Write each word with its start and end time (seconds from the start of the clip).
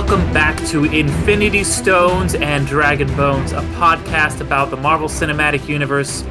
Welcome 0.00 0.32
back 0.32 0.56
to 0.68 0.84
Infinity 0.84 1.64
Stones 1.64 2.36
and 2.36 2.68
Dragon 2.68 3.08
Bones, 3.16 3.50
a 3.50 3.62
podcast 3.74 4.40
about 4.40 4.70
the 4.70 4.76
Marvel 4.76 5.08
Cinematic 5.08 5.68
Universe. 5.68 6.24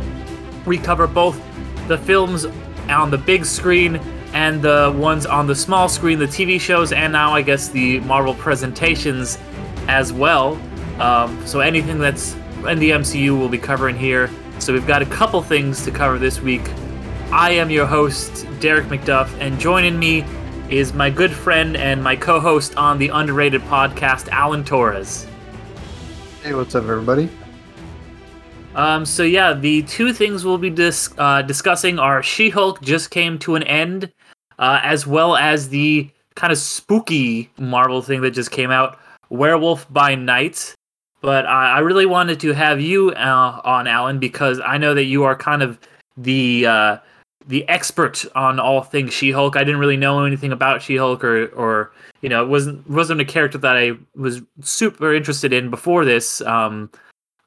We 0.65 0.77
cover 0.77 1.05
both 1.05 1.37
the 1.89 1.97
films 1.97 2.45
on 2.87 3.11
the 3.11 3.17
big 3.17 3.43
screen 3.43 3.97
and 4.31 4.61
the 4.61 4.95
ones 4.97 5.25
on 5.25 5.47
the 5.47 5.53
small 5.53 5.89
screen, 5.89 6.17
the 6.17 6.27
TV 6.27 6.61
shows, 6.61 6.93
and 6.93 7.11
now 7.11 7.33
I 7.33 7.41
guess 7.41 7.67
the 7.67 7.99
Marvel 7.99 8.33
presentations 8.35 9.37
as 9.89 10.13
well. 10.13 10.57
Um, 10.97 11.45
so 11.45 11.59
anything 11.59 11.99
that's 11.99 12.35
in 12.69 12.79
the 12.79 12.91
MCU 12.91 13.37
we'll 13.37 13.49
be 13.49 13.57
covering 13.57 13.97
here. 13.97 14.31
So 14.59 14.71
we've 14.71 14.87
got 14.87 15.01
a 15.01 15.07
couple 15.07 15.41
things 15.41 15.83
to 15.83 15.91
cover 15.91 16.17
this 16.17 16.39
week. 16.39 16.63
I 17.33 17.51
am 17.51 17.69
your 17.69 17.85
host, 17.85 18.47
Derek 18.61 18.85
McDuff, 18.85 19.29
and 19.41 19.59
joining 19.59 19.99
me 19.99 20.23
is 20.69 20.93
my 20.93 21.09
good 21.09 21.31
friend 21.31 21.77
and 21.77 22.03
my 22.03 22.15
co-host 22.15 22.75
on 22.75 22.97
the 22.97 23.07
underrated 23.09 23.61
podcast, 23.63 24.27
Alan 24.29 24.65
Torres. 24.65 25.25
Hey, 26.43 26.53
what's 26.53 26.75
up, 26.75 26.83
everybody? 26.83 27.29
Um, 28.75 29.05
so 29.05 29.23
yeah, 29.23 29.53
the 29.53 29.83
two 29.83 30.11
things 30.11 30.43
we'll 30.43 30.57
be 30.57 30.69
dis- 30.69 31.13
uh, 31.17 31.41
discussing 31.41 31.99
are 31.99 32.21
She-Hulk 32.21 32.81
just 32.81 33.11
came 33.11 33.39
to 33.39 33.55
an 33.55 33.63
end, 33.63 34.11
uh, 34.59 34.81
as 34.83 35.07
well 35.07 35.37
as 35.37 35.69
the 35.69 36.09
kind 36.35 36.51
of 36.51 36.59
spooky 36.59 37.49
Marvel 37.57 38.01
thing 38.01 38.21
that 38.21 38.31
just 38.31 38.51
came 38.51 38.69
out, 38.69 38.99
Werewolf 39.29 39.91
by 39.91 40.15
Night. 40.15 40.75
But 41.21 41.45
I, 41.45 41.77
I 41.77 41.79
really 41.79 42.05
wanted 42.05 42.39
to 42.41 42.53
have 42.53 42.79
you 42.81 43.11
uh, 43.11 43.61
on, 43.63 43.87
Alan, 43.87 44.19
because 44.19 44.59
I 44.59 44.77
know 44.77 44.93
that 44.93 45.05
you 45.05 45.23
are 45.23 45.35
kind 45.35 45.63
of 45.63 45.79
the 46.17 46.67
uh, 46.67 46.97
the 47.47 47.67
expert 47.69 48.25
on 48.35 48.59
all 48.59 48.81
things 48.81 49.13
She-Hulk. 49.13 49.55
I 49.55 49.63
didn't 49.63 49.79
really 49.79 49.97
know 49.97 50.23
anything 50.23 50.51
about 50.51 50.81
She-Hulk, 50.81 51.23
or 51.23 51.47
or 51.47 51.91
you 52.21 52.29
know, 52.29 52.43
it 52.43 52.49
wasn't 52.49 52.87
wasn't 52.89 53.21
a 53.21 53.25
character 53.25 53.57
that 53.57 53.77
I 53.77 53.93
was 54.15 54.41
super 54.61 55.13
interested 55.13 55.53
in 55.53 55.69
before 55.69 56.05
this. 56.05 56.41
Um, 56.41 56.89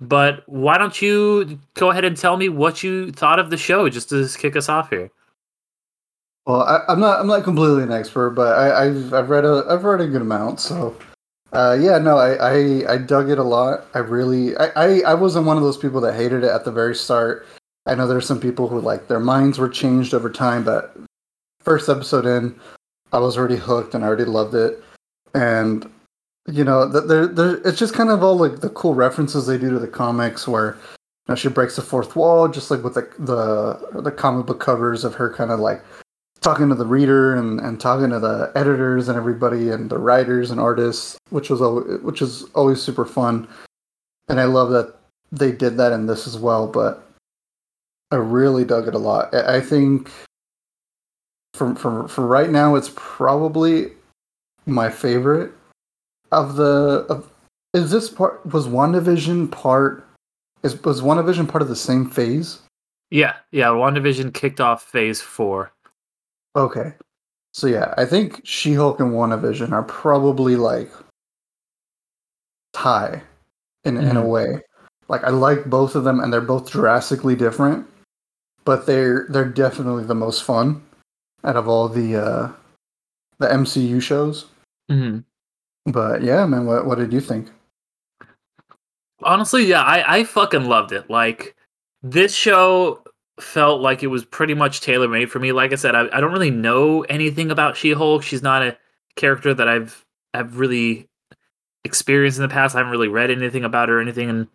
but 0.00 0.42
why 0.46 0.78
don't 0.78 1.00
you 1.02 1.58
go 1.74 1.90
ahead 1.90 2.04
and 2.04 2.16
tell 2.16 2.36
me 2.36 2.48
what 2.48 2.82
you 2.82 3.12
thought 3.12 3.38
of 3.38 3.50
the 3.50 3.56
show, 3.56 3.88
just 3.88 4.08
to 4.08 4.26
kick 4.38 4.56
us 4.56 4.68
off 4.68 4.88
here? 4.90 5.10
Well, 6.46 6.62
I, 6.62 6.92
am 6.92 7.00
not 7.00 7.20
I'm 7.20 7.26
not 7.26 7.44
completely 7.44 7.82
an 7.82 7.92
expert, 7.92 8.30
but 8.30 8.56
I, 8.56 8.86
have 8.86 9.12
I've 9.12 9.30
read 9.30 9.44
a 9.44 9.64
I've 9.68 9.84
read 9.84 10.00
a 10.00 10.06
good 10.06 10.22
amount. 10.22 10.60
So, 10.60 10.96
uh, 11.52 11.76
yeah, 11.78 11.98
no, 11.98 12.16
I, 12.16 12.32
I 12.34 12.92
I 12.94 12.96
dug 12.96 13.28
it 13.28 13.38
a 13.38 13.42
lot. 13.42 13.86
I 13.94 13.98
really 13.98 14.56
I, 14.56 14.70
I 14.74 15.00
I 15.00 15.14
wasn't 15.14 15.46
one 15.46 15.58
of 15.58 15.62
those 15.62 15.76
people 15.76 16.00
that 16.00 16.14
hated 16.14 16.42
it 16.42 16.50
at 16.50 16.64
the 16.64 16.72
very 16.72 16.94
start. 16.94 17.46
I 17.86 17.94
know 17.94 18.06
there's 18.06 18.26
some 18.26 18.40
people 18.40 18.68
who 18.68 18.80
like 18.80 19.08
their 19.08 19.20
minds 19.20 19.58
were 19.58 19.68
changed 19.68 20.14
over 20.14 20.30
time, 20.30 20.64
but 20.64 20.96
first 21.60 21.88
episode 21.88 22.26
in, 22.26 22.58
I 23.12 23.18
was 23.18 23.36
already 23.36 23.56
hooked 23.56 23.94
and 23.94 24.04
I 24.04 24.06
already 24.06 24.24
loved 24.24 24.54
it. 24.54 24.82
And 25.34 25.90
you 26.46 26.64
know, 26.64 26.86
there, 26.86 27.26
there, 27.26 27.56
it's 27.66 27.78
just 27.78 27.94
kind 27.94 28.10
of 28.10 28.22
all 28.22 28.36
like 28.36 28.60
the 28.60 28.70
cool 28.70 28.94
references 28.94 29.46
they 29.46 29.58
do 29.58 29.70
to 29.70 29.78
the 29.78 29.88
comics, 29.88 30.48
where 30.48 30.74
you 30.74 30.78
know, 31.28 31.34
she 31.34 31.48
breaks 31.48 31.76
the 31.76 31.82
fourth 31.82 32.16
wall, 32.16 32.48
just 32.48 32.70
like 32.70 32.82
with 32.82 32.94
the 32.94 33.08
the 33.18 34.00
the 34.00 34.10
comic 34.10 34.46
book 34.46 34.60
covers 34.60 35.04
of 35.04 35.14
her 35.14 35.32
kind 35.32 35.50
of 35.50 35.60
like 35.60 35.82
talking 36.40 36.68
to 36.70 36.74
the 36.74 36.86
reader 36.86 37.34
and, 37.34 37.60
and 37.60 37.80
talking 37.80 38.10
to 38.10 38.18
the 38.18 38.50
editors 38.54 39.08
and 39.08 39.16
everybody 39.16 39.70
and 39.70 39.90
the 39.90 39.98
writers 39.98 40.50
and 40.50 40.58
artists, 40.58 41.18
which 41.28 41.50
was 41.50 41.60
always, 41.60 42.00
which 42.00 42.22
is 42.22 42.44
always 42.54 42.82
super 42.82 43.04
fun. 43.04 43.46
And 44.28 44.40
I 44.40 44.44
love 44.44 44.70
that 44.70 44.94
they 45.30 45.52
did 45.52 45.76
that 45.76 45.92
in 45.92 46.06
this 46.06 46.26
as 46.26 46.38
well. 46.38 46.66
But 46.66 47.06
I 48.10 48.16
really 48.16 48.64
dug 48.64 48.88
it 48.88 48.94
a 48.94 48.98
lot. 48.98 49.34
I 49.34 49.60
think 49.60 50.10
for 51.54 51.74
for 51.74 52.08
for 52.08 52.26
right 52.26 52.50
now, 52.50 52.74
it's 52.74 52.90
probably 52.96 53.92
my 54.66 54.90
favorite 54.90 55.52
of 56.32 56.56
the. 56.56 57.06
Of, 57.08 57.30
is 57.72 57.90
this 57.90 58.08
part 58.08 58.44
was 58.52 58.66
WandaVision 58.66 59.52
part? 59.52 60.04
Is 60.62 60.82
was 60.82 61.02
WandaVision 61.02 61.48
part 61.48 61.62
of 61.62 61.68
the 61.68 61.76
same 61.76 62.08
phase? 62.08 62.58
Yeah, 63.10 63.36
yeah. 63.52 63.68
WandaVision 63.68 64.34
kicked 64.34 64.60
off 64.60 64.82
phase 64.82 65.20
four. 65.20 65.72
Okay, 66.56 66.92
so 67.52 67.68
yeah, 67.68 67.94
I 67.96 68.06
think 68.06 68.40
She 68.44 68.74
Hulk 68.74 68.98
and 68.98 69.12
WandaVision 69.12 69.70
are 69.70 69.84
probably 69.84 70.56
like 70.56 70.90
tie 72.72 73.22
in 73.84 73.94
mm-hmm. 73.94 74.08
in 74.08 74.16
a 74.16 74.20
mm-hmm. 74.20 74.28
way. 74.28 74.62
Like 75.06 75.22
I 75.22 75.30
like 75.30 75.66
both 75.66 75.94
of 75.94 76.02
them, 76.02 76.18
and 76.18 76.32
they're 76.32 76.40
both 76.40 76.72
drastically 76.72 77.36
different 77.36 77.86
but 78.64 78.86
they're 78.86 79.26
they're 79.28 79.44
definitely 79.44 80.04
the 80.04 80.14
most 80.14 80.42
fun 80.42 80.82
out 81.44 81.56
of 81.56 81.68
all 81.68 81.88
the 81.88 82.16
uh, 82.16 82.52
the 83.38 83.46
MCU 83.46 84.00
shows. 84.00 84.46
Mm-hmm. 84.90 85.20
But 85.90 86.22
yeah, 86.22 86.44
man, 86.46 86.66
what 86.66 86.86
what 86.86 86.98
did 86.98 87.12
you 87.12 87.20
think? 87.20 87.48
Honestly, 89.22 89.64
yeah, 89.64 89.82
I 89.82 90.18
I 90.18 90.24
fucking 90.24 90.64
loved 90.64 90.92
it. 90.92 91.08
Like 91.10 91.56
this 92.02 92.34
show 92.34 93.02
felt 93.38 93.80
like 93.80 94.02
it 94.02 94.08
was 94.08 94.24
pretty 94.24 94.54
much 94.54 94.80
tailor 94.80 95.08
made 95.08 95.30
for 95.30 95.38
me. 95.38 95.52
Like 95.52 95.72
I 95.72 95.76
said, 95.76 95.94
I, 95.94 96.08
I 96.12 96.20
don't 96.20 96.32
really 96.32 96.50
know 96.50 97.02
anything 97.02 97.50
about 97.50 97.76
She 97.76 97.92
Hulk. 97.92 98.22
She's 98.22 98.42
not 98.42 98.62
a 98.62 98.76
character 99.16 99.54
that 99.54 99.68
I've 99.68 100.04
I've 100.34 100.58
really 100.58 101.08
experienced 101.84 102.38
in 102.38 102.42
the 102.42 102.52
past. 102.52 102.74
I 102.74 102.78
haven't 102.78 102.92
really 102.92 103.08
read 103.08 103.30
anything 103.30 103.64
about 103.64 103.88
her 103.88 103.98
or 103.98 104.00
anything, 104.02 104.28
and 104.30 104.46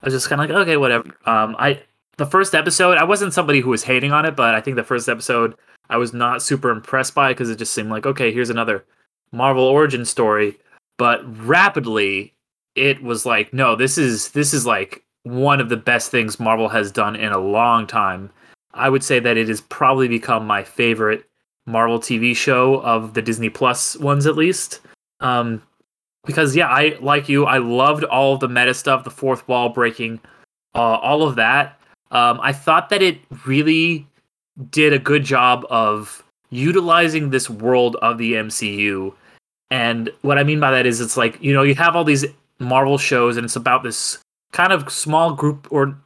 I 0.00 0.06
was 0.06 0.14
just 0.14 0.28
kind 0.28 0.42
of 0.42 0.50
like, 0.50 0.58
okay, 0.62 0.76
whatever. 0.76 1.04
Um, 1.26 1.56
I 1.58 1.82
the 2.16 2.26
first 2.26 2.54
episode, 2.54 2.98
I 2.98 3.04
wasn't 3.04 3.34
somebody 3.34 3.60
who 3.60 3.70
was 3.70 3.84
hating 3.84 4.12
on 4.12 4.24
it, 4.24 4.36
but 4.36 4.54
I 4.54 4.60
think 4.60 4.76
the 4.76 4.84
first 4.84 5.08
episode 5.08 5.54
I 5.88 5.96
was 5.96 6.12
not 6.12 6.42
super 6.42 6.70
impressed 6.70 7.14
by 7.14 7.32
because 7.32 7.50
it 7.50 7.58
just 7.58 7.74
seemed 7.74 7.90
like, 7.90 8.06
okay, 8.06 8.32
here's 8.32 8.50
another 8.50 8.84
Marvel 9.32 9.64
origin 9.64 10.04
story. 10.04 10.58
But 10.98 11.20
rapidly, 11.46 12.34
it 12.74 13.02
was 13.02 13.26
like, 13.26 13.52
no, 13.52 13.76
this 13.76 13.98
is 13.98 14.30
this 14.30 14.54
is 14.54 14.66
like 14.66 15.02
one 15.24 15.60
of 15.60 15.68
the 15.68 15.76
best 15.76 16.10
things 16.10 16.40
Marvel 16.40 16.68
has 16.68 16.90
done 16.90 17.16
in 17.16 17.32
a 17.32 17.38
long 17.38 17.86
time. 17.86 18.30
I 18.74 18.88
would 18.88 19.04
say 19.04 19.20
that 19.20 19.36
it 19.36 19.48
has 19.48 19.60
probably 19.60 20.08
become 20.08 20.46
my 20.46 20.62
favorite 20.62 21.24
Marvel 21.66 21.98
TV 21.98 22.34
show 22.34 22.80
of 22.82 23.14
the 23.14 23.22
Disney 23.22 23.50
Plus 23.50 23.96
ones, 23.98 24.26
at 24.26 24.36
least. 24.36 24.80
Um, 25.20 25.62
because 26.24 26.56
yeah, 26.56 26.68
I 26.68 26.96
like 27.00 27.28
you. 27.28 27.44
I 27.44 27.58
loved 27.58 28.04
all 28.04 28.36
the 28.36 28.48
meta 28.48 28.74
stuff, 28.74 29.04
the 29.04 29.10
fourth 29.10 29.46
wall 29.48 29.68
breaking, 29.68 30.20
uh, 30.74 30.78
all 30.78 31.22
of 31.22 31.36
that. 31.36 31.78
Um, 32.12 32.38
I 32.42 32.52
thought 32.52 32.90
that 32.90 33.02
it 33.02 33.18
really 33.46 34.06
did 34.70 34.92
a 34.92 34.98
good 34.98 35.24
job 35.24 35.66
of 35.70 36.22
utilizing 36.50 37.30
this 37.30 37.48
world 37.48 37.96
of 37.96 38.18
the 38.18 38.34
MCU. 38.34 39.12
And 39.70 40.10
what 40.20 40.38
I 40.38 40.44
mean 40.44 40.60
by 40.60 40.70
that 40.70 40.86
is 40.86 41.00
it's 41.00 41.16
like, 41.16 41.42
you 41.42 41.52
know, 41.52 41.62
you 41.62 41.74
have 41.74 41.96
all 41.96 42.04
these 42.04 42.26
Marvel 42.58 42.98
shows 42.98 43.36
and 43.36 43.44
it's 43.44 43.56
about 43.56 43.82
this 43.82 44.18
kind 44.52 44.72
of 44.72 44.92
small 44.92 45.32
group 45.32 45.66
or 45.70 45.96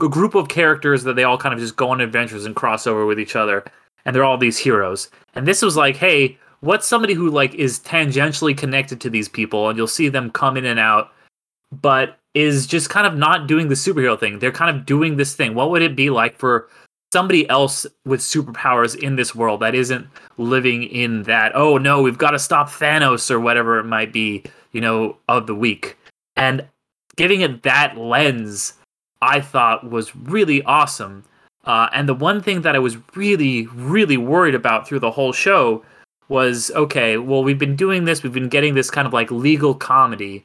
a 0.00 0.08
group 0.08 0.34
of 0.34 0.48
characters 0.48 1.02
that 1.04 1.16
they 1.16 1.24
all 1.24 1.38
kind 1.38 1.54
of 1.54 1.58
just 1.58 1.76
go 1.76 1.88
on 1.88 2.02
adventures 2.02 2.44
and 2.44 2.54
cross 2.54 2.86
over 2.86 3.06
with 3.06 3.18
each 3.18 3.34
other. 3.34 3.64
And 4.04 4.14
they're 4.14 4.24
all 4.24 4.36
these 4.36 4.58
heroes. 4.58 5.10
And 5.34 5.48
this 5.48 5.62
was 5.62 5.76
like, 5.76 5.96
hey, 5.96 6.38
what's 6.60 6.86
somebody 6.86 7.14
who 7.14 7.30
like 7.30 7.54
is 7.54 7.80
tangentially 7.80 8.56
connected 8.56 9.00
to 9.00 9.10
these 9.10 9.28
people 9.28 9.70
and 9.70 9.78
you'll 9.78 9.86
see 9.86 10.10
them 10.10 10.30
come 10.30 10.58
in 10.58 10.66
and 10.66 10.78
out, 10.78 11.10
but 11.72 12.18
is 12.34 12.66
just 12.66 12.90
kind 12.90 13.06
of 13.06 13.16
not 13.16 13.46
doing 13.46 13.68
the 13.68 13.74
superhero 13.74 14.18
thing. 14.18 14.38
They're 14.38 14.52
kind 14.52 14.76
of 14.76 14.84
doing 14.84 15.16
this 15.16 15.34
thing. 15.34 15.54
What 15.54 15.70
would 15.70 15.82
it 15.82 15.96
be 15.96 16.10
like 16.10 16.38
for 16.38 16.68
somebody 17.12 17.48
else 17.48 17.86
with 18.04 18.20
superpowers 18.20 18.94
in 18.94 19.16
this 19.16 19.34
world 19.34 19.60
that 19.60 19.74
isn't 19.74 20.06
living 20.36 20.82
in 20.82 21.22
that, 21.22 21.52
oh 21.54 21.78
no, 21.78 22.02
we've 22.02 22.18
got 22.18 22.32
to 22.32 22.38
stop 22.38 22.68
Thanos 22.68 23.30
or 23.30 23.40
whatever 23.40 23.78
it 23.78 23.84
might 23.84 24.12
be, 24.12 24.44
you 24.72 24.80
know, 24.80 25.16
of 25.28 25.46
the 25.46 25.54
week. 25.54 25.96
And 26.36 26.66
giving 27.16 27.40
it 27.40 27.62
that 27.62 27.96
lens, 27.96 28.74
I 29.22 29.40
thought 29.40 29.90
was 29.90 30.14
really 30.14 30.62
awesome. 30.64 31.24
Uh, 31.64 31.88
and 31.92 32.08
the 32.08 32.14
one 32.14 32.42
thing 32.42 32.62
that 32.62 32.76
I 32.76 32.78
was 32.78 32.98
really, 33.16 33.66
really 33.68 34.18
worried 34.18 34.54
about 34.54 34.86
through 34.86 35.00
the 35.00 35.10
whole 35.10 35.32
show 35.32 35.84
was 36.28 36.70
okay, 36.72 37.16
well, 37.16 37.42
we've 37.42 37.58
been 37.58 37.76
doing 37.76 38.04
this, 38.04 38.22
we've 38.22 38.32
been 38.32 38.48
getting 38.48 38.74
this 38.74 38.90
kind 38.90 39.06
of 39.06 39.12
like 39.12 39.30
legal 39.30 39.74
comedy 39.74 40.44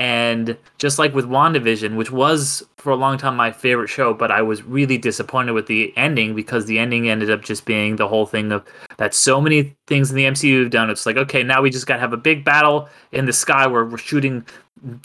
and 0.00 0.56
just 0.78 0.98
like 0.98 1.14
with 1.14 1.26
WandaVision, 1.26 1.94
which 1.94 2.10
was 2.10 2.66
for 2.78 2.90
a 2.90 2.96
long 2.96 3.18
time 3.18 3.36
my 3.36 3.52
favorite 3.52 3.88
show, 3.88 4.14
but 4.14 4.30
I 4.30 4.40
was 4.40 4.62
really 4.62 4.96
disappointed 4.96 5.52
with 5.52 5.66
the 5.66 5.92
ending 5.94 6.34
because 6.34 6.64
the 6.64 6.78
ending 6.78 7.10
ended 7.10 7.30
up 7.30 7.42
just 7.42 7.66
being 7.66 7.96
the 7.96 8.08
whole 8.08 8.24
thing 8.24 8.50
of 8.50 8.64
that 8.96 9.14
so 9.14 9.42
many 9.42 9.76
things 9.86 10.10
in 10.10 10.16
the 10.16 10.24
MCU 10.24 10.62
have 10.62 10.70
done. 10.70 10.88
It's 10.88 11.04
like, 11.04 11.18
okay, 11.18 11.42
now 11.42 11.60
we 11.60 11.68
just 11.68 11.86
got 11.86 11.96
to 11.96 12.00
have 12.00 12.14
a 12.14 12.16
big 12.16 12.46
battle 12.46 12.88
in 13.12 13.26
the 13.26 13.32
sky 13.34 13.66
where 13.66 13.84
we're 13.84 13.98
shooting 13.98 14.46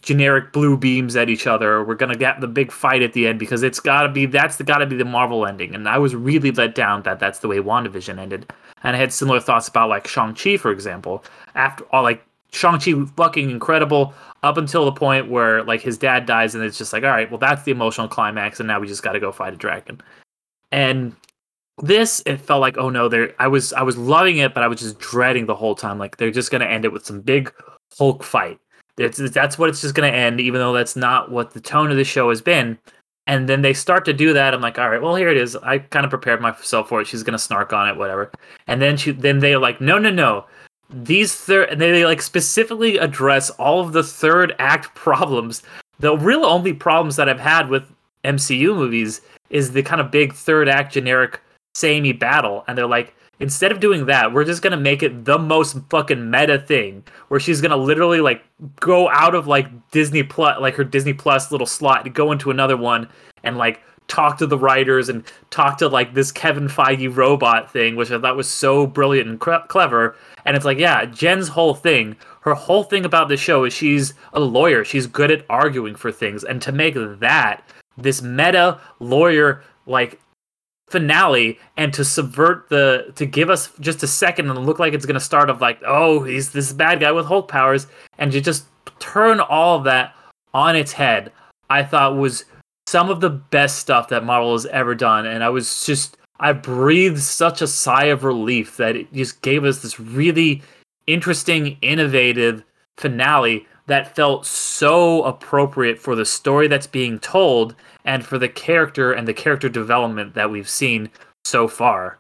generic 0.02 0.54
blue 0.54 0.78
beams 0.78 1.18
at 1.18 1.30
each 1.30 1.46
other. 1.46 1.84
We're 1.84 1.96
gonna 1.96 2.16
get 2.16 2.40
the 2.40 2.48
big 2.48 2.72
fight 2.72 3.02
at 3.02 3.12
the 3.12 3.28
end 3.28 3.40
because 3.40 3.62
it's 3.62 3.82
gotta 3.82 4.08
be 4.08 4.26
that's 4.26 4.62
gotta 4.62 4.86
be 4.86 4.96
the 4.96 5.04
Marvel 5.04 5.46
ending. 5.46 5.76
And 5.76 5.90
I 5.90 5.98
was 5.98 6.16
really 6.16 6.52
let 6.52 6.76
down 6.76 7.02
that 7.04 7.20
that's 7.20 7.40
the 7.40 7.50
way 7.50 7.58
WandaVision 7.58 8.18
ended. 8.18 8.54
And 8.84 8.96
I 8.96 9.00
had 9.00 9.12
similar 9.12 9.42
thoughts 9.42 9.68
about 9.68 9.90
like 9.90 10.08
Shang 10.08 10.34
Chi, 10.34 10.56
for 10.56 10.72
example. 10.72 11.26
After 11.56 11.84
all, 11.92 12.04
like 12.04 12.24
Shang-Chi 12.52 12.94
fucking 13.18 13.50
incredible 13.50 14.14
up 14.44 14.58
until 14.58 14.86
the 14.86 14.92
point 14.92 15.30
where 15.30 15.64
like 15.64 15.82
his 15.82 15.98
dad 15.98 16.26
dies 16.26 16.56
and 16.56 16.64
it's 16.64 16.78
just 16.78 16.94
like 16.94 17.04
all 17.04 17.10
right 17.10 17.30
well 17.30 17.40
that's 17.40 17.64
the 17.64 17.72
emotional 17.72 18.08
climax 18.08 18.60
and 18.60 18.68
now 18.68 18.80
we 18.80 18.88
just 18.88 19.04
got 19.04 19.14
to 19.14 19.20
go 19.20 19.32
fight 19.32 19.54
a 19.54 19.58
dragon. 19.58 20.02
And 20.72 21.16
this 21.82 22.22
it 22.26 22.40
felt 22.40 22.62
like 22.62 22.78
oh 22.78 22.90
no 22.90 23.10
there 23.10 23.34
i 23.38 23.48
was 23.48 23.74
i 23.74 23.82
was 23.82 23.98
loving 23.98 24.38
it 24.38 24.54
but 24.54 24.64
i 24.64 24.68
was 24.68 24.80
just 24.80 24.98
dreading 25.00 25.46
the 25.46 25.56
whole 25.56 25.76
time. 25.76 25.98
Like 25.98 26.18
they're 26.18 26.32
just 26.32 26.52
going 26.52 26.62
to 26.62 26.70
end 26.70 26.86
it 26.86 26.94
with 26.94 27.06
some 27.06 27.22
big 27.22 27.52
hulk 27.98 28.24
fight. 28.24 28.60
It's, 28.98 29.18
that's 29.18 29.58
what 29.58 29.68
it's 29.68 29.82
just 29.82 29.96
going 29.96 30.10
to 30.10 30.18
end 30.18 30.40
even 30.40 30.62
though 30.62 30.74
that's 30.74 30.96
not 30.96 31.32
what 31.32 31.52
the 31.52 31.60
tone 31.60 31.92
of 31.92 31.98
the 31.98 32.06
show 32.06 32.30
has 32.30 32.42
been. 32.42 32.78
And 33.28 33.50
then 33.50 33.64
they 33.64 33.74
start 33.74 34.06
to 34.06 34.14
do 34.14 34.32
that 34.34 34.54
i'm 34.54 34.62
like 34.62 34.78
all 34.78 34.90
right 34.90 35.02
well 35.02 35.16
here 35.16 35.30
it 35.30 35.38
is. 35.38 35.56
I 35.56 35.80
kind 35.80 36.06
of 36.06 36.12
prepared 36.12 36.40
myself 36.40 36.88
for 36.88 37.02
it. 37.02 37.08
She's 37.08 37.24
to 37.24 37.40
snark 37.40 37.74
on 37.74 37.90
it 37.90 37.98
whatever. 37.98 38.32
And 38.68 38.82
then 38.82 38.96
she 38.96 39.12
then 39.12 39.40
they're 39.40 39.60
like 39.60 39.82
no 39.82 39.98
no 39.98 40.12
no 40.12 40.46
these 41.04 41.36
third 41.36 41.78
they, 41.78 41.92
they 41.92 42.06
like 42.06 42.22
specifically 42.22 42.98
address 42.98 43.50
all 43.52 43.82
of 43.82 43.92
the 43.92 44.04
third 44.04 44.56
act 44.60 44.96
problems. 44.96 45.62
The 46.00 46.18
real 46.18 46.46
only 46.46 46.74
problems 46.74 47.16
that 47.16 47.30
i've 47.30 47.40
had 47.40 47.70
with 47.70 47.84
mcu 48.24 48.76
movies 48.76 49.22
is 49.50 49.72
the 49.72 49.84
kind 49.84 50.02
of 50.02 50.12
big 50.12 50.34
third 50.34 50.68
act 50.68 50.94
generic 50.94 51.40
samey 51.74 52.12
battle 52.12 52.64
and 52.68 52.78
they're 52.78 52.88
like 52.88 53.16
instead 53.40 53.72
of 53.72 53.80
doing 53.80 54.06
that 54.06 54.32
we're 54.32 54.44
just 54.44 54.62
gonna 54.62 54.78
make 54.78 55.04
it 55.04 55.26
the 55.26 55.38
most 55.38 55.78
fucking 55.90 56.30
meta 56.30 56.60
thing 56.60 57.04
where 57.30 57.40
she's 57.40 57.62
gonna 57.62 57.78
literally 57.78 58.20
like 58.20 58.44
go 58.80 59.10
out 59.10 59.36
of 59.36 59.48
like 59.48 59.68
disney 59.92 60.24
plus 60.24 60.60
like 60.60 60.76
her 60.76 60.84
disney 60.84 61.14
plus 61.14 61.52
little 61.52 61.68
slot 61.68 62.04
to 62.04 62.10
go 62.10 62.32
into 62.32 62.52
another 62.52 62.78
one 62.78 63.08
and 63.44 63.58
like 63.58 63.82
talk 64.08 64.38
to 64.38 64.48
the 64.48 64.58
writers 64.58 65.10
and 65.10 65.24
talk 65.50 65.78
to 65.78 65.88
like 65.88 66.14
this 66.14 66.32
kevin 66.32 66.68
feige 66.68 67.16
robot 67.16 67.72
thing 67.72 67.96
which 67.96 68.12
i 68.12 68.20
thought 68.20 68.38
was 68.38 68.50
so 68.50 68.86
brilliant 68.86 69.30
and 69.30 69.40
cre- 69.40 69.66
clever. 69.68 70.16
And 70.46 70.56
it's 70.56 70.66
like 70.66 70.78
yeah 70.78 71.06
jen's 71.06 71.48
whole 71.48 71.74
thing 71.74 72.16
her 72.46 72.54
whole 72.54 72.84
thing 72.84 73.06
about 73.06 73.28
the 73.28 73.38
show 73.38 73.64
is 73.64 73.74
she's 73.74 74.14
a 74.32 74.40
lawyer. 74.40 74.86
She's 74.86 75.08
good 75.08 75.32
at 75.32 75.44
arguing 75.50 75.96
for 75.96 76.12
things. 76.12 76.44
And 76.44 76.62
to 76.62 76.72
make 76.72 76.94
that 76.94 77.68
this 77.98 78.22
meta 78.22 78.80
lawyer 79.00 79.64
like 79.88 80.20
finale 80.88 81.58
and 81.76 81.92
to 81.96 82.06
subvert 82.06 82.70
the 82.70 83.12
to 83.16 83.26
give 83.26 83.50
us 83.50 83.72
just 83.80 84.04
a 84.04 84.08
second 84.08 84.48
and 84.48 84.66
look 84.66 84.78
like 84.78 84.94
it's 84.94 85.08
going 85.08 85.16
to 85.16 85.20
start 85.20 85.50
of 85.50 85.60
like 85.60 85.80
oh 85.86 86.22
he's 86.22 86.52
this 86.52 86.72
bad 86.72 87.00
guy 87.00 87.12
with 87.12 87.26
hulk 87.26 87.48
powers 87.48 87.88
and 88.20 88.32
to 88.32 88.40
just 88.40 88.66
turn 89.00 89.40
all 89.40 89.80
that 89.80 90.14
on 90.54 90.76
its 90.76 90.92
head 90.92 91.32
i 91.72 91.82
thought 91.82 92.16
was 92.16 92.46
some 92.96 93.10
of 93.10 93.20
the 93.20 93.30
best 93.30 93.80
stuff 93.80 94.08
that 94.08 94.24
marvel 94.24 94.54
has 94.54 94.66
ever 94.68 94.96
done 94.96 95.26
and 95.26 95.44
i 95.44 95.50
was 95.50 95.86
just 95.86 96.16
i 96.40 96.54
breathed 96.54 97.20
such 97.20 97.62
a 97.62 97.68
sigh 97.68 98.06
of 98.06 98.24
relief 98.24 98.78
that 98.78 98.96
it 98.96 99.12
just 99.12 99.42
gave 99.42 99.66
us 99.66 99.82
this 99.82 100.00
really 100.00 100.62
interesting 101.06 101.78
innovative 101.82 102.64
finale 102.96 103.68
that 103.88 104.16
felt 104.16 104.46
so 104.46 105.22
appropriate 105.24 106.00
for 106.00 106.16
the 106.16 106.24
story 106.24 106.70
that's 106.70 106.88
being 106.88 107.20
told 107.20 107.76
and 108.06 108.26
for 108.26 108.40
the 108.40 108.48
character 108.48 109.12
and 109.12 109.28
the 109.28 109.34
character 109.34 109.68
development 109.68 110.34
that 110.34 110.50
we've 110.50 110.70
seen 110.70 111.10
so 111.44 111.68
far. 111.68 112.18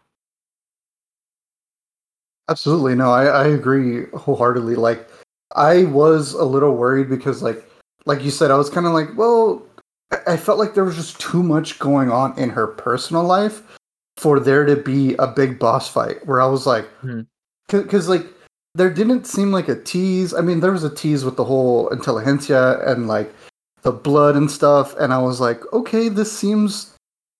Absolutely. 2.49 2.95
No, 2.95 3.11
I, 3.11 3.27
I 3.27 3.47
agree 3.47 4.07
wholeheartedly. 4.07 4.75
Like 4.75 5.09
I 5.55 5.85
was 5.85 6.33
a 6.33 6.43
little 6.43 6.75
worried 6.75 7.09
because 7.09 7.41
like 7.41 7.65
like 8.05 8.21
you 8.25 8.29
said, 8.29 8.51
I 8.51 8.57
was 8.57 8.69
kind 8.69 8.85
of 8.85 8.91
like, 8.91 9.07
well, 9.15 9.63
I 10.27 10.37
felt 10.37 10.59
like 10.59 10.73
there 10.73 10.83
was 10.83 10.95
just 10.95 11.19
too 11.19 11.43
much 11.43 11.79
going 11.79 12.11
on 12.11 12.37
in 12.37 12.49
her 12.49 12.67
personal 12.67 13.23
life 13.23 13.61
for 14.17 14.39
there 14.39 14.65
to 14.65 14.75
be 14.75 15.15
a 15.15 15.27
big 15.27 15.59
boss 15.59 15.89
fight 15.89 16.25
where 16.25 16.41
I 16.41 16.45
was 16.45 16.65
like, 16.65 16.87
because 17.67 18.05
hmm. 18.05 18.11
like 18.11 18.25
there 18.75 18.89
didn't 18.89 19.25
seem 19.25 19.51
like 19.51 19.67
a 19.67 19.81
tease. 19.81 20.33
I 20.33 20.41
mean, 20.41 20.59
there 20.59 20.71
was 20.71 20.83
a 20.83 20.93
tease 20.93 21.23
with 21.23 21.37
the 21.37 21.43
whole 21.43 21.89
Intelligencia 21.89 22.85
and 22.87 23.07
like 23.07 23.33
the 23.81 23.91
blood 23.91 24.35
and 24.35 24.49
stuff, 24.49 24.95
and 24.97 25.13
I 25.13 25.19
was 25.19 25.39
like, 25.39 25.61
okay, 25.73 26.09
this 26.09 26.31
seems 26.31 26.95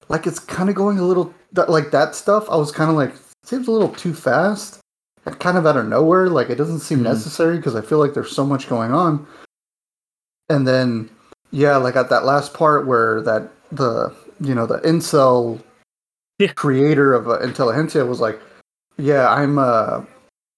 like 0.08 0.28
it's 0.28 0.40
kind 0.40 0.70
of 0.70 0.76
going 0.76 1.00
a 1.00 1.04
little 1.04 1.34
like 1.68 1.92
that 1.92 2.16
stuff. 2.16 2.50
I 2.50 2.56
was 2.56 2.72
kind 2.72 2.90
of 2.90 2.96
like, 2.96 3.14
seems 3.44 3.68
a 3.68 3.72
little 3.72 3.90
too 3.90 4.14
fast 4.14 4.80
and 5.26 5.40
kind 5.40 5.58
of 5.58 5.66
out 5.66 5.78
of 5.78 5.88
nowhere. 5.88 6.30
Like 6.30 6.50
it 6.50 6.56
doesn't 6.56 6.80
seem 6.80 7.00
mm-hmm. 7.00 7.08
necessary 7.08 7.58
because 7.58 7.76
I 7.76 7.82
feel 7.82 8.00
like 8.00 8.14
there's 8.14 8.32
so 8.32 8.46
much 8.46 8.70
going 8.70 8.92
on. 8.92 9.26
And 10.50 10.68
then, 10.68 11.10
yeah, 11.56 11.78
like 11.78 11.96
at 11.96 12.10
that 12.10 12.26
last 12.26 12.54
part 12.54 12.86
where 12.86 13.22
that 13.22 13.50
the 13.72 14.14
you 14.42 14.54
know 14.54 14.66
the 14.66 14.80
incel 14.80 15.64
yeah. 16.38 16.52
creator 16.54 17.14
of 17.14 17.30
uh, 17.30 17.40
Intelligencia 17.40 18.06
was 18.06 18.20
like, 18.20 18.40
yeah, 18.98 19.30
I'm 19.30 19.58
uh 19.58 20.04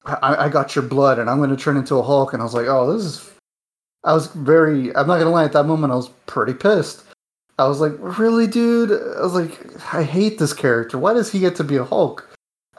I, 0.07 0.45
I 0.45 0.49
got 0.49 0.75
your 0.75 0.83
blood 0.83 1.19
and 1.19 1.29
I'm 1.29 1.37
going 1.37 1.49
to 1.49 1.57
turn 1.57 1.77
into 1.77 1.95
a 1.95 2.03
Hulk. 2.03 2.33
And 2.33 2.41
I 2.41 2.45
was 2.45 2.53
like, 2.53 2.67
oh, 2.67 2.91
this 2.91 3.05
is. 3.05 3.31
I 4.03 4.13
was 4.13 4.27
very. 4.27 4.95
I'm 4.95 5.07
not 5.07 5.15
going 5.15 5.25
to 5.25 5.29
lie, 5.29 5.43
at 5.43 5.53
that 5.53 5.65
moment, 5.65 5.91
I 5.91 5.97
was 5.97 6.09
pretty 6.25 6.53
pissed. 6.53 7.03
I 7.59 7.67
was 7.67 7.81
like, 7.81 7.93
really, 7.99 8.47
dude? 8.47 8.91
I 8.91 9.21
was 9.21 9.33
like, 9.33 9.93
I 9.93 10.03
hate 10.03 10.39
this 10.39 10.53
character. 10.53 10.97
Why 10.97 11.13
does 11.13 11.31
he 11.31 11.39
get 11.39 11.55
to 11.57 11.63
be 11.63 11.75
a 11.75 11.83
Hulk? 11.83 12.27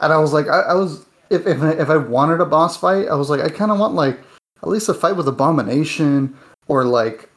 And 0.01 0.13
I 0.13 0.19
was 0.19 0.33
like, 0.33 0.49
I, 0.49 0.61
I 0.61 0.75
was. 0.75 1.05
If, 1.31 1.47
if, 1.47 1.63
if 1.63 1.91
I 1.91 1.97
wanted 1.99 2.41
a 2.41 2.47
boss 2.47 2.79
fight, 2.79 3.09
I 3.09 3.15
was 3.15 3.29
like, 3.29 3.41
I 3.41 3.51
kind 3.51 3.71
of 3.71 3.79
want, 3.79 3.93
like, 3.93 4.19
at 4.63 4.69
least 4.69 4.89
a 4.89 4.95
fight 4.95 5.17
with 5.17 5.29
Abomination 5.29 6.35
or, 6.69 6.85
like, 6.85 7.28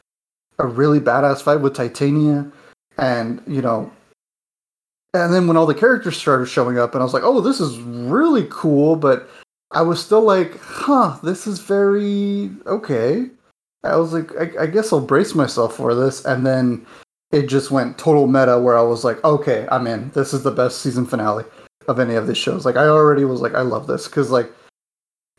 a 0.62 0.68
really 0.68 1.00
badass 1.00 1.42
fight 1.42 1.62
with 1.62 1.76
Titania. 1.76 2.52
And, 2.98 3.42
you 3.48 3.62
know, 3.62 3.92
and 5.14 5.34
then 5.34 5.48
when 5.48 5.58
all 5.58 5.66
the 5.66 5.74
characters 5.74 6.18
started 6.18 6.46
showing 6.46 6.78
up, 6.78 6.94
and 6.94 7.02
I 7.02 7.06
was 7.06 7.14
like, 7.14 7.24
oh, 7.24 7.42
this 7.42 7.60
is 7.60 7.80
really 7.80 8.48
cool, 8.50 8.96
but 8.96 9.30
I 9.72 9.82
was 9.82 10.04
still 10.04 10.22
like, 10.22 10.60
huh, 10.60 11.18
this 11.24 11.48
is 11.48 11.60
very 11.60 12.50
okay. 12.66 13.30
I 13.84 13.96
was 13.96 14.14
like, 14.14 14.32
I, 14.38 14.64
I, 14.64 14.68
guess 14.68 14.94
I'll 14.94 15.02
brace 15.02 15.34
myself 15.34 15.76
for 15.76 15.96
this. 15.96 16.24
And 16.26 16.46
then 16.46 16.86
it 17.32 17.48
just 17.48 17.72
went 17.72 17.98
total 17.98 18.28
meta 18.28 18.60
where 18.60 18.78
I 18.78 18.84
was 18.84 19.04
like, 19.04 19.24
okay, 19.24 19.68
I'm 19.72 19.88
in. 19.88 20.12
This 20.12 20.34
is 20.34 20.44
the 20.44 20.52
best 20.52 20.82
season 20.82 21.06
finale 21.06 21.46
of 21.88 22.00
any 22.00 22.16
of 22.16 22.28
these 22.28 22.38
shows. 22.38 22.66
Like, 22.66 22.76
I 22.76 22.86
already 22.86 23.26
was 23.26 23.42
like, 23.42 23.56
I 23.56 23.62
love 23.62 23.88
this. 23.88 24.08
Cause, 24.08 24.30
like, 24.30 24.52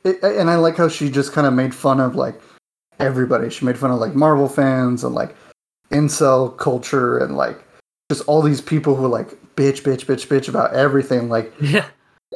it, 0.04 0.22
and 0.22 0.50
I 0.50 0.56
like 0.56 0.76
how 0.76 0.88
she 0.88 1.08
just 1.08 1.32
kind 1.32 1.46
of 1.46 1.52
made 1.52 1.74
fun 1.74 2.00
of, 2.00 2.16
like, 2.16 2.40
everybody. 3.02 3.50
She 3.50 3.64
made 3.64 3.78
fun 3.78 3.90
of, 3.90 3.98
like, 3.98 4.14
Marvel 4.14 4.48
fans 4.48 5.04
and, 5.04 5.14
like, 5.14 5.34
incel 5.90 6.56
culture 6.56 7.18
and, 7.18 7.36
like, 7.36 7.62
just 8.10 8.22
all 8.28 8.42
these 8.42 8.60
people 8.60 8.94
who, 8.96 9.06
like, 9.06 9.30
bitch, 9.56 9.82
bitch, 9.82 10.06
bitch, 10.06 10.26
bitch 10.26 10.48
about 10.48 10.74
everything. 10.74 11.28
Like, 11.28 11.52
yeah 11.60 11.86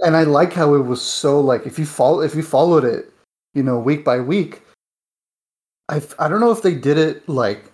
and 0.03 0.17
I 0.17 0.25
like 0.25 0.53
how 0.53 0.75
it 0.75 0.81
was 0.81 1.03
so 1.03 1.41
like 1.41 1.67
if 1.67 1.79
you 1.79 1.87
follow 1.87 2.21
if 2.21 2.35
you 2.35 2.43
followed 2.43 2.85
it, 2.85 3.13
you 3.55 3.63
know, 3.63 3.79
week 3.79 4.05
by 4.05 4.21
week. 4.21 4.63
I 5.89 6.03
I 6.19 6.29
don't 6.29 6.41
know 6.41 6.51
if 6.51 6.63
they 6.63 6.75
did 6.75 6.99
it 6.99 7.29
like 7.29 7.73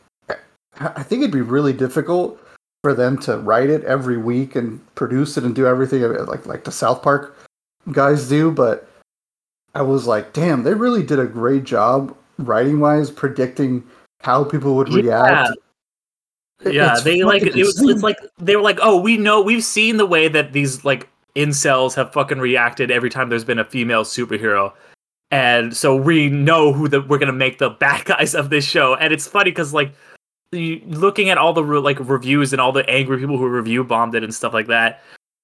I 0.79 1.03
think 1.03 1.21
it'd 1.21 1.33
be 1.33 1.41
really 1.41 1.73
difficult 1.73 2.41
for 2.83 2.95
them 2.95 3.19
to 3.19 3.39
write 3.39 3.71
it 3.71 3.85
every 3.85 4.17
week 4.17 4.57
and 4.57 4.81
produce 4.95 5.37
it 5.37 5.45
and 5.45 5.55
do 5.55 5.67
everything 5.67 6.05
uh, 6.05 6.25
like 6.27 6.47
like 6.47 6.65
the 6.65 6.73
South 6.73 7.03
Park 7.03 7.39
guys 7.91 8.29
do, 8.29 8.51
but 8.51 8.89
I 9.75 9.83
was 9.83 10.07
like, 10.07 10.33
damn, 10.33 10.63
they 10.63 10.75
really 10.75 11.03
did 11.03 11.19
a 11.19 11.27
great 11.27 11.65
job 11.65 12.15
writing 12.39 12.81
wise 12.81 13.11
predicting 13.11 13.85
how 14.21 14.45
people 14.45 14.77
would 14.77 14.89
react. 14.89 15.57
Yeah, 16.65 16.71
yeah 16.71 17.01
they 17.03 17.25
like 17.25 17.43
it 17.43 17.55
was 17.55 17.81
it's 17.83 18.03
like 18.03 18.19
they 18.39 18.57
were 18.57 18.63
like, 18.63 18.79
"Oh, 18.83 19.01
we 19.01 19.17
know 19.17 19.41
we've 19.41 19.65
seen 19.65 19.97
the 19.97 20.07
way 20.07 20.29
that 20.29 20.53
these 20.53 20.85
like 20.85 21.09
incels 21.35 21.95
have 21.95 22.13
fucking 22.13 22.39
reacted 22.39 22.91
every 22.91 23.11
time 23.11 23.29
there's 23.29 23.45
been 23.45 23.59
a 23.59 23.65
female 23.65 24.05
superhero. 24.05 24.73
And 25.31 25.75
so 25.75 25.97
we 25.97 26.29
know 26.29 26.73
who 26.73 26.89
the 26.89 27.01
we're 27.03 27.19
gonna 27.19 27.33
make 27.33 27.59
the 27.59 27.71
bad 27.81 28.05
guys 28.05 28.35
of 28.35 28.51
this 28.51 28.65
show. 28.65 28.95
And 28.95 29.13
it's 29.13 29.27
funny 29.27 29.51
because 29.51 29.73
like 29.73 29.95
looking 30.53 31.31
at 31.31 31.39
all 31.39 31.53
the 31.53 31.65
re- 31.65 31.79
like 31.79 31.99
reviews 32.01 32.53
and 32.53 32.61
all 32.61 32.73
the 32.73 32.89
angry 32.89 33.19
people 33.19 33.39
who 33.39 33.49
review 33.49 33.83
bombed 33.85 34.15
it 34.15 34.23
and 34.23 34.35
stuff 34.35 34.53
like 34.53 34.67
that, 34.67 35.03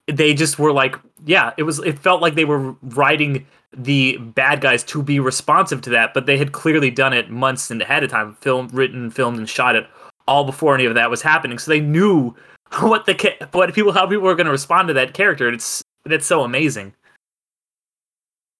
they 0.09 0.35
just 0.35 0.59
were 0.59 0.73
like, 0.73 0.97
yeah, 1.25 1.53
it 1.57 1.65
was. 1.65 1.79
It 1.81 1.99
felt 1.99 2.23
like 2.23 2.35
they 2.35 2.45
were 2.45 2.75
writing 2.83 3.47
the 3.77 4.17
bad 4.19 4.61
guys 4.61 4.83
to 4.85 5.03
be 5.03 5.21
responsive 5.21 5.81
to 5.83 5.91
that, 5.91 6.15
but 6.15 6.27
they 6.27 6.38
had 6.38 6.53
clearly 6.53 6.91
done 6.91 7.12
it 7.12 7.31
months 7.31 7.71
and 7.71 7.83
ahead 7.83 8.03
of 8.03 8.11
time, 8.11 8.37
filmed, 8.41 8.73
written, 8.73 9.11
filmed, 9.11 9.38
and 9.38 9.49
shot 9.49 9.77
it 9.77 9.87
all 10.27 10.45
before 10.45 10.75
any 10.75 10.87
of 10.87 10.95
that 10.95 11.11
was 11.11 11.23
happening. 11.23 11.59
So 11.59 11.71
they 11.71 11.81
knew 11.81 12.35
what 12.81 13.07
the 13.07 13.49
what 13.53 13.75
people 13.75 13.93
how 13.93 14.07
people 14.07 14.29
are 14.29 14.35
going 14.35 14.47
to 14.47 14.53
respond 14.53 14.88
to 14.88 14.95
that 14.95 15.15
character. 15.15 15.53
It's 15.53 15.83
it's 16.07 16.27
so 16.27 16.43
amazing. 16.43 16.95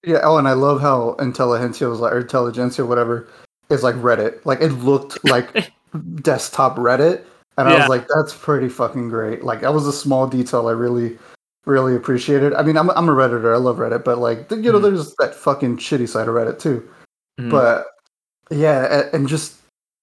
Yeah. 0.03 0.19
Oh, 0.23 0.37
and 0.37 0.47
I 0.47 0.53
love 0.53 0.79
how 0.81 1.15
Intelligencia 1.19 1.89
was 1.89 1.99
like 1.99 2.13
or 2.13 2.19
intelligentsia, 2.19 2.85
whatever, 2.85 3.27
is 3.69 3.83
like 3.83 3.95
Reddit. 3.95 4.45
Like 4.45 4.61
it 4.61 4.69
looked 4.69 5.23
like 5.25 5.71
desktop 6.21 6.77
Reddit, 6.77 7.23
and 7.57 7.67
I 7.67 7.79
was 7.79 7.89
like, 7.89 8.07
that's 8.07 8.33
pretty 8.35 8.69
fucking 8.69 9.09
great. 9.09 9.43
Like 9.43 9.61
that 9.61 9.73
was 9.73 9.87
a 9.87 9.93
small 9.93 10.27
detail 10.27 10.67
I 10.67 10.71
really 10.71 11.17
really 11.69 11.95
appreciate 11.95 12.43
it. 12.43 12.53
I 12.53 12.63
mean, 12.63 12.77
I'm 12.77 12.89
I'm 12.91 13.07
a 13.07 13.13
redditor. 13.13 13.53
I 13.53 13.57
love 13.57 13.77
Reddit, 13.77 14.03
but 14.03 14.17
like 14.17 14.49
you 14.51 14.71
know, 14.71 14.79
mm. 14.79 14.81
there's 14.81 15.15
that 15.15 15.35
fucking 15.35 15.77
shitty 15.77 16.09
side 16.09 16.27
of 16.27 16.33
Reddit 16.33 16.59
too. 16.59 16.87
Mm. 17.39 17.51
But 17.51 17.85
yeah, 18.49 19.03
and 19.13 19.27
just 19.27 19.57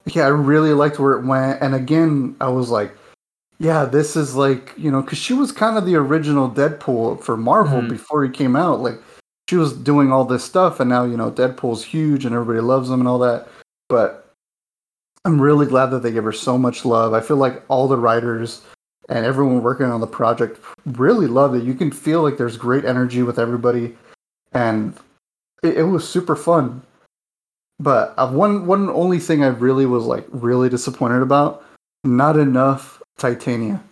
yeah, 0.07 0.25
I 0.25 0.29
really 0.29 0.73
liked 0.73 0.99
where 0.99 1.13
it 1.13 1.27
went. 1.27 1.61
And 1.61 1.75
again, 1.75 2.37
I 2.41 2.49
was 2.49 2.71
like, 2.71 2.97
yeah, 3.59 3.85
this 3.85 4.17
is 4.17 4.37
like 4.37 4.73
you 4.77 4.91
know 4.91 5.03
because 5.03 5.19
she 5.19 5.35
was 5.35 5.53
kind 5.53 5.77
of 5.77 5.85
the 5.85 5.97
original 5.97 6.49
Deadpool 6.49 7.23
for 7.23 7.37
Marvel 7.37 7.81
mm-hmm. 7.81 7.89
before 7.89 8.25
he 8.25 8.31
came 8.31 8.57
out. 8.57 8.81
Like 8.81 9.01
she 9.51 9.57
was 9.57 9.73
doing 9.73 10.13
all 10.13 10.25
this 10.25 10.45
stuff, 10.45 10.81
and 10.81 10.89
now 10.89 11.05
you 11.05 11.17
know 11.17 11.31
Deadpool's 11.31 11.85
huge 11.85 12.25
and 12.25 12.35
everybody 12.35 12.61
loves 12.61 12.89
him 12.89 13.01
and 13.01 13.09
all 13.09 13.19
that. 13.19 13.49
But 13.89 14.31
I'm 15.25 15.41
really 15.41 15.67
glad 15.67 15.87
that 15.87 16.03
they 16.03 16.13
give 16.13 16.25
her 16.25 16.33
so 16.33 16.57
much 16.57 16.85
love. 16.85 17.13
I 17.13 17.21
feel 17.21 17.37
like 17.37 17.63
all 17.69 17.89
the 17.89 17.97
writers 17.97 18.63
and 19.09 19.25
everyone 19.25 19.63
working 19.63 19.87
on 19.87 20.01
the 20.01 20.07
project 20.07 20.61
really 20.85 21.27
loved 21.27 21.57
it. 21.57 21.65
You 21.65 21.75
can 21.75 21.91
feel 21.91 22.23
like 22.23 22.37
there's 22.37 22.57
great 22.57 22.85
energy 22.85 23.23
with 23.23 23.39
everybody, 23.39 23.97
and 24.53 24.95
it, 25.63 25.79
it 25.79 25.83
was 25.85 26.09
super 26.09 26.37
fun. 26.37 26.83
But 27.79 28.15
uh, 28.17 28.31
one 28.31 28.67
one 28.67 28.89
only 28.89 29.19
thing 29.19 29.45
I 29.45 29.49
really 29.49 29.87
was 29.87 30.05
like 30.05 30.27
really 30.31 30.69
disappointed 30.69 31.23
about, 31.23 31.65
not 32.05 32.39
enough 32.39 33.03
Titania. 33.19 33.83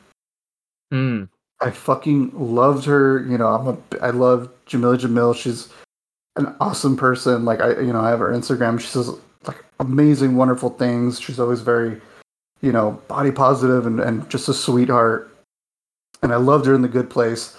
Mm. 0.92 1.28
I 1.60 1.70
fucking 1.70 2.32
loved 2.34 2.84
her. 2.86 3.24
You 3.28 3.38
know, 3.38 3.48
I'm 3.48 3.68
a 3.68 4.04
I 4.04 4.10
love 4.10 4.50
Jamila 4.66 4.98
Jamil. 4.98 5.36
She's 5.36 5.68
an 6.36 6.54
awesome 6.60 6.96
person. 6.96 7.44
Like 7.44 7.60
I, 7.60 7.80
you 7.80 7.92
know, 7.92 8.00
I 8.00 8.10
have 8.10 8.18
her 8.18 8.32
Instagram. 8.32 8.80
She 8.80 8.88
says 8.88 9.10
like 9.46 9.64
amazing, 9.80 10.36
wonderful 10.36 10.70
things. 10.70 11.20
She's 11.20 11.38
always 11.38 11.60
very, 11.60 12.00
you 12.64 12.72
know, 12.72 12.92
body 13.08 13.30
positive 13.30 13.86
and 13.86 14.00
and 14.00 14.28
just 14.30 14.48
a 14.48 14.54
sweetheart. 14.54 15.30
And 16.22 16.32
I 16.32 16.36
loved 16.36 16.64
her 16.64 16.74
in 16.74 16.80
the 16.80 16.88
Good 16.88 17.10
Place. 17.10 17.56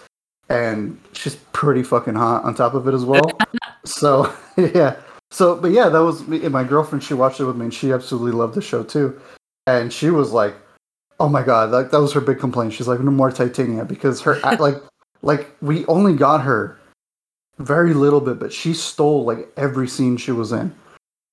And 0.50 1.00
she's 1.14 1.36
pretty 1.54 1.84
fucking 1.84 2.16
hot 2.16 2.44
on 2.44 2.56
top 2.56 2.74
of 2.74 2.88
it 2.88 2.94
as 2.94 3.06
well. 3.06 3.32
so 3.86 4.34
yeah. 4.58 4.96
So, 5.32 5.56
but 5.56 5.72
yeah, 5.72 5.90
that 5.90 6.00
was 6.04 6.28
me. 6.28 6.44
And 6.44 6.52
My 6.52 6.64
girlfriend. 6.64 7.04
She 7.04 7.14
watched 7.14 7.40
it 7.40 7.46
with 7.46 7.56
me, 7.56 7.66
and 7.66 7.74
she 7.74 7.92
absolutely 7.92 8.32
loved 8.32 8.56
the 8.56 8.62
show 8.62 8.84
too. 8.84 9.20
And 9.68 9.92
she 9.92 10.10
was 10.10 10.32
like, 10.32 10.56
"Oh 11.20 11.30
my 11.30 11.44
god!" 11.44 11.72
Like 11.72 11.92
that 11.92 12.00
was 12.00 12.14
her 12.14 12.22
big 12.22 12.40
complaint. 12.40 12.74
She's 12.74 12.88
like, 12.88 13.00
"No 13.00 13.12
more 13.12 13.32
Titania," 13.32 13.86
because 13.86 14.22
her 14.22 14.40
like, 14.60 14.82
like 15.22 15.56
we 15.62 15.86
only 15.88 16.14
got 16.14 16.42
her 16.42 16.78
very 17.58 17.94
little 17.94 18.22
bit, 18.22 18.40
but 18.40 18.54
she 18.54 18.74
stole 18.74 19.26
like 19.26 19.50
every 19.58 19.88
scene 19.88 20.18
she 20.18 20.32
was 20.32 20.52
in. 20.52 20.74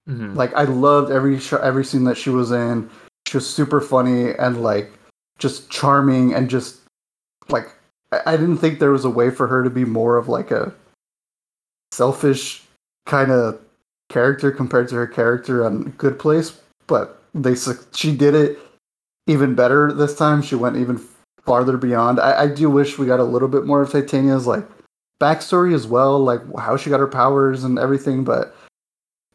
Mhm. 0.08 0.34
Like 0.34 0.52
I 0.54 0.64
loved 0.64 1.10
every 1.12 1.38
show, 1.38 1.58
every 1.58 1.84
scene 1.84 2.04
that 2.04 2.16
she 2.16 2.30
was 2.30 2.50
in. 2.50 2.90
Was 3.34 3.48
super 3.48 3.80
funny 3.80 4.32
and 4.34 4.62
like 4.62 4.92
just 5.38 5.70
charming 5.70 6.34
and 6.34 6.50
just 6.50 6.80
like 7.48 7.66
I, 8.12 8.36
didn't 8.36 8.58
think 8.58 8.78
there 8.78 8.90
was 8.90 9.06
a 9.06 9.10
way 9.10 9.30
for 9.30 9.46
her 9.46 9.64
to 9.64 9.70
be 9.70 9.84
more 9.84 10.18
of 10.18 10.28
like 10.28 10.50
a 10.50 10.74
selfish 11.92 12.62
kind 13.06 13.30
of 13.30 13.58
character 14.10 14.50
compared 14.50 14.88
to 14.88 14.96
her 14.96 15.06
character 15.06 15.64
on 15.64 15.90
Good 15.96 16.18
Place, 16.18 16.60
but 16.86 17.22
they 17.34 17.54
she 17.94 18.14
did 18.14 18.34
it 18.34 18.58
even 19.26 19.54
better 19.54 19.92
this 19.92 20.14
time. 20.14 20.42
She 20.42 20.54
went 20.54 20.76
even 20.76 21.00
farther 21.44 21.78
beyond. 21.78 22.20
I, 22.20 22.42
I 22.42 22.46
do 22.48 22.68
wish 22.68 22.98
we 22.98 23.06
got 23.06 23.20
a 23.20 23.24
little 23.24 23.48
bit 23.48 23.64
more 23.64 23.80
of 23.80 23.90
Titania's 23.90 24.46
like 24.46 24.68
backstory 25.20 25.74
as 25.74 25.86
well, 25.86 26.18
like 26.18 26.40
how 26.58 26.76
she 26.76 26.90
got 26.90 27.00
her 27.00 27.08
powers 27.08 27.64
and 27.64 27.78
everything. 27.78 28.24
But 28.24 28.54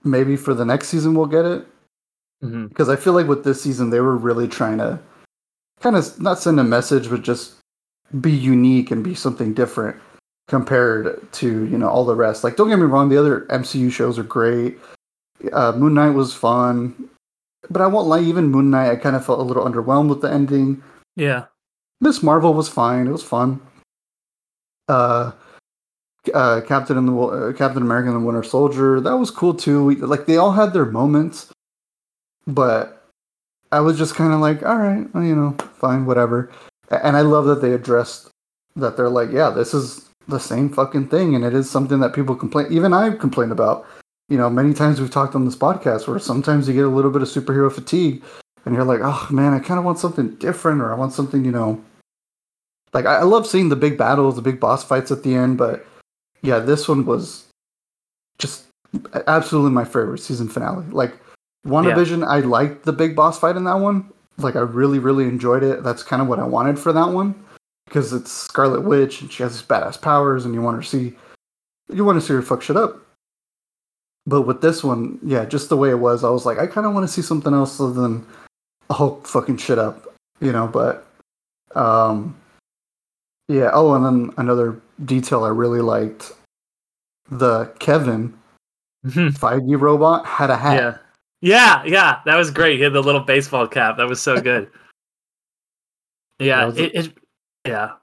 maybe 0.04 0.36
for 0.36 0.54
the 0.54 0.66
next 0.66 0.90
season 0.90 1.16
we'll 1.16 1.26
get 1.26 1.46
it 1.46 1.68
Mhm. 2.44 2.70
because 2.70 2.90
I 2.90 2.96
feel 2.96 3.14
like 3.14 3.28
with 3.28 3.44
this 3.44 3.62
season 3.62 3.90
they 3.90 4.00
were 4.00 4.16
really 4.16 4.48
trying 4.48 4.78
to 4.78 5.00
kind 5.82 5.96
of 5.96 6.20
not 6.22 6.40
send 6.40 6.60
a 6.60 6.64
message, 6.64 7.10
but 7.10 7.22
just 7.24 7.56
be 8.22 8.32
unique 8.32 8.92
and 8.92 9.04
be 9.04 9.16
something 9.16 9.54
different 9.54 9.96
compared 10.48 11.32
to 11.34 11.66
you 11.66 11.78
know 11.78 11.90
all 11.90 12.06
the 12.06 12.16
rest. 12.16 12.44
Like, 12.44 12.56
don't 12.56 12.70
get 12.70 12.78
me 12.80 12.86
wrong, 12.86 13.10
the 13.10 13.18
other 13.18 13.46
MCU 13.50 13.90
shows 13.92 14.18
are 14.20 14.24
great. 14.24 14.80
Uh, 15.52 15.72
Moon 15.74 15.94
Knight 15.94 16.12
was 16.12 16.34
fun, 16.34 17.10
but 17.70 17.82
I 17.82 17.88
won't 17.88 18.08
lie. 18.08 18.22
Even 18.22 18.50
Moon 18.50 18.70
Knight, 18.70 18.92
I 18.92 18.96
kind 18.96 19.16
of 19.16 19.26
felt 19.26 19.40
a 19.40 19.44
little 19.44 19.66
underwhelmed 19.66 20.10
with 20.10 20.22
the 20.22 20.32
ending. 20.32 20.82
Yeah. 21.16 21.46
Miss 22.02 22.24
Marvel 22.24 22.54
was 22.54 22.70
fine. 22.70 23.08
It 23.08 23.12
was 23.12 23.24
fun. 23.24 23.60
Uh, 24.88 25.32
uh, 26.34 26.62
Captain 26.62 26.98
and 26.98 27.08
the 27.08 27.16
uh, 27.18 27.54
Captain 27.54 27.82
America 27.82 28.10
and 28.10 28.22
the 28.22 28.26
Winter 28.26 28.44
Soldier 28.44 29.00
that 29.02 29.18
was 29.18 29.32
cool 29.32 29.54
too. 29.54 29.84
We, 29.84 29.96
like 29.98 30.26
they 30.26 30.38
all 30.38 30.52
had 30.52 30.74
their 30.74 30.86
moments, 30.86 31.52
but 32.48 33.04
I 33.72 33.82
was 33.82 33.98
just 33.98 34.16
kind 34.16 34.34
of 34.34 34.40
like, 34.40 34.64
all 34.64 34.78
right, 34.78 35.14
well, 35.14 35.24
you 35.24 35.36
know, 35.36 35.56
fine, 35.76 36.06
whatever. 36.06 36.50
And 36.90 37.18
I 37.18 37.22
love 37.22 37.46
that 37.46 37.62
they 37.62 37.74
addressed 37.74 38.30
that 38.78 38.96
they're 38.96 39.10
like, 39.10 39.32
yeah, 39.32 39.50
this 39.50 39.74
is 39.74 40.10
the 40.28 40.40
same 40.40 40.70
fucking 40.70 41.10
thing, 41.10 41.36
and 41.36 41.44
it 41.44 41.54
is 41.54 41.70
something 41.70 42.00
that 42.00 42.14
people 42.14 42.36
complain. 42.36 42.68
Even 42.72 42.94
I've 42.94 43.20
complained 43.20 43.52
about. 43.52 43.86
You 44.30 44.38
know, 44.38 44.50
many 44.50 44.74
times 44.74 45.00
we've 45.00 45.12
talked 45.12 45.36
on 45.36 45.46
this 45.46 45.56
podcast 45.56 46.06
where 46.08 46.20
sometimes 46.20 46.68
you 46.68 46.74
get 46.74 46.84
a 46.84 46.90
little 46.90 47.12
bit 47.12 47.22
of 47.22 47.30
superhero 47.30 47.72
fatigue, 47.72 48.22
and 48.66 48.76
you're 48.76 48.84
like, 48.84 49.00
oh 49.02 49.28
man, 49.32 49.54
I 49.54 49.60
kind 49.60 49.80
of 49.80 49.86
want 49.86 50.00
something 50.00 50.36
different, 50.36 50.82
or 50.82 50.92
I 50.92 50.98
want 50.98 51.14
something, 51.14 51.46
you 51.46 51.52
know. 51.52 51.82
Like 52.94 53.06
I, 53.06 53.18
I 53.18 53.24
love 53.24 53.48
seeing 53.48 53.70
the 53.70 53.76
big 53.76 53.98
battles, 53.98 54.36
the 54.36 54.42
big 54.42 54.60
boss 54.60 54.84
fights 54.84 55.12
at 55.12 55.24
the 55.24 55.36
end, 55.36 55.58
but 55.58 55.86
yeah, 56.42 56.60
this 56.60 56.88
one 56.88 57.06
was 57.06 57.48
just 58.38 58.66
absolutely 59.28 59.72
my 59.72 59.86
favorite 59.86 60.20
season 60.20 60.50
finale. 60.50 60.86
Like 60.90 61.14
WandaVision, 61.66 62.26
I 62.28 62.40
liked 62.40 62.86
the 62.86 62.94
big 62.94 63.16
boss 63.16 63.40
fight 63.40 63.56
in 63.56 63.64
that 63.66 63.80
one. 63.80 64.12
Like 64.38 64.56
I 64.56 64.60
really, 64.62 65.00
really 65.00 65.26
enjoyed 65.26 65.64
it. 65.64 65.84
That's 65.84 66.04
kind 66.04 66.22
of 66.22 66.28
what 66.28 66.40
I 66.40 66.46
wanted 66.46 66.78
for 66.78 66.94
that 66.94 67.10
one 67.10 67.34
because 67.86 68.14
it's 68.14 68.32
Scarlet 68.32 68.82
Witch 68.82 69.22
and 69.22 69.32
she 69.32 69.44
has 69.44 69.54
these 69.54 69.68
badass 69.68 70.00
powers, 70.00 70.46
and 70.46 70.54
you 70.54 70.62
want 70.62 70.76
her 70.76 70.84
to 70.84 70.88
see, 70.88 71.16
you 71.92 72.04
want 72.06 72.20
to 72.20 72.26
see 72.26 72.34
her 72.34 72.42
fuck 72.42 72.62
shit 72.62 72.78
up. 72.78 73.02
But 74.26 74.42
with 74.42 74.62
this 74.62 74.84
one, 74.84 75.20
yeah, 75.24 75.46
just 75.46 75.70
the 75.70 75.78
way 75.78 75.90
it 75.90 76.00
was, 76.00 76.24
I 76.24 76.30
was 76.30 76.46
like, 76.46 76.60
I 76.60 76.68
kind 76.68 76.86
of 76.86 76.94
want 76.94 77.08
to 77.08 77.12
see 77.12 77.22
something 77.22 77.54
else 77.54 77.80
other 77.80 77.94
than 77.94 78.26
Hulk 78.92 79.26
fucking 79.26 79.58
shit 79.58 79.80
up, 79.80 80.14
you 80.42 80.52
know. 80.52 80.68
But, 80.68 81.08
um, 81.76 82.36
yeah. 83.48 83.70
Oh, 83.74 83.94
and 83.94 84.06
then 84.06 84.34
another 84.38 84.82
detail 85.06 85.46
I 85.46 85.50
really 85.50 85.82
liked: 85.82 86.34
the 87.32 87.66
Kevin 87.80 88.38
Mhm. 89.06 89.38
Feige 89.38 89.80
robot 89.80 90.26
had 90.26 90.50
a 90.50 90.58
hat. 90.58 90.76
Yeah. 90.76 90.98
Yeah, 91.42 91.84
yeah, 91.86 92.20
that 92.26 92.36
was 92.36 92.52
great. 92.52 92.78
He 92.78 92.84
had 92.84 92.94
the 92.94 93.04
little 93.04 93.22
baseball 93.22 93.68
cap. 93.68 93.98
That 93.98 94.08
was 94.08 94.22
so 94.22 94.40
good. 94.42 94.70
Yeah, 96.40 96.72
it, 96.76 96.94
it 96.94 97.14
yeah. 97.66 97.94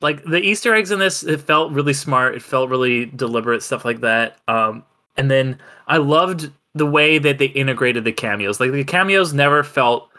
Like 0.00 0.22
the 0.22 0.40
Easter 0.40 0.72
eggs 0.72 0.92
in 0.92 1.00
this, 1.00 1.24
it 1.24 1.40
felt 1.40 1.72
really 1.72 1.92
smart. 1.92 2.36
It 2.36 2.42
felt 2.42 2.70
really 2.70 3.06
deliberate, 3.06 3.60
stuff 3.60 3.84
like 3.84 4.00
that. 4.02 4.38
Um, 4.46 4.84
and 5.16 5.28
then 5.28 5.58
I 5.88 5.96
loved 5.96 6.52
the 6.74 6.86
way 6.86 7.18
that 7.18 7.38
they 7.38 7.46
integrated 7.46 8.04
the 8.04 8.12
cameos. 8.12 8.60
Like 8.60 8.70
the 8.70 8.84
cameos 8.84 9.32
never 9.32 9.64
felt 9.64 10.10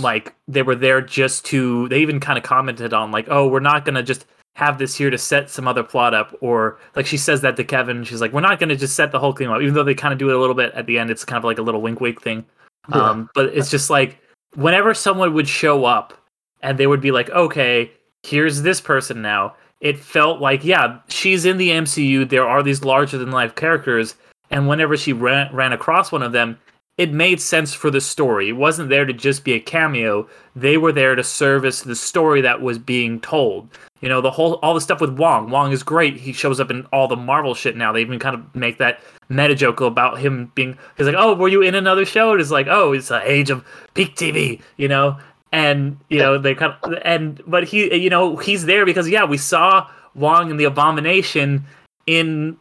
like 0.00 0.34
they 0.46 0.60
were 0.60 0.74
there 0.74 1.00
just 1.00 1.46
to. 1.46 1.88
They 1.88 2.00
even 2.00 2.20
kind 2.20 2.36
of 2.36 2.44
commented 2.44 2.92
on 2.92 3.12
like, 3.12 3.28
"Oh, 3.30 3.48
we're 3.48 3.60
not 3.60 3.86
gonna 3.86 4.02
just 4.02 4.26
have 4.56 4.78
this 4.78 4.96
here 4.96 5.10
to 5.10 5.18
set 5.18 5.48
some 5.48 5.68
other 5.68 5.82
plot 5.82 6.14
up," 6.14 6.34
or 6.40 6.78
like 6.94 7.06
she 7.06 7.16
says 7.16 7.40
that 7.42 7.56
to 7.56 7.64
Kevin. 7.64 8.04
She's 8.04 8.20
like, 8.20 8.32
"We're 8.32 8.40
not 8.40 8.58
gonna 8.58 8.76
just 8.76 8.96
set 8.96 9.12
the 9.12 9.18
whole 9.18 9.32
thing 9.32 9.48
up," 9.48 9.62
even 9.62 9.74
though 9.74 9.84
they 9.84 9.94
kind 9.94 10.12
of 10.12 10.18
do 10.18 10.28
it 10.28 10.36
a 10.36 10.38
little 10.38 10.54
bit 10.54 10.72
at 10.74 10.86
the 10.86 10.98
end. 10.98 11.10
It's 11.10 11.24
kind 11.24 11.38
of 11.38 11.44
like 11.44 11.58
a 11.58 11.62
little 11.62 11.80
wink, 11.80 12.00
wink 12.00 12.20
thing. 12.20 12.44
Yeah. 12.88 12.96
Um, 12.96 13.30
but 13.34 13.46
it's 13.46 13.70
just 13.70 13.90
like 13.90 14.18
whenever 14.54 14.94
someone 14.94 15.34
would 15.34 15.48
show 15.48 15.84
up 15.84 16.14
and 16.62 16.78
they 16.78 16.86
would 16.86 17.00
be 17.00 17.12
like, 17.12 17.30
okay, 17.30 17.90
here's 18.22 18.62
this 18.62 18.80
person 18.80 19.22
now. 19.22 19.54
It 19.80 19.98
felt 19.98 20.40
like, 20.40 20.64
yeah, 20.64 20.98
she's 21.08 21.44
in 21.44 21.58
the 21.58 21.70
MCU. 21.70 22.28
There 22.28 22.48
are 22.48 22.62
these 22.62 22.82
larger 22.82 23.18
than 23.18 23.30
life 23.30 23.54
characters. 23.54 24.14
And 24.50 24.68
whenever 24.68 24.96
she 24.96 25.12
ran, 25.12 25.54
ran 25.54 25.72
across 25.72 26.10
one 26.10 26.22
of 26.22 26.32
them, 26.32 26.58
it 26.96 27.12
made 27.12 27.40
sense 27.40 27.74
for 27.74 27.90
the 27.90 28.00
story. 28.00 28.48
It 28.48 28.56
wasn't 28.56 28.88
there 28.88 29.04
to 29.04 29.12
just 29.12 29.44
be 29.44 29.52
a 29.52 29.60
cameo. 29.60 30.26
They 30.54 30.78
were 30.78 30.92
there 30.92 31.14
to 31.14 31.22
service 31.22 31.82
the 31.82 31.94
story 31.94 32.40
that 32.40 32.62
was 32.62 32.78
being 32.78 33.20
told. 33.20 33.68
You 34.00 34.08
know, 34.08 34.20
the 34.20 34.30
whole 34.30 34.54
all 34.54 34.74
the 34.74 34.80
stuff 34.80 35.00
with 35.00 35.18
Wong. 35.18 35.50
Wong 35.50 35.72
is 35.72 35.82
great. 35.82 36.16
He 36.18 36.32
shows 36.32 36.60
up 36.60 36.70
in 36.70 36.86
all 36.92 37.08
the 37.08 37.16
Marvel 37.16 37.54
shit 37.54 37.76
now. 37.76 37.92
They 37.92 38.02
even 38.02 38.18
kind 38.18 38.34
of 38.34 38.54
make 38.54 38.78
that 38.78 39.00
meta 39.28 39.54
joke 39.54 39.80
about 39.80 40.18
him 40.18 40.52
being. 40.54 40.76
He's 40.96 41.06
like, 41.06 41.16
"Oh, 41.18 41.34
were 41.34 41.48
you 41.48 41.62
in 41.62 41.74
another 41.74 42.04
show?" 42.04 42.32
And 42.32 42.40
it's 42.40 42.50
like, 42.50 42.66
"Oh, 42.68 42.92
it's 42.92 43.08
the 43.08 43.22
age 43.28 43.50
of 43.50 43.64
peak 43.94 44.14
TV," 44.16 44.60
you 44.76 44.88
know. 44.88 45.18
And 45.52 45.98
you 46.10 46.18
know 46.18 46.36
they 46.38 46.54
kind 46.54 46.74
of 46.82 46.94
and 47.02 47.40
but 47.46 47.64
he 47.64 47.94
you 47.94 48.10
know 48.10 48.36
he's 48.36 48.66
there 48.66 48.84
because 48.84 49.08
yeah 49.08 49.24
we 49.24 49.38
saw 49.38 49.88
Wong 50.14 50.50
and 50.50 50.60
the 50.60 50.64
Abomination 50.64 51.64
in 52.06 52.58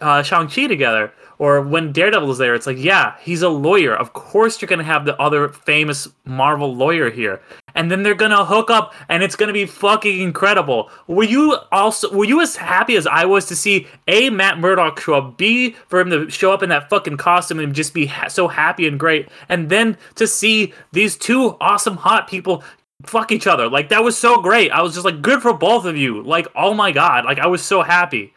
uh, 0.00 0.22
Shang 0.22 0.48
Chi 0.48 0.66
together. 0.66 1.12
Or 1.40 1.62
when 1.62 1.90
Daredevil 1.90 2.30
is 2.32 2.36
there, 2.36 2.54
it's 2.54 2.66
like, 2.66 2.76
yeah, 2.76 3.14
he's 3.18 3.40
a 3.40 3.48
lawyer. 3.48 3.94
Of 3.94 4.12
course, 4.12 4.60
you're 4.60 4.68
gonna 4.68 4.84
have 4.84 5.06
the 5.06 5.18
other 5.18 5.48
famous 5.48 6.06
Marvel 6.26 6.76
lawyer 6.76 7.08
here, 7.10 7.40
and 7.74 7.90
then 7.90 8.02
they're 8.02 8.14
gonna 8.14 8.44
hook 8.44 8.68
up, 8.68 8.92
and 9.08 9.22
it's 9.22 9.36
gonna 9.36 9.54
be 9.54 9.64
fucking 9.64 10.20
incredible. 10.20 10.90
Were 11.06 11.24
you 11.24 11.56
also 11.72 12.12
were 12.12 12.26
you 12.26 12.42
as 12.42 12.56
happy 12.56 12.94
as 12.94 13.06
I 13.06 13.24
was 13.24 13.46
to 13.46 13.56
see 13.56 13.86
a 14.06 14.28
Matt 14.28 14.58
Murdock 14.58 15.00
show 15.00 15.14
up, 15.14 15.38
b 15.38 15.74
for 15.88 16.00
him 16.00 16.10
to 16.10 16.28
show 16.28 16.52
up 16.52 16.62
in 16.62 16.68
that 16.68 16.90
fucking 16.90 17.16
costume 17.16 17.58
and 17.58 17.74
just 17.74 17.94
be 17.94 18.04
ha- 18.04 18.28
so 18.28 18.46
happy 18.46 18.86
and 18.86 19.00
great, 19.00 19.30
and 19.48 19.70
then 19.70 19.96
to 20.16 20.26
see 20.26 20.74
these 20.92 21.16
two 21.16 21.56
awesome 21.58 21.96
hot 21.96 22.28
people 22.28 22.62
fuck 23.06 23.32
each 23.32 23.46
other? 23.46 23.66
Like 23.66 23.88
that 23.88 24.04
was 24.04 24.18
so 24.18 24.42
great. 24.42 24.70
I 24.72 24.82
was 24.82 24.92
just 24.92 25.06
like, 25.06 25.22
good 25.22 25.40
for 25.40 25.54
both 25.54 25.86
of 25.86 25.96
you. 25.96 26.22
Like, 26.22 26.48
oh 26.54 26.74
my 26.74 26.92
god, 26.92 27.24
like 27.24 27.38
I 27.38 27.46
was 27.46 27.62
so 27.62 27.80
happy. 27.80 28.34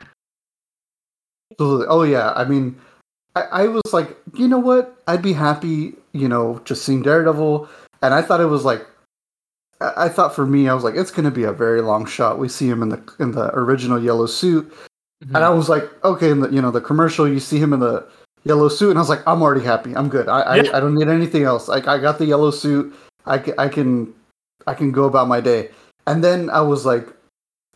Absolutely. 1.52 1.88
Oh 1.90 2.04
yeah. 2.04 2.32
I 2.32 2.46
mean, 2.46 2.80
I, 3.36 3.42
I 3.42 3.68
was 3.68 3.94
like, 3.94 4.16
you 4.36 4.48
know 4.48 4.60
what? 4.60 5.02
I'd 5.08 5.22
be 5.22 5.34
happy, 5.34 5.94
you 6.14 6.28
know, 6.30 6.62
just 6.66 6.84
seeing 6.86 7.02
Daredevil. 7.02 7.68
And 8.02 8.14
I 8.14 8.22
thought 8.22 8.42
it 8.42 8.46
was 8.46 8.64
like, 8.66 8.86
I, 9.82 10.06
I 10.06 10.10
thought 10.10 10.36
for 10.36 10.46
me, 10.46 10.70
I 10.70 10.74
was 10.74 10.84
like, 10.84 10.96
it's 10.96 11.12
going 11.12 11.26
to 11.26 11.32
be 11.32 11.44
a 11.44 11.52
very 11.52 11.82
long 11.82 12.06
shot. 12.06 12.38
We 12.40 12.48
see 12.50 12.68
him 12.70 12.82
in 12.84 12.90
the 12.90 13.02
in 13.20 13.32
the 13.32 13.50
original 13.56 14.02
yellow 14.02 14.26
suit, 14.28 14.72
Mm-hmm. 15.24 15.38
and 15.38 15.46
I 15.46 15.50
was 15.52 15.70
like, 15.70 15.84
okay, 16.04 16.32
in 16.32 16.42
the 16.42 16.50
you 16.50 16.62
know 16.62 16.70
the 16.70 16.82
commercial, 16.82 17.26
you 17.30 17.40
see 17.40 17.58
him 17.58 17.72
in 17.72 17.80
the 17.80 18.06
yellow 18.44 18.68
suit, 18.68 18.90
and 18.90 19.00
I 19.00 19.02
was 19.02 19.08
like, 19.08 19.26
I'm 19.26 19.42
already 19.42 19.64
happy. 19.64 19.96
I'm 19.96 20.10
good. 20.10 20.28
I 20.28 20.58
Yeah. 20.58 20.72
I, 20.74 20.78
I 20.78 20.80
don't 20.82 20.96
need 20.96 21.08
anything 21.08 21.44
else. 21.44 21.70
Like 21.70 21.88
I 21.88 21.98
got 21.98 22.18
the 22.18 22.26
yellow 22.26 22.52
suit. 22.52 22.94
I, 23.26 23.38
ca- 23.38 23.54
I 23.58 23.70
can 23.70 24.14
I 24.68 24.74
can 24.74 24.92
go 24.92 25.06
about 25.06 25.30
my 25.30 25.40
day. 25.40 25.70
and 26.08 26.22
then 26.22 26.50
I 26.50 26.60
was 26.60 26.86
like, 26.86 27.08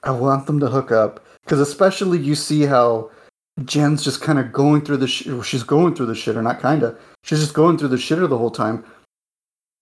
I 0.04 0.12
want 0.12 0.46
them 0.46 0.60
to 0.60 0.68
hook 0.68 0.92
up 0.92 1.26
because 1.46 1.62
especially 1.62 2.18
you 2.20 2.36
see 2.36 2.64
how 2.64 3.10
Jen's 3.66 4.04
just 4.04 4.22
kind 4.22 4.38
of 4.40 4.54
going 4.54 4.82
through 4.82 4.98
the 4.98 5.08
sh- 5.08 5.28
she's 5.44 5.64
going 5.64 5.96
through 5.96 6.06
the 6.06 6.14
shitter, 6.14 6.44
not 6.44 6.60
kind 6.60 6.84
of. 6.84 6.98
She's 7.24 7.40
just 7.40 7.54
going 7.54 7.78
through 7.78 7.88
the 7.90 7.98
shitter 7.98 8.30
the 8.30 8.38
whole 8.38 8.52
time. 8.52 8.86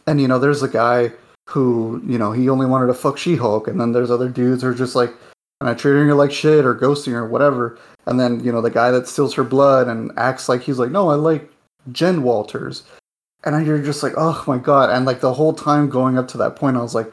And 0.08 0.22
you 0.22 0.28
know, 0.28 0.40
there's 0.40 0.64
a 0.64 0.68
guy 0.68 1.12
who 1.50 2.02
you 2.06 2.18
know 2.18 2.32
he 2.32 2.50
only 2.50 2.66
wanted 2.66 2.88
to 2.88 2.94
fuck 2.94 3.18
She-Hulk, 3.18 3.68
and 3.68 3.80
then 3.80 3.92
there's 3.92 4.12
other 4.12 4.30
dudes 4.30 4.62
who 4.64 4.70
are 4.70 4.74
just 4.74 4.96
like, 4.96 5.12
and 5.60 5.70
I 5.70 5.74
treating 5.74 6.08
her 6.08 6.14
like 6.14 6.32
shit 6.32 6.66
or 6.66 6.76
ghosting 6.76 7.14
her 7.14 7.26
or 7.26 7.30
whatever. 7.30 7.78
And 8.06 8.20
then 8.20 8.44
you 8.44 8.52
know 8.52 8.62
the 8.62 8.70
guy 8.70 8.92
that 8.92 9.08
steals 9.08 9.34
her 9.34 9.44
blood 9.44 9.88
and 9.88 10.12
acts 10.18 10.48
like 10.48 10.62
he's 10.62 10.80
like, 10.80 10.92
no, 10.92 11.10
I 11.10 11.16
like 11.16 11.50
Jen 11.92 12.24
Walters. 12.24 12.84
And 13.44 13.66
you're 13.66 13.82
just 13.82 14.02
like, 14.02 14.14
oh 14.18 14.44
my 14.48 14.58
god! 14.58 14.90
And 14.90 15.06
like 15.06 15.20
the 15.20 15.34
whole 15.34 15.54
time 15.54 15.90
going 15.90 16.18
up 16.18 16.28
to 16.30 16.38
that 16.38 16.56
point, 16.56 16.78
I 16.78 16.82
was 16.82 16.96
like, 16.96 17.12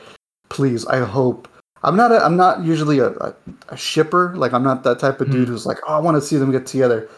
please, 0.48 0.86
I 0.86 1.04
hope. 1.04 1.48
I'm 1.84 1.96
not. 1.96 2.12
A, 2.12 2.24
I'm 2.24 2.36
not 2.36 2.62
usually 2.62 2.98
a, 2.98 3.08
a, 3.08 3.34
a 3.68 3.76
shipper. 3.76 4.34
Like 4.36 4.52
I'm 4.52 4.62
not 4.62 4.84
that 4.84 4.98
type 4.98 5.20
of 5.20 5.30
dude 5.30 5.48
mm. 5.48 5.50
who's 5.50 5.66
like, 5.66 5.78
oh, 5.86 5.94
I 5.94 5.98
want 5.98 6.16
to 6.16 6.20
see 6.20 6.36
them 6.36 6.52
get 6.52 6.66
together. 6.66 7.08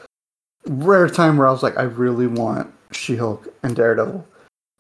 Rare 0.67 1.09
time 1.09 1.37
where 1.37 1.47
I 1.47 1.53
was 1.53 1.63
like, 1.63 1.77
I 1.77 1.83
really 1.83 2.27
want 2.27 2.73
She-Hulk 2.93 3.53
and 3.63 3.77
Daredevil 3.77 4.27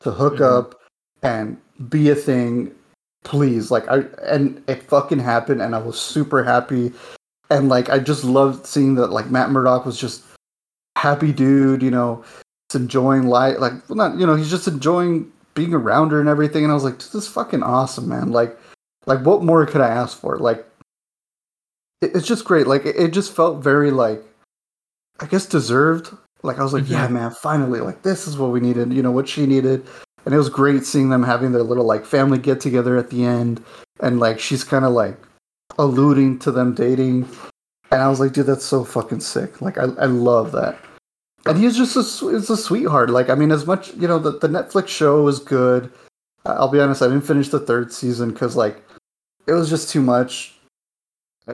to 0.00 0.10
hook 0.10 0.34
mm-hmm. 0.34 0.44
up 0.44 0.80
and 1.22 1.56
be 1.88 2.10
a 2.10 2.14
thing 2.14 2.72
please 3.24 3.70
like 3.70 3.88
i 3.88 4.00
and 4.22 4.62
it 4.68 4.82
fucking 4.82 5.18
happened 5.18 5.60
and 5.60 5.74
i 5.74 5.78
was 5.78 5.98
super 5.98 6.44
happy 6.44 6.92
and 7.50 7.68
like 7.70 7.88
i 7.88 7.98
just 7.98 8.22
loved 8.22 8.66
seeing 8.66 8.94
that 8.94 9.08
like 9.08 9.30
matt 9.30 9.50
murdock 9.50 9.84
was 9.84 9.98
just 9.98 10.22
happy 10.96 11.32
dude 11.32 11.82
you 11.82 11.90
know 11.90 12.22
just 12.70 12.82
enjoying 12.82 13.26
life 13.26 13.58
like 13.58 13.72
well 13.88 13.96
not 13.96 14.18
you 14.18 14.26
know 14.26 14.36
he's 14.36 14.50
just 14.50 14.68
enjoying 14.68 15.30
being 15.54 15.72
around 15.72 16.10
her 16.10 16.20
and 16.20 16.28
everything 16.28 16.64
and 16.64 16.70
i 16.70 16.74
was 16.74 16.84
like 16.84 16.98
this 16.98 17.14
is 17.14 17.26
fucking 17.26 17.62
awesome 17.62 18.08
man 18.08 18.30
like 18.30 18.56
like 19.06 19.20
what 19.20 19.42
more 19.42 19.66
could 19.66 19.80
i 19.80 19.88
ask 19.88 20.18
for? 20.18 20.38
Like 20.38 20.66
it, 22.00 22.14
it's 22.14 22.26
just 22.26 22.44
great. 22.44 22.66
Like 22.66 22.84
it, 22.86 22.96
it, 22.96 23.12
just 23.12 23.34
felt 23.34 23.62
very 23.62 23.90
like 23.90 24.22
i 25.20 25.26
guess 25.26 25.46
deserved. 25.46 26.16
Like 26.42 26.58
i 26.58 26.62
was 26.62 26.72
like 26.72 26.84
mm-hmm. 26.84 26.92
yeah. 26.92 27.08
man 27.08 27.30
finally 27.30 27.80
like 27.80 28.02
this 28.02 28.26
is 28.28 28.36
what 28.36 28.50
we 28.50 28.60
needed 28.60 28.92
you 28.92 29.02
know 29.02 29.10
what 29.10 29.28
she 29.28 29.46
needed. 29.46 29.86
And 30.24 30.34
it 30.34 30.38
was 30.38 30.48
great 30.48 30.86
seeing 30.86 31.10
them 31.10 31.22
having 31.22 31.52
their 31.52 31.62
little 31.62 31.84
like 31.84 32.06
family 32.06 32.38
get 32.38 32.60
together 32.60 32.96
at 32.96 33.10
the 33.10 33.24
end. 33.24 33.62
And 34.00 34.18
like 34.20 34.40
she's 34.40 34.64
kind 34.64 34.84
of 34.84 34.92
like 34.92 35.18
alluding 35.78 36.38
to 36.40 36.50
them 36.50 36.74
dating. 36.74 37.28
And 37.90 38.02
i 38.02 38.08
was 38.08 38.20
like 38.20 38.32
dude 38.32 38.46
that's 38.46 38.64
so 38.64 38.84
fucking 38.84 39.20
sick. 39.20 39.60
Like 39.60 39.78
i, 39.78 39.82
I 39.82 40.06
love 40.06 40.52
that. 40.52 40.78
And 41.46 41.58
he's 41.58 41.76
just 41.76 41.94
a, 41.96 42.28
it's 42.28 42.48
a 42.48 42.56
sweetheart. 42.56 43.10
Like 43.10 43.28
i 43.28 43.34
mean 43.34 43.52
as 43.52 43.66
much 43.66 43.94
you 43.94 44.08
know 44.08 44.18
the, 44.18 44.32
the 44.38 44.48
netflix 44.48 44.88
show 44.88 45.22
was 45.22 45.38
good. 45.38 45.92
I'll 46.46 46.68
be 46.68 46.80
honest 46.80 47.00
i 47.00 47.06
didn't 47.06 47.22
finish 47.22 47.48
the 47.48 47.60
third 47.60 47.90
season 47.90 48.30
because 48.30 48.54
like 48.54 48.82
it 49.46 49.52
was 49.52 49.68
just 49.68 49.90
too 49.90 50.00
much 50.02 50.54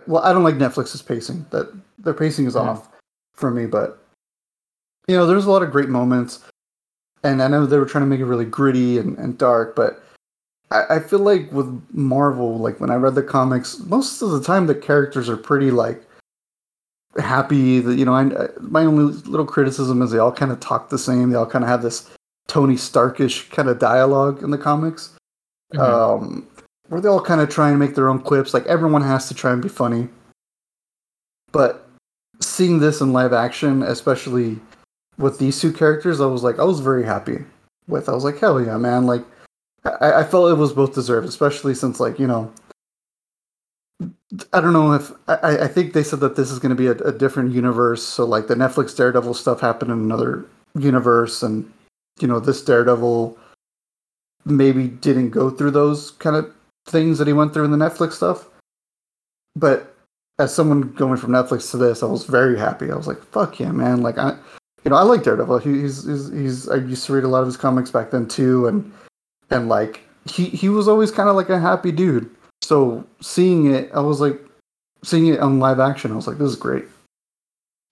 well 0.07 0.23
i 0.23 0.33
don't 0.33 0.45
like 0.45 0.57
netflix's 0.57 1.03
pacing 1.03 1.45
that 1.51 1.73
their 1.99 2.15
pacing 2.15 2.47
is 2.47 2.57
off 2.57 2.89
for 3.35 3.51
me 3.51 3.67
but 3.67 4.03
you 5.09 5.17
know 5.17 5.27
there's 5.27 5.47
a 5.47 5.51
lot 5.51 5.63
of 5.63 5.71
great 5.71 5.89
moments 5.89 6.41
and 7.23 7.43
I 7.43 7.49
know 7.49 7.67
they 7.67 7.79
were 7.79 7.87
trying 7.87 8.03
to 8.03 8.09
make 8.09 8.21
it 8.21 8.25
really 8.27 8.45
gritty 8.45 8.99
and, 8.99 9.17
and 9.19 9.37
dark, 9.37 9.77
but 9.77 10.03
I, 10.71 10.97
I 10.97 10.99
feel 11.01 11.19
like 11.19 11.51
with 11.53 11.83
Marvel, 11.93 12.59
like 12.59 12.81
when 12.81 12.91
I 12.91 12.97
read 12.97 13.15
the 13.15 13.23
comics, 13.23 13.79
most 13.81 14.23
of 14.23 14.31
the 14.31 14.43
time 14.43 14.67
the 14.67 14.75
characters 14.75 15.29
are 15.29 15.37
pretty 15.37 15.71
like 15.71 16.03
happy. 17.19 17.81
That 17.81 17.97
you 17.97 18.05
know, 18.05 18.15
I, 18.15 18.49
my 18.61 18.85
only 18.85 19.13
little 19.23 19.47
criticism 19.47 20.01
is 20.03 20.11
they 20.11 20.19
all 20.19 20.33
kind 20.33 20.53
of 20.53 20.61
talk 20.61 20.89
the 20.89 20.99
same. 20.99 21.31
They 21.31 21.37
all 21.37 21.47
kind 21.47 21.65
of 21.65 21.69
have 21.69 21.83
this 21.83 22.09
Tony 22.49 22.77
Starkish 22.77 23.51
kind 23.51 23.69
of 23.69 23.79
dialogue 23.79 24.43
in 24.43 24.51
the 24.51 24.59
comics, 24.59 25.15
mm-hmm. 25.75 25.81
um, 25.81 26.47
where 26.91 27.01
they 27.01 27.09
all 27.09 27.21
kind 27.21 27.41
of 27.41 27.49
try 27.49 27.71
and 27.71 27.79
make 27.79 27.95
their 27.95 28.09
own 28.09 28.19
quips. 28.19 28.53
Like 28.53 28.67
everyone 28.67 29.03
has 29.03 29.29
to 29.29 29.35
try 29.35 29.53
and 29.53 29.63
be 29.63 29.69
funny, 29.69 30.09
but 31.53 31.89
seeing 32.41 32.81
this 32.81 33.01
in 33.01 33.13
live 33.13 33.33
action, 33.33 33.83
especially 33.83 34.59
with 35.17 35.39
these 35.39 35.61
two 35.61 35.73
characters, 35.73 36.21
I 36.21 36.27
was 36.27 36.43
like, 36.43 36.59
I 36.59 36.65
was 36.65 36.81
very 36.81 37.05
happy 37.05 37.45
with. 37.87 38.09
I 38.09 38.13
was 38.13 38.25
like, 38.25 38.39
hell 38.39 38.61
yeah, 38.61 38.77
man! 38.77 39.07
Like, 39.07 39.25
I, 39.85 40.15
I 40.15 40.25
felt 40.25 40.51
it 40.51 40.55
was 40.55 40.73
both 40.73 40.95
deserved, 40.95 41.29
especially 41.29 41.75
since 41.75 42.01
like 42.01 42.19
you 42.19 42.27
know, 42.27 42.53
I 44.53 44.61
don't 44.61 44.73
know 44.73 44.93
if 44.93 45.13
I, 45.29 45.65
I 45.65 45.69
think 45.69 45.93
they 45.93 46.03
said 46.03 46.21
that 46.21 46.35
this 46.35 46.51
is 46.51 46.59
going 46.59 46.71
to 46.71 46.77
be 46.77 46.89
a, 46.89 47.07
a 47.07 47.13
different 47.13 47.53
universe. 47.53 48.03
So 48.03 48.25
like 48.25 48.49
the 48.49 48.57
Netflix 48.57 48.97
Daredevil 48.97 49.35
stuff 49.35 49.61
happened 49.61 49.93
in 49.93 49.99
another 49.99 50.45
universe, 50.75 51.43
and 51.45 51.73
you 52.21 52.27
know 52.27 52.41
this 52.41 52.65
Daredevil 52.65 53.39
maybe 54.45 54.89
didn't 54.89 55.31
go 55.31 55.51
through 55.51 55.71
those 55.71 56.11
kind 56.13 56.35
of 56.35 56.53
things 56.91 57.19
that 57.19 57.27
he 57.27 57.33
went 57.33 57.53
through 57.55 57.65
in 57.65 57.71
the 57.71 57.77
Netflix 57.77 58.13
stuff. 58.13 58.49
But 59.57 59.95
as 60.39 60.55
someone 60.55 60.93
going 60.93 61.17
from 61.17 61.31
Netflix 61.31 61.71
to 61.71 61.77
this, 61.77 62.03
I 62.03 62.07
was 62.07 62.25
very 62.25 62.59
happy. 62.59 62.91
I 62.91 62.97
was 62.97 63.07
like, 63.07 63.23
"Fuck 63.23 63.61
yeah, 63.61 63.73
man!" 63.73 64.03
Like 64.03 64.19
I, 64.19 64.37
you 64.85 64.91
know, 64.91 64.97
I 64.97 65.03
like 65.03 65.23
Daredevil. 65.23 65.59
He's, 65.59 66.05
he's 66.05 66.31
he's 66.31 66.69
I 66.69 66.77
used 66.77 67.07
to 67.07 67.13
read 67.13 67.25
a 67.25 67.29
lot 67.29 67.41
of 67.41 67.47
his 67.47 67.57
comics 67.57 67.91
back 67.91 68.11
then 68.11 68.27
too, 68.27 68.67
and 68.67 68.93
and 69.51 69.69
like 69.69 70.01
he 70.27 70.45
he 70.47 70.69
was 70.69 70.89
always 70.89 71.11
kind 71.11 71.29
of 71.29 71.37
like 71.37 71.51
a 71.51 71.59
happy 71.59 71.93
dude. 71.93 72.31
So 72.63 73.05
seeing 73.21 73.73
it, 73.75 73.91
I 73.95 74.01
was 74.01 74.21
like 74.21 74.41
seeing 75.05 75.27
it 75.27 75.41
on 75.41 75.59
live 75.59 75.81
action. 75.81 76.13
I 76.13 76.17
was 76.17 76.27
like, 76.27 76.39
this 76.39 76.51
is 76.51 76.57
great. 76.57 76.85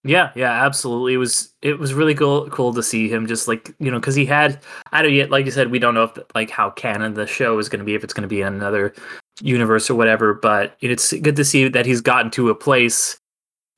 Yeah, 0.09 0.33
yeah, 0.35 0.65
absolutely. 0.65 1.13
It 1.13 1.19
was 1.19 1.53
it 1.61 1.79
was 1.79 1.93
really 1.93 2.15
cool 2.15 2.49
cool 2.49 2.73
to 2.73 2.83
see 2.83 3.11
him 3.11 3.27
just 3.27 3.47
like 3.47 3.75
you 3.79 3.91
know 3.91 4.01
because 4.01 4.15
he 4.15 4.25
had 4.25 4.59
I 4.91 5.03
don't 5.03 5.13
yet 5.13 5.31
like 5.31 5.45
you 5.45 5.51
said 5.51 5.71
we 5.71 5.79
don't 5.79 5.93
know 5.93 6.05
if 6.05 6.19
like 6.35 6.49
how 6.49 6.71
canon 6.71 7.13
the 7.13 7.27
show 7.27 7.59
is 7.59 7.69
going 7.69 7.81
to 7.81 7.85
be 7.85 7.95
if 7.95 8.03
it's 8.03 8.15
going 8.15 8.23
to 8.23 8.29
be 8.29 8.41
another 8.41 8.95
universe 9.43 9.91
or 9.91 9.97
whatever, 9.97 10.33
but 10.33 10.77
it's 10.81 11.13
good 11.13 11.37
to 11.37 11.45
see 11.45 11.69
that 11.69 11.85
he's 11.85 12.01
gotten 12.01 12.31
to 12.33 12.49
a 12.49 12.55
place 12.55 13.19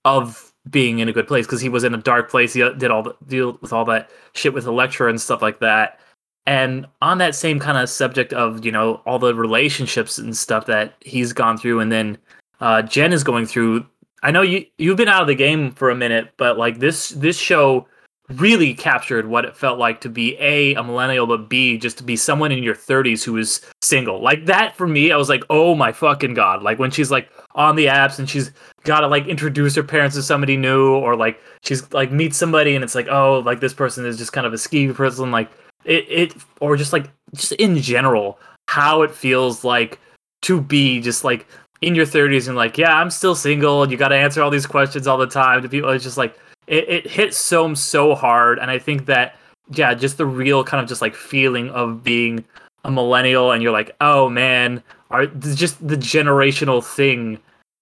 of 0.05 0.53
being 0.71 1.01
in 1.01 1.09
a 1.09 1.13
good 1.13 1.27
place 1.27 1.47
because 1.47 1.61
he 1.61 1.69
was 1.69 1.83
in 1.83 1.95
a 1.95 1.99
dark 1.99 2.31
place. 2.31 2.53
He 2.53 2.61
did 2.79 2.93
all 2.93 3.03
the 3.03 3.17
deal 3.27 3.59
with 3.61 3.73
all 3.73 3.85
that 3.87 4.09
shit 4.35 4.55
with 4.55 4.67
Elektra 4.67 5.11
and 5.11 5.21
stuff 5.21 5.43
like 5.43 5.59
that. 5.59 5.99
And 6.47 6.87
on 7.03 7.19
that 7.19 7.35
same 7.35 7.59
kind 7.59 7.77
of 7.77 7.89
subject 7.91 8.33
of 8.33 8.65
you 8.65 8.71
know 8.71 9.03
all 9.05 9.19
the 9.19 9.35
relationships 9.35 10.17
and 10.17 10.37
stuff 10.37 10.67
that 10.67 10.95
he's 11.01 11.33
gone 11.33 11.59
through, 11.59 11.81
and 11.81 11.91
then 11.91 12.19
uh, 12.61 12.83
Jen 12.83 13.13
is 13.13 13.25
going 13.25 13.47
through. 13.47 13.85
I 14.23 14.31
know 14.31 14.43
you 14.43 14.67
you've 14.79 14.97
been 14.97 15.09
out 15.09 15.23
of 15.23 15.29
the 15.29 15.35
game 15.35 15.73
for 15.73 15.91
a 15.91 15.97
minute, 15.97 16.33
but 16.37 16.59
like 16.59 16.79
this 16.79 17.11
this 17.11 17.39
show 17.39 17.87
really 18.35 18.75
captured 18.75 19.27
what 19.27 19.45
it 19.45 19.57
felt 19.57 19.79
like 19.79 20.01
to 20.01 20.09
be 20.09 20.37
a 20.39 20.75
a 20.75 20.83
millennial, 20.83 21.27
but 21.27 21.49
b 21.49 21.77
just 21.79 21.99
to 21.99 22.05
be 22.05 22.17
someone 22.17 22.53
in 22.53 22.63
your 22.63 22.75
30s 22.75 23.25
who 23.25 23.37
is 23.37 23.61
single. 23.83 24.23
Like 24.23 24.47
that 24.47 24.77
for 24.77 24.87
me, 24.87 25.11
I 25.11 25.17
was 25.17 25.29
like, 25.29 25.43
oh 25.51 25.75
my 25.75 25.93
fucking 25.93 26.35
god! 26.35 26.63
Like 26.63 26.79
when 26.79 26.91
she's 26.91 27.11
like 27.11 27.31
on 27.55 27.77
the 27.77 27.87
apps 27.87 28.19
and 28.19 28.29
she's 28.29 28.53
got 28.85 29.01
to 29.01 29.09
like 29.09 29.27
introduce 29.27 29.75
her 29.75 29.83
parents 29.83 30.17
to 30.17 30.23
somebody 30.23 30.57
new, 30.57 30.95
or 30.95 31.17
like 31.17 31.41
she's 31.63 31.91
like 31.93 32.13
meets 32.13 32.37
somebody 32.37 32.75
and 32.75 32.85
it's 32.85 32.95
like, 32.95 33.09
oh, 33.09 33.41
like 33.41 33.61
this 33.61 33.75
person 33.75 34.07
is 34.07 34.19
just 34.19 34.33
kind 34.33 34.47
of 34.47 34.53
a 34.53 34.57
skeevy 34.57 34.95
person, 34.95 35.31
like 35.31 35.51
it 35.85 36.07
it 36.09 36.35
or 36.61 36.77
just 36.77 36.93
like 36.93 37.11
just 37.35 37.53
in 37.53 37.79
general 37.79 38.39
how 38.69 39.03
it 39.03 39.11
feels 39.11 39.65
like 39.65 39.99
to 40.43 40.61
be 40.61 41.01
just 41.01 41.25
like 41.25 41.47
in 41.83 41.95
your 41.95 42.07
30s 42.07 42.47
and 42.47 42.57
like 42.57 42.77
yeah 42.77 42.97
i'm 42.97 43.11
still 43.11 43.35
single 43.35 43.83
and 43.83 43.91
you 43.91 43.99
got 43.99 44.09
to 44.09 44.17
answer 44.17 44.43
all 44.43 44.51
these 44.51 44.67
questions 44.67 45.07
all 45.07 45.19
the 45.19 45.27
time 45.27 45.63
to 45.63 45.69
people. 45.69 45.91
It's 45.91 46.05
just 46.05 46.19
like 46.19 46.39
it, 46.67 46.89
it 46.89 47.07
hits 47.07 47.37
so 47.37 47.75
so 47.75 48.15
hard. 48.15 48.59
And 48.59 48.71
i 48.71 48.79
think 48.79 49.07
that 49.07 49.37
yeah 49.73 49.95
just 49.95 50.19
the 50.19 50.27
real 50.27 50.65
kind 50.65 50.83
of 50.83 50.89
just 50.89 51.01
like 51.01 51.15
feeling 51.15 51.71
of 51.71 52.03
being 52.03 52.45
a 52.85 52.91
millennial 52.91 53.53
and 53.53 53.63
you're 53.63 53.73
like 53.73 53.95
oh 54.01 54.29
man 54.29 54.83
are 55.11 55.27
just 55.27 55.87
the 55.87 55.97
generational 55.97 56.85
thing 56.85 57.39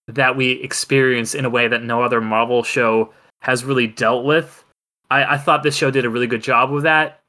that 0.07 0.37
we 0.37 0.53
experience 0.63 1.35
in 1.35 1.45
a 1.45 1.51
way 1.51 1.69
that 1.69 1.83
no 1.83 2.03
other 2.03 2.21
marvel 2.21 2.63
show 2.63 3.13
has 3.43 3.65
really 3.65 3.87
dealt 3.87 4.25
with. 4.25 4.65
I, 5.11 5.35
I 5.35 5.39
thought 5.39 5.63
this 5.63 5.77
show 5.77 5.91
did 5.91 6.07
a 6.07 6.11
really 6.11 6.27
good 6.27 6.43
job 6.43 6.71
with 6.71 6.85
that. 6.85 7.21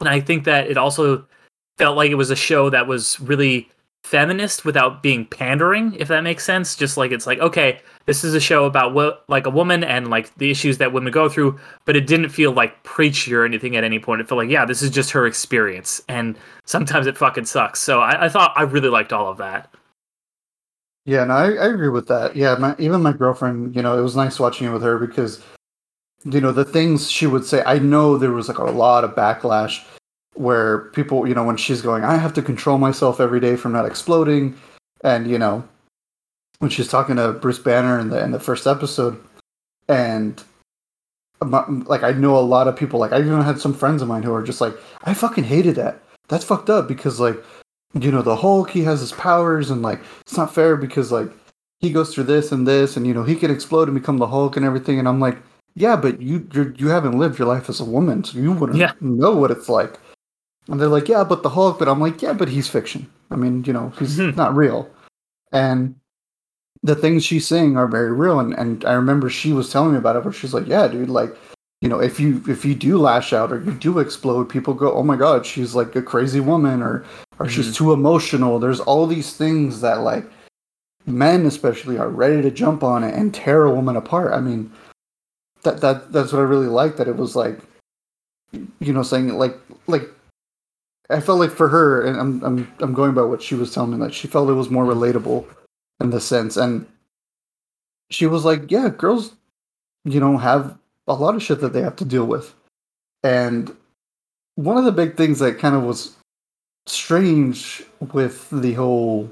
And 0.00 0.08
i 0.08 0.20
think 0.20 0.44
that 0.44 0.66
it 0.68 0.76
also 0.76 1.26
felt 1.78 1.96
like 1.96 2.10
it 2.10 2.16
was 2.16 2.30
a 2.30 2.36
show 2.36 2.68
that 2.70 2.86
was 2.86 3.18
really 3.20 3.70
feminist 4.04 4.64
without 4.64 5.02
being 5.02 5.26
pandering 5.26 5.94
if 5.94 6.08
that 6.08 6.22
makes 6.22 6.44
sense. 6.44 6.74
Just 6.74 6.96
like 6.96 7.12
it's 7.12 7.26
like 7.26 7.38
okay 7.38 7.80
this 8.06 8.24
is 8.24 8.34
a 8.34 8.40
show 8.40 8.64
about 8.64 8.94
what 8.94 9.24
like 9.28 9.46
a 9.46 9.50
woman 9.50 9.84
and 9.84 10.08
like 10.08 10.34
the 10.36 10.50
issues 10.50 10.78
that 10.78 10.92
women 10.92 11.12
go 11.12 11.28
through 11.28 11.58
but 11.84 11.96
it 11.96 12.06
didn't 12.06 12.30
feel 12.30 12.52
like 12.52 12.82
preachy 12.82 13.34
or 13.34 13.44
anything 13.44 13.76
at 13.76 13.84
any 13.84 13.98
point. 13.98 14.20
It 14.20 14.28
felt 14.28 14.38
like 14.38 14.50
yeah 14.50 14.64
this 14.64 14.82
is 14.82 14.90
just 14.90 15.10
her 15.10 15.26
experience 15.26 16.02
and 16.08 16.36
sometimes 16.64 17.06
it 17.06 17.18
fucking 17.18 17.44
sucks. 17.44 17.80
So 17.80 18.00
i, 18.00 18.26
I 18.26 18.28
thought 18.28 18.52
i 18.56 18.62
really 18.62 18.88
liked 18.88 19.12
all 19.12 19.28
of 19.28 19.38
that. 19.38 19.72
Yeah 21.04 21.24
no 21.24 21.34
i, 21.34 21.52
I 21.52 21.66
agree 21.66 21.88
with 21.88 22.08
that. 22.08 22.34
Yeah 22.34 22.56
my, 22.56 22.74
even 22.78 23.02
my 23.02 23.12
girlfriend 23.12 23.76
you 23.76 23.82
know 23.82 23.98
it 23.98 24.02
was 24.02 24.16
nice 24.16 24.40
watching 24.40 24.66
it 24.66 24.72
with 24.72 24.82
her 24.82 24.98
because 24.98 25.42
you 26.24 26.40
know 26.40 26.52
the 26.52 26.64
things 26.64 27.10
she 27.10 27.26
would 27.26 27.44
say 27.44 27.62
i 27.64 27.78
know 27.78 28.18
there 28.18 28.32
was 28.32 28.48
like 28.48 28.58
a 28.58 28.64
lot 28.64 29.04
of 29.04 29.14
backlash 29.14 29.82
where 30.34 30.80
people, 30.92 31.26
you 31.28 31.34
know, 31.34 31.44
when 31.44 31.56
she's 31.56 31.82
going, 31.82 32.04
I 32.04 32.16
have 32.16 32.32
to 32.34 32.42
control 32.42 32.78
myself 32.78 33.20
every 33.20 33.40
day 33.40 33.56
from 33.56 33.72
not 33.72 33.86
exploding, 33.86 34.56
and 35.02 35.28
you 35.30 35.38
know, 35.38 35.64
when 36.60 36.70
she's 36.70 36.88
talking 36.88 37.16
to 37.16 37.32
Bruce 37.32 37.58
Banner 37.58 37.98
in 37.98 38.10
the 38.10 38.22
in 38.22 38.30
the 38.32 38.40
first 38.40 38.66
episode, 38.66 39.18
and 39.88 40.42
like 41.42 42.02
I 42.02 42.12
know 42.12 42.36
a 42.36 42.40
lot 42.40 42.68
of 42.68 42.76
people, 42.76 43.00
like 43.00 43.12
I 43.12 43.18
even 43.20 43.40
had 43.42 43.60
some 43.60 43.72
friends 43.74 44.02
of 44.02 44.08
mine 44.08 44.22
who 44.22 44.32
are 44.34 44.42
just 44.42 44.60
like, 44.60 44.74
I 45.04 45.14
fucking 45.14 45.44
hated 45.44 45.76
that. 45.76 46.02
That's 46.28 46.44
fucked 46.44 46.70
up 46.70 46.86
because 46.86 47.18
like 47.18 47.36
you 47.94 48.12
know, 48.12 48.22
the 48.22 48.36
Hulk, 48.36 48.70
he 48.70 48.82
has 48.84 49.00
his 49.00 49.12
powers, 49.12 49.70
and 49.70 49.82
like 49.82 50.00
it's 50.20 50.36
not 50.36 50.54
fair 50.54 50.76
because 50.76 51.10
like 51.10 51.28
he 51.80 51.90
goes 51.90 52.14
through 52.14 52.24
this 52.24 52.52
and 52.52 52.68
this, 52.68 52.96
and 52.96 53.06
you 53.06 53.14
know, 53.14 53.24
he 53.24 53.34
can 53.34 53.50
explode 53.50 53.88
and 53.88 53.98
become 53.98 54.18
the 54.18 54.26
Hulk 54.28 54.56
and 54.56 54.64
everything. 54.64 54.98
And 54.98 55.08
I'm 55.08 55.18
like, 55.18 55.38
yeah, 55.74 55.96
but 55.96 56.20
you 56.20 56.46
you're, 56.52 56.72
you 56.74 56.88
haven't 56.88 57.18
lived 57.18 57.38
your 57.38 57.48
life 57.48 57.68
as 57.68 57.80
a 57.80 57.84
woman, 57.84 58.22
so 58.22 58.38
you 58.38 58.52
wouldn't 58.52 58.78
Yeah. 58.78 58.92
know 59.00 59.34
what 59.34 59.50
it's 59.50 59.68
like. 59.68 59.98
And 60.70 60.80
they're 60.80 60.88
like, 60.88 61.08
yeah, 61.08 61.24
but 61.24 61.42
the 61.42 61.50
Hulk. 61.50 61.78
But 61.78 61.88
I'm 61.88 62.00
like, 62.00 62.22
yeah, 62.22 62.32
but 62.32 62.48
he's 62.48 62.68
fiction. 62.68 63.10
I 63.30 63.36
mean, 63.36 63.64
you 63.64 63.72
know, 63.72 63.92
he's 63.98 64.18
Mhm. 64.18 64.36
not 64.36 64.54
real. 64.56 64.88
And 65.52 65.96
the 66.82 66.94
things 66.94 67.24
she's 67.24 67.46
saying 67.46 67.76
are 67.76 67.86
very 67.88 68.12
real. 68.12 68.40
And 68.40 68.54
and 68.54 68.84
I 68.84 68.92
remember 68.94 69.28
she 69.28 69.52
was 69.52 69.70
telling 69.70 69.92
me 69.92 69.98
about 69.98 70.16
it, 70.16 70.24
where 70.24 70.32
she's 70.32 70.54
like, 70.54 70.66
yeah, 70.66 70.88
dude, 70.88 71.10
like. 71.10 71.36
You 71.82 71.88
know, 71.88 71.98
if 71.98 72.20
you 72.20 72.42
if 72.46 72.62
you 72.62 72.74
do 72.74 72.98
lash 72.98 73.32
out 73.32 73.50
or 73.50 73.58
you 73.62 73.72
do 73.72 74.00
explode, 74.00 74.50
people 74.50 74.74
go, 74.74 74.92
"Oh 74.92 75.02
my 75.02 75.16
god, 75.16 75.46
she's 75.46 75.74
like 75.74 75.96
a 75.96 76.02
crazy 76.02 76.38
woman," 76.38 76.82
or 76.82 77.06
or 77.38 77.48
she's 77.48 77.74
too 77.74 77.94
emotional. 77.94 78.58
There's 78.58 78.80
all 78.80 79.06
these 79.06 79.32
things 79.34 79.80
that 79.80 80.02
like 80.02 80.30
men 81.06 81.46
especially 81.46 81.96
are 81.96 82.10
ready 82.10 82.42
to 82.42 82.50
jump 82.50 82.82
on 82.82 83.02
it 83.02 83.14
and 83.14 83.32
tear 83.32 83.64
a 83.64 83.74
woman 83.74 83.96
apart. 83.96 84.34
I 84.34 84.40
mean, 84.42 84.70
that 85.62 85.80
that 85.80 86.12
that's 86.12 86.34
what 86.34 86.40
I 86.40 86.44
really 86.44 86.66
liked. 86.66 86.98
That 86.98 87.08
it 87.08 87.16
was 87.16 87.34
like, 87.34 87.60
you 88.52 88.92
know, 88.92 89.02
saying 89.02 89.28
like 89.38 89.56
like 89.86 90.06
I 91.10 91.20
felt 91.20 91.40
like 91.40 91.50
for 91.50 91.68
her, 91.68 92.02
and 92.02 92.18
I'm 92.18 92.42
I'm 92.44 92.72
I'm 92.80 92.94
going 92.94 93.14
by 93.14 93.22
what 93.22 93.42
she 93.42 93.54
was 93.54 93.72
telling 93.74 93.92
me 93.92 93.98
that 93.98 94.14
she 94.14 94.28
felt 94.28 94.48
it 94.48 94.54
was 94.54 94.70
more 94.70 94.84
relatable 94.84 95.46
in 96.00 96.10
the 96.10 96.20
sense, 96.20 96.56
and 96.56 96.86
she 98.10 98.26
was 98.26 98.44
like, 98.44 98.70
yeah, 98.70 98.88
girls, 98.88 99.34
you 100.04 100.20
know, 100.20 100.36
have 100.36 100.78
a 101.06 101.14
lot 101.14 101.34
of 101.34 101.42
shit 101.42 101.60
that 101.60 101.72
they 101.72 101.82
have 101.82 101.96
to 101.96 102.04
deal 102.04 102.26
with, 102.26 102.54
and 103.22 103.74
one 104.54 104.76
of 104.76 104.84
the 104.84 104.92
big 104.92 105.16
things 105.16 105.38
that 105.38 105.58
kind 105.58 105.74
of 105.74 105.82
was 105.82 106.16
strange 106.86 107.82
with 108.12 108.48
the 108.50 108.74
whole 108.74 109.30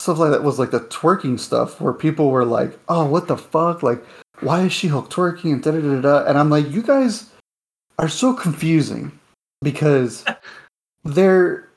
stuff 0.00 0.18
like 0.18 0.30
that 0.30 0.42
was 0.42 0.58
like 0.58 0.70
the 0.70 0.80
twerking 0.80 1.38
stuff 1.38 1.80
where 1.80 1.92
people 1.92 2.30
were 2.30 2.44
like, 2.44 2.78
"Oh, 2.88 3.06
what 3.06 3.28
the 3.28 3.36
fuck? 3.36 3.82
Like, 3.82 4.02
why 4.40 4.62
is 4.62 4.72
she 4.72 4.88
Hulk 4.88 5.10
twerking?" 5.10 5.52
and 5.52 5.62
da 5.62 5.70
da 5.70 5.80
da 5.80 6.00
da. 6.00 6.24
And 6.24 6.38
I'm 6.38 6.50
like, 6.50 6.70
you 6.70 6.82
guys 6.82 7.30
are 7.98 8.08
so 8.08 8.34
confusing 8.34 9.12
because 9.62 10.24
they're 11.04 11.68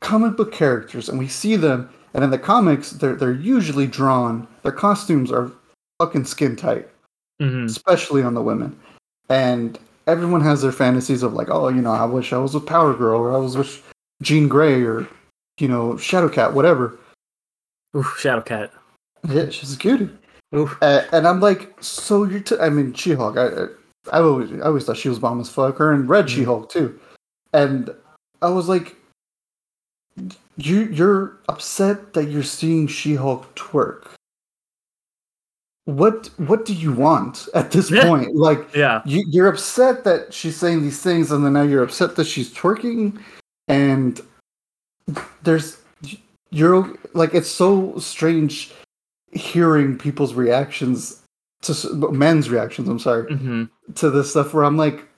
comic 0.00 0.36
book 0.36 0.52
characters, 0.52 1.08
and 1.08 1.18
we 1.18 1.28
see 1.28 1.56
them, 1.56 1.88
and 2.14 2.24
in 2.24 2.30
the 2.30 2.38
comics, 2.38 2.90
they're 2.90 3.14
they're 3.14 3.32
usually 3.32 3.86
drawn. 3.86 4.46
Their 4.62 4.72
costumes 4.72 5.30
are 5.32 5.50
fucking 6.00 6.24
skin 6.24 6.56
tight 6.56 6.88
Mhm. 7.40 7.64
especially 7.66 8.22
on 8.22 8.34
the 8.34 8.42
women. 8.42 8.78
And 9.28 9.78
everyone 10.06 10.40
has 10.42 10.62
their 10.62 10.72
fantasies 10.72 11.22
of 11.22 11.32
like, 11.34 11.48
oh, 11.50 11.68
you 11.68 11.80
know, 11.82 11.92
I 11.92 12.04
wish 12.04 12.32
I 12.32 12.38
was 12.38 12.54
with 12.54 12.66
Power 12.66 12.92
Girl 12.94 13.18
or 13.20 13.32
I 13.32 13.36
was 13.38 13.56
with 13.56 13.82
Jean 14.22 14.48
Grey 14.48 14.82
or 14.82 15.06
you 15.58 15.68
know 15.68 15.94
Shadowcat, 15.94 16.52
whatever. 16.54 16.98
Oof, 17.96 18.06
Shadowcat. 18.20 18.70
Yeah, 19.28 19.48
she's 19.50 19.74
a 19.74 19.78
cutie. 19.78 20.10
Oof. 20.54 20.76
Uh, 20.82 21.02
and 21.12 21.26
I'm 21.26 21.40
like, 21.40 21.72
so 21.82 22.24
you're. 22.24 22.40
T- 22.40 22.58
I 22.60 22.68
mean, 22.68 22.92
She-Hulk. 22.94 23.36
I, 23.38 23.66
I 24.12 24.20
always 24.20 24.52
I 24.52 24.60
always 24.66 24.84
thought 24.84 24.96
she 24.96 25.08
was 25.08 25.18
bomb 25.20 25.40
as 25.40 25.48
fuck. 25.48 25.78
Her 25.78 25.92
and 25.92 26.08
Red 26.08 26.26
Mhm. 26.26 26.28
She-Hulk 26.30 26.68
too. 26.70 26.98
And 27.52 27.90
I 28.42 28.50
was 28.50 28.68
like, 28.68 28.96
you 30.56 30.82
you're 30.84 31.38
upset 31.48 32.12
that 32.14 32.28
you're 32.28 32.42
seeing 32.42 32.86
She-Hulk 32.86 33.54
twerk. 33.54 34.08
What 35.84 36.28
what 36.36 36.64
do 36.64 36.74
you 36.74 36.92
want 36.92 37.48
at 37.54 37.70
this 37.70 37.90
Yeah. 37.90 38.02
point? 38.02 38.36
Like 38.36 38.74
Yeah. 38.74 39.02
you, 39.04 39.24
you're 39.28 39.48
upset 39.48 40.04
that 40.04 40.32
she's 40.34 40.56
saying 40.56 40.82
these 40.82 41.00
things, 41.02 41.32
and 41.32 41.44
then 41.44 41.54
now 41.54 41.62
you're 41.62 41.82
upset 41.82 42.16
that 42.16 42.26
she's 42.26 42.52
twerking, 42.52 43.20
and 43.68 44.20
there's 45.42 45.78
you're 46.50 46.94
like 47.14 47.34
it's 47.34 47.50
so 47.50 47.98
strange 47.98 48.72
hearing 49.32 49.96
people's 49.98 50.34
reactions 50.34 51.22
to 51.62 51.72
men's 52.12 52.50
reactions. 52.50 52.88
I'm 52.88 52.98
sorry 52.98 53.32
hmm 53.34 53.64
to 53.96 54.10
this 54.10 54.30
stuff 54.30 54.54
where 54.54 54.64
I'm 54.64 54.76
like, 54.76 55.08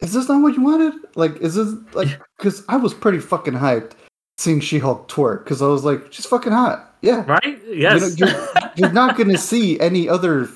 is 0.00 0.12
this 0.12 0.28
not 0.28 0.42
what 0.42 0.54
you 0.54 0.62
wanted? 0.62 0.94
Like, 1.14 1.36
is 1.38 1.54
this 1.54 1.74
like 1.94 2.20
because 2.36 2.64
I 2.68 2.76
was 2.76 2.94
pretty 2.94 3.18
fucking 3.18 3.54
hyped 3.54 3.92
seeing 4.40 4.60
She-Hulk 4.60 5.08
twerk 5.08 5.44
because 5.44 5.60
I 5.60 5.66
was 5.66 5.84
like, 5.84 6.12
she's 6.12 6.26
fucking 6.26 6.52
hot, 6.52 6.94
yeah. 7.02 7.24
Right? 7.26 7.60
Yes. 7.68 8.18
You 8.18 8.26
know, 8.26 8.32
you're, 8.32 8.70
you're 8.76 8.92
not 8.92 9.16
going 9.16 9.28
to 9.28 9.38
see 9.38 9.78
any 9.80 10.08
other 10.08 10.48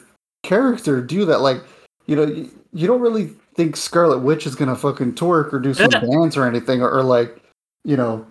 character 0.43 1.01
do 1.03 1.25
that. 1.27 1.41
Like, 1.41 1.63
you 2.07 2.17
know, 2.17 2.25
you, 2.25 2.51
you 2.73 2.87
don't 2.87 3.03
really 3.03 3.27
think 3.55 3.77
Scarlet 3.77 4.19
Witch 4.19 4.47
is 4.47 4.55
going 4.55 4.71
to 4.71 4.77
fucking 4.77 5.15
twerk 5.15 5.53
or 5.53 5.61
do 5.61 5.75
some 5.75 5.91
Yeah. 5.93 6.01
dance 6.11 6.37
or 6.37 6.47
anything, 6.47 6.81
or, 6.81 6.91
or 6.91 7.03
like, 7.03 7.37
you 7.85 7.97
know, 7.97 8.27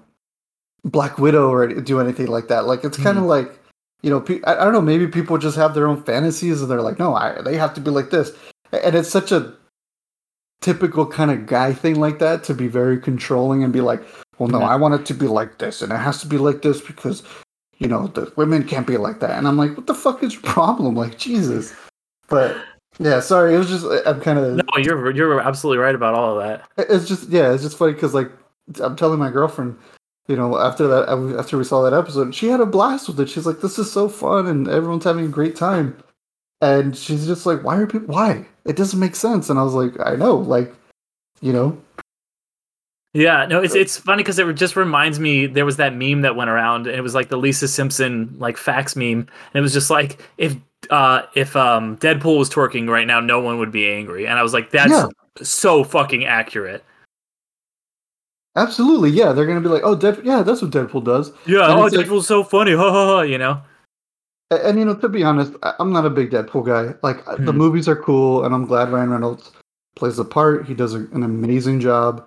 Black 0.84 1.20
Widow 1.20 1.50
or 1.50 1.68
do 1.68 2.00
anything 2.00 2.28
like 2.28 2.48
that. 2.48 2.66
Like, 2.66 2.84
it's 2.84 2.98
kind 2.98 3.18
of 3.18 3.24
mm-hmm. 3.24 3.48
like, 3.48 3.60
you 4.02 4.10
know, 4.10 4.20
pe- 4.20 4.42
I, 4.44 4.56
I 4.56 4.64
don't 4.64 4.74
know, 4.74 4.82
maybe 4.82 5.08
people 5.08 5.38
just 5.38 5.56
have 5.56 5.76
their 5.76 5.88
own 5.88 6.04
fantasies 6.04 6.62
and 6.62 6.70
they're 6.70 6.82
like, 6.82 7.00
no, 7.00 7.14
I, 7.14 7.42
they 7.42 7.58
have 7.58 7.76
to 7.76 7.82
be 7.82 7.92
like 7.92 8.10
this. 8.10 8.32
And 8.72 8.96
it's 8.96 9.10
such 9.10 9.32
a 9.32 9.54
typical 10.64 11.06
kind 11.06 11.30
of 11.30 11.46
guy 11.46 11.74
thing 11.74 12.00
like 12.00 12.20
that 12.20 12.44
to 12.46 12.54
be 12.54 12.68
very 12.68 13.00
controlling 13.00 13.64
and 13.64 13.72
be 13.72 13.82
like, 13.82 14.04
well, 14.40 14.50
no. 14.50 14.62
I 14.62 14.76
want 14.76 14.96
it 14.96 15.06
to 15.08 15.14
be 15.14 15.28
like 15.28 15.60
this 15.60 15.82
and 15.82 15.92
it 15.92 15.98
has 15.98 16.22
to 16.22 16.28
be 16.28 16.38
like 16.38 16.64
this 16.64 16.82
because 16.82 17.22
you 17.80 17.88
know, 17.88 18.08
the 18.08 18.32
women 18.38 18.64
can't 18.64 18.88
be 18.88 18.98
like 18.98 19.20
that. 19.20 19.32
And 19.32 19.48
I'm 19.48 19.58
like, 19.58 19.76
what 19.76 19.88
the 19.88 19.94
fuck 19.94 20.24
is 20.24 20.34
your 20.34 20.44
problem? 20.44 20.96
Like, 20.96 21.18
Jesus. 21.18 21.76
But 22.30 22.56
yeah, 22.98 23.20
sorry, 23.20 23.54
it 23.54 23.58
was 23.58 23.70
just 23.70 23.86
I'm 24.08 24.22
kind 24.22 24.40
of 24.40 24.56
no, 24.56 24.78
you're 24.78 25.12
you're 25.12 25.40
absolutely 25.42 25.80
right 25.84 25.96
about 25.96 26.14
all 26.14 26.40
of 26.40 26.44
that. 26.44 26.68
it's 26.90 27.08
just 27.08 27.30
yeah, 27.30 27.54
it's 27.54 27.64
just 27.64 27.78
funny 27.78 27.94
because 27.94 28.14
like 28.14 28.32
I'm 28.82 28.96
telling 28.96 29.20
my 29.20 29.30
girlfriend, 29.30 29.78
you 30.28 30.36
know, 30.36 30.58
after 30.58 30.88
that 30.88 31.10
uh, 31.10 31.38
after 31.38 31.58
we 31.58 31.64
saw 31.64 31.82
that 31.84 31.98
episode, 31.98 32.34
she 32.34 32.48
had 32.48 32.62
a 32.62 32.66
blast 32.66 33.08
with 33.08 33.20
it. 33.20 33.30
She's 33.30 33.46
like, 33.46 33.62
this 33.62 33.78
is 33.78 33.92
so 33.92 34.08
fun 34.08 34.48
and 34.48 34.68
everyone's 34.68 35.04
having 35.04 35.26
a 35.26 35.30
great 35.30 35.56
time. 35.56 35.98
And 36.62 36.96
she's 36.96 37.26
just 37.26 37.46
like, 37.46 37.64
why 37.64 37.78
are 37.78 37.88
people? 37.88 38.14
Why? 38.14 38.46
It 38.66 38.76
doesn't 38.76 39.00
make 39.00 39.16
sense. 39.16 39.50
And 39.50 39.60
I 39.60 39.64
was 39.64 39.74
like, 39.74 39.94
I 40.06 40.16
know, 40.16 40.36
like, 40.38 40.74
you 41.42 41.52
know, 41.54 41.78
Yeah, 43.14 43.46
no, 43.46 43.62
it's 43.62 43.76
it's 43.76 43.98
funny 43.98 44.24
because 44.24 44.40
it 44.40 44.52
just 44.56 44.76
reminds 44.76 45.20
me 45.20 45.46
there 45.46 45.66
was 45.66 45.76
that 45.78 45.94
meme 45.96 46.22
that 46.22 46.36
went 46.36 46.50
around 46.50 46.88
and 46.88 46.96
it 46.96 47.02
was 47.02 47.14
like 47.14 47.30
the 47.30 47.38
Lisa 47.38 47.68
Simpson 47.68 48.34
like 48.40 48.58
fax 48.58 48.96
meme 48.96 49.20
and 49.20 49.56
it 49.56 49.62
was 49.62 49.74
just 49.74 49.90
like 49.92 50.20
if 50.38 50.56
uh 50.90 51.22
if 51.36 51.56
um 51.56 51.98
Deadpool 51.98 52.40
was 52.40 52.50
twerking 52.50 52.90
right 52.90 53.06
now 53.06 53.20
no 53.20 53.40
one 53.40 53.60
would 53.60 53.72
be 53.72 53.88
angry 53.90 54.26
and 54.28 54.40
I 54.40 54.44
was 54.44 54.54
like 54.54 54.72
that's 54.72 54.92
Yeah. 54.92 55.08
so 55.42 55.84
fucking 55.84 56.26
accurate. 56.26 56.84
absolutely, 58.56 59.10
yeah, 59.12 59.32
they're 59.34 59.46
gonna 59.48 59.62
be 59.62 59.68
like, 59.70 59.84
oh, 59.84 59.96
Dead, 59.96 60.20
yeah, 60.24 60.42
that's 60.44 60.62
what 60.62 60.72
Deadpool 60.72 61.04
does. 61.04 61.32
Yeah, 61.46 61.70
And 61.72 61.80
oh 61.80 61.86
it's 61.86 61.96
like- 61.96 62.08
Deadpool's 62.08 62.28
so 62.28 62.44
funny, 62.44 62.74
ha 62.74 62.92
ha 62.92 63.06
ha, 63.08 63.22
you 63.22 63.38
know. 63.38 63.62
And, 64.54 64.62
and, 64.68 64.80
you 64.80 64.86
know, 64.86 64.96
to 64.96 65.10
be 65.10 65.24
honest, 65.24 65.54
I- 65.64 65.74
I'm 65.80 65.92
not 65.92 66.06
a 66.06 66.10
big 66.10 66.32
Deadpool 66.32 66.66
guy. 66.66 66.96
Like 67.02 67.24
the 67.26 67.52
Hmm. 67.52 67.58
movies 67.58 67.88
are 67.88 67.96
cool, 67.96 68.44
and 68.46 68.54
I'm 68.54 68.66
glad 68.66 68.92
Ryan 68.92 69.10
Reynolds 69.12 69.52
plays 69.96 70.18
the 70.18 70.26
part. 70.26 70.66
He 70.66 70.74
does 70.74 70.94
a, 70.96 71.00
an 71.14 71.24
amazing 71.24 71.80
job. 71.80 72.24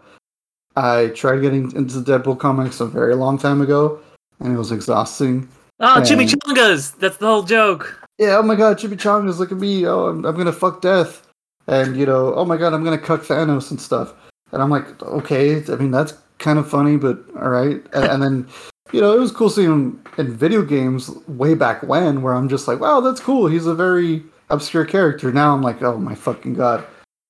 I 0.77 1.09
tried 1.09 1.41
getting 1.41 1.73
into 1.73 2.01
the 2.01 2.19
Deadpool 2.19 2.39
comics 2.39 2.81
a 2.81 2.87
very 2.87 3.15
long 3.15 3.39
time 3.39 3.61
ago, 3.61 3.99
and 4.41 4.53
it 4.55 4.59
was 4.59 4.73
exhausting. 4.73 5.49
Oh, 5.81 5.97
And- 5.97 6.05
chimichangas! 6.05 6.97
That's 6.99 7.17
the 7.19 7.27
whole 7.27 7.43
joke. 7.43 8.01
Yeah, 8.19 8.39
oh 8.39 8.43
my 8.43 8.55
god, 8.55 8.79
Chimichangas, 8.79 9.39
look 9.39 9.53
at 9.53 9.59
me. 9.59 9.87
Oh, 9.87 10.07
I'm, 10.07 10.25
I'm 10.25 10.35
gonna 10.37 10.53
fuck 10.53 10.81
death. 10.81 11.23
And, 11.67 11.97
you 11.97 12.07
know, 12.07 12.33
oh 12.35 12.45
my 12.47 12.57
god, 12.57 12.73
I'm 12.73 12.83
gonna 12.85 12.97
cuck 12.97 13.23
Thanos 13.23 13.71
and 13.71 13.79
stuff. 13.81 14.15
And 14.53 14.63
I'm 14.63 14.71
like, 14.71 15.03
okay, 15.03 15.63
I 15.71 15.77
mean, 15.77 15.91
that's 15.91 16.15
kind 16.39 16.59
of 16.59 16.67
funny, 16.69 16.97
but 16.97 17.19
all 17.37 17.51
right. 17.51 17.83
And, 17.93 18.05
and 18.05 18.23
then, 18.23 18.49
you 18.93 19.01
know, 19.01 19.15
it 19.17 19.21
was 19.21 19.33
cool 19.33 19.51
seeing 19.51 19.71
him 19.71 20.05
in 20.19 20.33
video 20.37 20.63
games 20.63 21.11
way 21.29 21.55
back 21.55 21.83
when, 21.83 22.23
where 22.23 22.35
I'm 22.35 22.49
just 22.49 22.69
like, 22.69 22.81
wow, 22.81 23.01
that's 23.01 23.21
cool. 23.21 23.47
He's 23.47 23.67
a 23.67 23.75
very 23.75 24.23
obscure 24.51 24.85
character. 24.85 25.33
Now 25.33 25.53
I'm 25.55 25.63
like, 25.63 25.83
oh 25.83 25.99
my 25.99 26.15
fucking 26.15 26.55
god. 26.55 26.87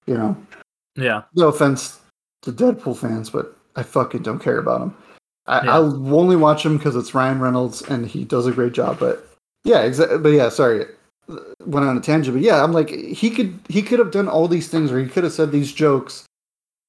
You 0.06 0.14
know, 0.14 0.36
Yeah. 0.94 1.22
no 1.34 1.48
offense 1.48 2.00
to 2.42 2.52
Deadpool 2.52 2.96
fans, 2.96 3.30
but 3.30 3.56
I 3.74 3.82
fucking 3.82 4.22
don't 4.22 4.38
care 4.38 4.58
about 4.58 4.82
him. 4.82 4.94
I, 5.46 5.64
Yeah. 5.64 5.74
I'll 5.74 6.14
only 6.14 6.36
watch 6.36 6.64
him 6.64 6.76
because 6.76 6.94
it's 6.96 7.14
Ryan 7.14 7.40
Reynolds 7.40 7.82
and 7.82 8.06
he 8.06 8.24
does 8.24 8.46
a 8.46 8.52
great 8.52 8.72
job. 8.72 8.98
But 8.98 9.26
yeah, 9.64 9.80
exactly. 9.82 10.18
But 10.18 10.28
yeah, 10.30 10.48
sorry, 10.48 10.86
went 11.64 11.86
on 11.86 11.96
a 11.96 12.00
tangent. 12.00 12.36
But 12.36 12.42
yeah, 12.44 12.62
I'm 12.62 12.72
like 12.72 12.90
he 12.90 13.30
could 13.30 13.58
he 13.68 13.82
could 13.82 13.98
have 13.98 14.10
done 14.12 14.28
all 14.28 14.46
these 14.46 14.68
things, 14.68 14.92
or 14.92 15.00
he 15.00 15.08
could 15.08 15.24
have 15.24 15.32
said 15.32 15.50
these 15.50 15.72
jokes, 15.72 16.24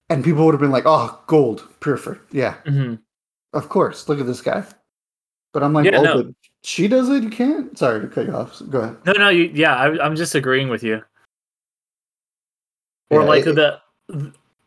and 0.10 0.24
people 0.24 0.46
would 0.46 0.54
have 0.54 0.62
been 0.62 0.72
like, 0.72 0.86
"Oh, 0.86 1.20
gold, 1.26 1.68
perfect, 1.80 2.34
yeah, 2.34 2.54
hmm 2.66 2.96
of 3.58 3.70
course. 3.70 4.08
Look 4.08 4.20
at 4.20 4.26
this 4.26 4.42
guy." 4.42 4.64
But 5.54 5.64
I'm 5.64 5.74
like, 5.74 5.86
Yeah, 5.86 5.98
oh, 6.00 6.04
no. 6.04 6.34
she 6.64 6.88
does 6.88 7.10
it. 7.10 7.24
You 7.24 7.30
can't. 7.30 7.78
Sorry 7.78 8.02
to 8.02 8.08
cut 8.08 8.28
you 8.28 8.36
off. 8.36 8.62
Go 8.70 8.80
ahead. 8.82 8.98
No, 9.06 9.14
no, 9.14 9.30
you, 9.30 9.50
yeah, 9.54 9.76
I, 9.76 10.06
I'm 10.06 10.16
just 10.16 10.36
agreeing 10.36 10.70
with 10.70 10.84
you. 10.84 11.02
Or 13.10 13.22
Yeah, 13.22 13.28
like 13.28 13.48
it- 13.48 13.56
the. 13.56 13.80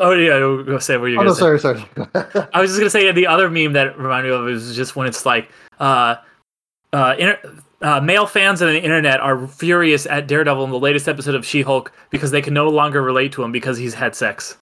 Oh 0.03 0.12
yeah, 0.12 0.38
go 0.38 0.62
go 0.62 0.79
say 0.79 0.96
what 0.96 1.07
you're 1.07 1.20
Oh 1.20 1.24
gonna 1.24 1.38
no, 1.38 1.57
say. 1.57 1.59
sorry, 1.59 1.61
sorry. 1.61 1.85
I 2.55 2.61
was 2.62 2.70
just 2.70 2.81
gonna 2.81 2.88
say 2.90 3.05
yeah, 3.05 3.12
the 3.12 3.26
other 3.26 3.50
meme 3.50 3.74
that 3.74 3.98
reminded 3.98 4.31
me 4.31 4.35
of 4.37 4.48
is 4.48 4.74
just 4.74 4.96
when 4.96 5.07
it's 5.07 5.26
like, 5.26 5.50
uh, 5.79 6.16
uh, 6.94 7.14
inter- 7.18 7.38
uh, 7.83 8.00
male 8.00 8.26
fans 8.26 8.62
on 8.62 8.68
the 8.68 8.83
internet 8.83 9.20
are 9.20 9.46
furious 9.46 10.07
at 10.07 10.26
Daredevil 10.26 10.64
in 10.64 10.70
the 10.70 10.79
latest 10.79 11.07
episode 11.07 11.35
of 11.35 11.44
She-Hulk 11.44 11.92
because 12.09 12.31
they 12.31 12.40
can 12.40 12.55
no 12.55 12.68
longer 12.70 13.03
relate 13.03 13.33
to 13.33 13.42
him 13.42 13.53
because 13.53 13.76
he's 13.76 13.92
had 13.92 14.14
sex. 14.14 14.57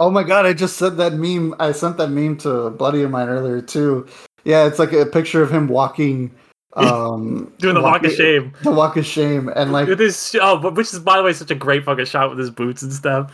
Oh 0.00 0.10
my 0.10 0.22
god, 0.22 0.46
I 0.46 0.54
just 0.54 0.78
said 0.78 0.96
that 0.96 1.12
meme. 1.12 1.54
I 1.60 1.72
sent 1.72 1.98
that 1.98 2.08
meme 2.08 2.38
to 2.38 2.50
a 2.62 2.70
buddy 2.70 3.02
of 3.02 3.10
mine 3.10 3.28
earlier 3.28 3.60
too. 3.60 4.06
Yeah, 4.44 4.66
it's 4.66 4.78
like 4.78 4.92
a 4.94 5.04
picture 5.04 5.42
of 5.42 5.50
him 5.52 5.68
walking 5.68 6.34
um 6.74 7.52
Doing 7.58 7.74
the 7.74 7.82
walk 7.82 8.04
of 8.04 8.12
shame. 8.12 8.52
The 8.62 8.70
walk 8.70 8.96
of 8.96 9.04
shame 9.04 9.48
and 9.54 9.72
like 9.72 9.88
With 9.88 9.98
his 10.00 10.36
oh, 10.40 10.70
which 10.70 10.92
is 10.92 11.00
by 11.00 11.16
the 11.18 11.22
way 11.22 11.32
such 11.32 11.50
a 11.50 11.54
great 11.54 11.84
fucking 11.84 12.06
shot 12.06 12.30
with 12.30 12.38
his 12.38 12.50
boots 12.50 12.82
and 12.82 12.92
stuff. 12.92 13.30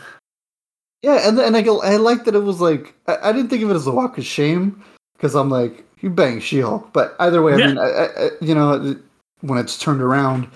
Yeah, 1.03 1.27
and 1.27 1.39
and 1.39 1.55
I 1.55 1.61
go, 1.61 1.81
I 1.81 1.95
like 1.97 2.25
that 2.25 2.35
it 2.35 2.39
was 2.43 2.59
like 2.59 2.93
I, 3.07 3.29
I 3.29 3.31
didn't 3.31 3.49
think 3.49 3.63
of 3.63 3.69
it 3.71 3.75
as 3.75 3.87
a 3.87 3.91
walk 3.91 4.17
of 4.17 4.25
shame 4.25 4.83
because 5.15 5.35
I'm 5.35 5.49
like 5.49 5.85
you 6.01 6.09
bang 6.11 6.39
She-Hulk, 6.39 6.91
but 6.93 7.15
either 7.19 7.41
way, 7.41 7.53
I 7.53 7.57
Yeah. 7.57 7.67
mean, 7.67 7.77
I, 7.79 7.83
I- 8.05 8.29
you 8.41 8.53
know, 8.53 8.95
when 9.41 9.57
it's 9.57 9.79
turned 9.79 10.01
around 10.01 10.47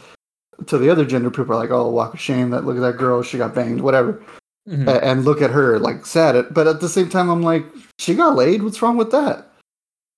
to 0.67 0.77
the 0.77 0.89
other 0.89 1.03
gender, 1.05 1.31
people 1.31 1.53
are 1.53 1.57
like, 1.57 1.71
oh, 1.71 1.89
walk 1.89 2.13
of 2.13 2.19
shame. 2.19 2.49
That 2.51 2.65
look 2.65 2.75
at 2.77 2.81
that 2.81 2.97
girl, 2.97 3.23
she 3.23 3.37
got 3.39 3.55
banged, 3.55 3.81
whatever, 3.81 4.21
Mhm. 4.69 4.87
A- 4.87 5.03
and 5.03 5.25
look 5.25 5.41
at 5.41 5.49
her 5.51 5.79
like 5.79 6.05
sad. 6.05 6.53
But 6.53 6.67
at 6.67 6.79
the 6.81 6.89
same 6.89 7.09
time, 7.09 7.29
I'm 7.29 7.41
like, 7.41 7.65
she 7.99 8.13
got 8.15 8.35
laid. 8.35 8.61
What's 8.63 8.81
wrong 8.81 8.97
with 8.97 9.11
that? 9.11 9.47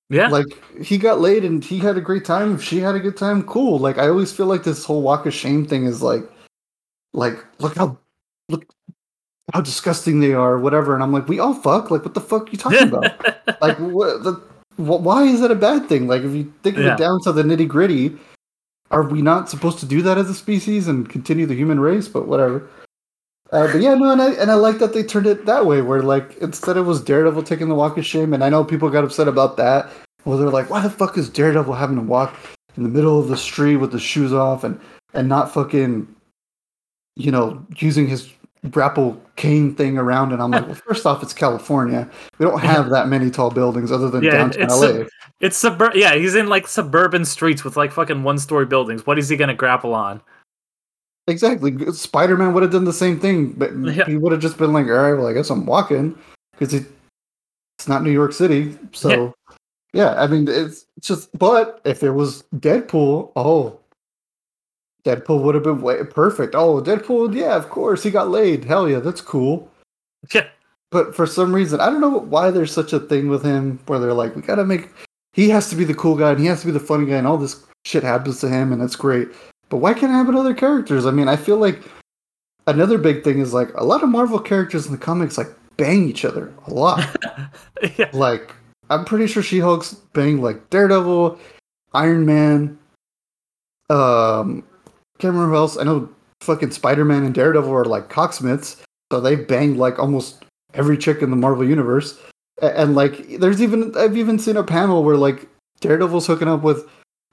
Yeah, 0.10 0.28
Like 0.28 0.46
he 0.84 0.98
got 0.98 1.22
laid 1.22 1.44
and 1.44 1.64
he 1.64 1.80
had 1.80 1.98
a 1.98 2.02
great 2.02 2.24
time. 2.26 2.56
If 2.56 2.62
she 2.62 2.78
had 2.80 2.94
a 2.94 3.00
good 3.00 3.18
time, 3.18 3.44
cool. 3.44 3.80
Like 3.80 3.98
I 3.98 4.08
always 4.10 4.32
feel 4.32 4.46
like 4.46 4.64
this 4.64 4.84
whole 4.86 5.02
walk 5.02 5.26
of 5.26 5.34
shame 5.34 5.66
thing 5.66 5.86
is 5.86 6.02
like, 6.04 6.30
like 7.14 7.44
look 7.60 7.76
how 7.76 7.98
look 8.50 8.66
how 9.54 9.62
disgusting 9.62 10.20
they 10.20 10.34
are, 10.34 10.60
whatever. 10.60 10.94
And 10.94 11.02
I'm 11.02 11.12
like, 11.14 11.28
we 11.28 11.40
all 11.40 11.54
fuck. 11.54 11.90
Like 11.90 12.04
what 12.04 12.14
the 12.14 12.22
fuck 12.22 12.48
are 12.48 12.52
you 12.52 12.58
talking 12.58 12.88
about? 12.90 13.06
like 13.62 13.78
what 13.80 14.24
the 14.24 14.34
wh- 14.76 15.02
why 15.02 15.24
is 15.24 15.40
that 15.40 15.52
a 15.52 15.56
bad 15.56 15.88
thing? 15.90 16.08
Like 16.08 16.22
if 16.22 16.34
you 16.36 16.52
think 16.64 16.78
of 16.78 16.84
Yeah. 16.84 16.94
it 16.94 17.00
down 17.00 17.20
to 17.24 17.32
the 17.32 17.42
nitty 17.44 17.68
gritty, 17.68 18.16
are 18.92 19.04
we 19.04 19.22
not 19.22 19.50
supposed 19.50 19.80
to 19.80 19.86
do 19.88 20.02
that 20.04 20.18
as 20.20 20.30
a 20.30 20.36
species 20.36 20.88
and 20.88 21.10
continue 21.10 21.46
the 21.48 21.56
human 21.56 21.80
race? 21.80 22.08
But 22.08 22.28
whatever. 22.28 22.68
Uh, 23.52 23.72
but 23.72 23.82
yeah, 23.82 23.94
no, 23.94 24.12
and 24.12 24.22
I 24.22 24.32
and 24.34 24.50
I 24.50 24.56
like 24.56 24.80
that 24.80 24.94
they 24.94 25.04
turned 25.04 25.28
it 25.28 25.46
that 25.46 25.66
way, 25.66 25.82
where 25.82 26.02
like 26.02 26.38
instead 26.38 26.78
it 26.78 26.82
was 26.82 27.04
Daredevil 27.04 27.44
taking 27.44 27.70
the 27.70 27.76
walk 27.76 27.98
of 27.98 28.06
shame, 28.06 28.34
and 28.34 28.44
I 28.44 28.50
know 28.50 28.64
people 28.64 28.90
got 28.90 29.04
upset 29.04 29.28
about 29.28 29.58
that. 29.58 29.92
Well, 30.26 30.38
they're 30.38 30.50
like, 30.50 30.70
why 30.70 30.82
the 30.82 30.90
fuck 30.90 31.18
is 31.18 31.30
Daredevil 31.30 31.74
having 31.74 31.98
to 31.98 32.02
walk 32.02 32.36
in 32.76 32.84
the 32.84 32.90
middle 32.90 33.20
of 33.20 33.28
the 33.28 33.38
street 33.38 33.76
with 33.76 33.92
the 33.92 34.00
shoes 34.00 34.34
off 34.34 34.64
and 34.64 34.80
and 35.14 35.30
not 35.30 35.54
fucking, 35.54 36.08
you 37.16 37.32
know, 37.32 37.64
using 37.78 38.08
his 38.08 38.32
grapple 38.72 39.22
cane 39.36 39.76
thing 39.76 39.98
around? 40.00 40.32
And 40.32 40.42
I'm 40.42 40.50
like, 40.50 40.66
well, 40.66 40.76
first 40.76 41.06
off, 41.06 41.22
it's 41.22 41.34
California. 41.34 42.10
We 42.40 42.46
don't 42.46 42.60
have 42.60 42.90
that 42.90 43.08
many 43.08 43.30
tall 43.30 43.52
buildings 43.52 43.92
other 43.92 44.10
than 44.10 44.24
Yeah, 44.24 44.32
downtown 44.32 44.64
it's 44.64 44.82
LA. 44.82 45.04
It's 45.42 45.58
suburb. 45.58 45.94
Yeah, 45.94 46.16
he's 46.16 46.34
in 46.36 46.48
like 46.48 46.68
suburban 46.68 47.26
streets 47.26 47.64
with 47.64 47.76
like 47.76 47.92
fucking 47.92 48.24
one-story 48.24 48.66
buildings. 48.66 49.06
What 49.06 49.20
is 49.20 49.30
he 49.30 49.36
gonna 49.36 49.54
grapple 49.54 49.94
on? 49.94 50.22
Exactly. 51.28 51.92
Spider 51.94 52.36
Man 52.36 52.54
would 52.54 52.64
have 52.64 52.72
done 52.72 52.84
the 52.84 52.94
same 52.94 53.20
thing, 53.20 53.54
but 53.54 53.74
Yeah. 53.78 54.06
he 54.06 54.18
would 54.18 54.32
have 54.32 54.42
just 54.42 54.58
been 54.58 54.74
like, 54.74 54.88
all 54.88 54.92
right, 54.94 55.14
well, 55.14 55.28
I 55.28 55.34
guess 55.34 55.50
I'm 55.50 55.66
walking 55.66 56.18
because 56.52 56.74
it, 56.74 56.86
it's 57.78 57.88
not 57.88 58.04
New 58.04 58.12
York 58.12 58.34
City. 58.34 58.78
So, 58.92 59.34
yeah. 59.94 60.22
I 60.22 60.28
mean, 60.28 60.48
it's 60.50 60.86
just, 61.00 61.30
but 61.38 61.80
if 61.86 62.00
there 62.02 62.14
was 62.14 62.44
Deadpool, 62.56 63.32
oh, 63.36 63.80
Deadpool 65.06 65.44
would 65.44 65.56
have 65.56 65.64
been 65.64 65.82
way, 65.82 66.04
perfect. 66.04 66.56
Oh, 66.56 66.82
Deadpool, 66.82 67.34
yeah, 67.36 67.56
of 67.56 67.70
course. 67.70 68.04
He 68.04 68.12
got 68.12 68.30
laid. 68.30 68.66
Hell 68.66 68.90
yeah, 68.90 69.00
that's 69.00 69.22
cool. 69.22 69.70
Yeah, 70.34 70.48
But 70.92 71.16
for 71.16 71.26
some 71.28 71.54
reason, 71.54 71.80
I 71.82 71.88
don't 71.90 72.00
know 72.02 72.20
why 72.20 72.52
there's 72.52 72.72
such 72.72 72.94
a 72.94 73.00
thing 73.00 73.28
with 73.28 73.44
him 73.44 73.80
where 73.88 74.00
they're 74.00 74.14
like, 74.14 74.36
we 74.36 74.42
gotta 74.42 74.64
make, 74.66 74.90
he 75.34 75.50
has 75.50 75.70
to 75.70 75.76
be 75.76 75.84
the 75.84 75.94
cool 75.94 76.16
guy 76.16 76.32
and 76.32 76.40
he 76.40 76.46
has 76.46 76.62
to 76.62 76.68
be 76.68 76.72
the 76.72 76.80
funny 76.80 77.06
guy 77.06 77.18
and 77.18 77.28
all 77.28 77.38
this 77.38 77.66
shit 77.86 78.04
happens 78.04 78.40
to 78.40 78.48
him 78.50 78.72
and 78.72 78.82
that's 78.82 78.96
great. 78.96 79.28
But 79.74 79.80
why 79.80 79.96
can't 79.96 80.12
it 80.12 80.16
happen 80.16 80.36
to 80.36 80.40
other 80.40 80.54
characters? 80.54 81.08
I 81.08 81.10
mean, 81.10 81.28
I 81.28 81.36
feel 81.36 81.58
like 81.58 81.82
another 82.68 83.00
big 83.00 83.24
thing 83.24 83.40
is 83.40 83.56
like 83.56 83.74
a 83.74 83.84
lot 83.84 84.04
of 84.04 84.10
Marvel 84.10 84.38
characters 84.38 84.86
in 84.86 84.92
the 84.92 85.00
comics 85.00 85.36
like 85.36 85.48
bang 85.78 86.08
each 86.08 86.24
other 86.26 86.54
a 86.68 86.74
lot. 86.76 87.04
yeah, 87.98 88.12
like, 88.14 88.54
I'm 88.92 89.04
pretty 89.04 89.26
sure 89.26 89.42
She 89.42 89.58
Hulk's 89.58 89.96
bang 90.14 90.44
like 90.44 90.70
Daredevil, 90.70 91.40
Iron 91.96 92.24
Man, 92.24 92.78
um, 93.90 94.64
can't 95.18 95.34
remember 95.34 95.50
who 95.50 95.56
else. 95.56 95.76
I 95.76 95.86
know 95.86 96.08
fucking 96.42 96.70
Spider 96.70 97.04
Man 97.04 97.24
and 97.24 97.34
Daredevil 97.34 97.74
are 97.74 97.86
like 97.86 98.10
cocksmiths, 98.10 98.78
so 99.12 99.20
they 99.20 99.36
banged 99.36 99.78
like 99.78 99.98
almost 99.98 100.46
every 100.76 101.00
chick 101.00 101.24
in 101.24 101.32
the 101.32 101.36
Marvel 101.36 101.68
universe. 101.68 102.20
A- 102.62 102.80
And, 102.80 102.94
like, 102.94 103.40
there's 103.40 103.60
even 103.60 103.98
I've 103.98 104.18
even 104.18 104.38
seen 104.38 104.56
a 104.56 104.64
panel 104.64 105.04
where 105.04 105.18
like 105.18 105.48
Daredevil's 105.80 106.28
hooking 106.28 106.48
up 106.48 106.62
with, 106.62 106.88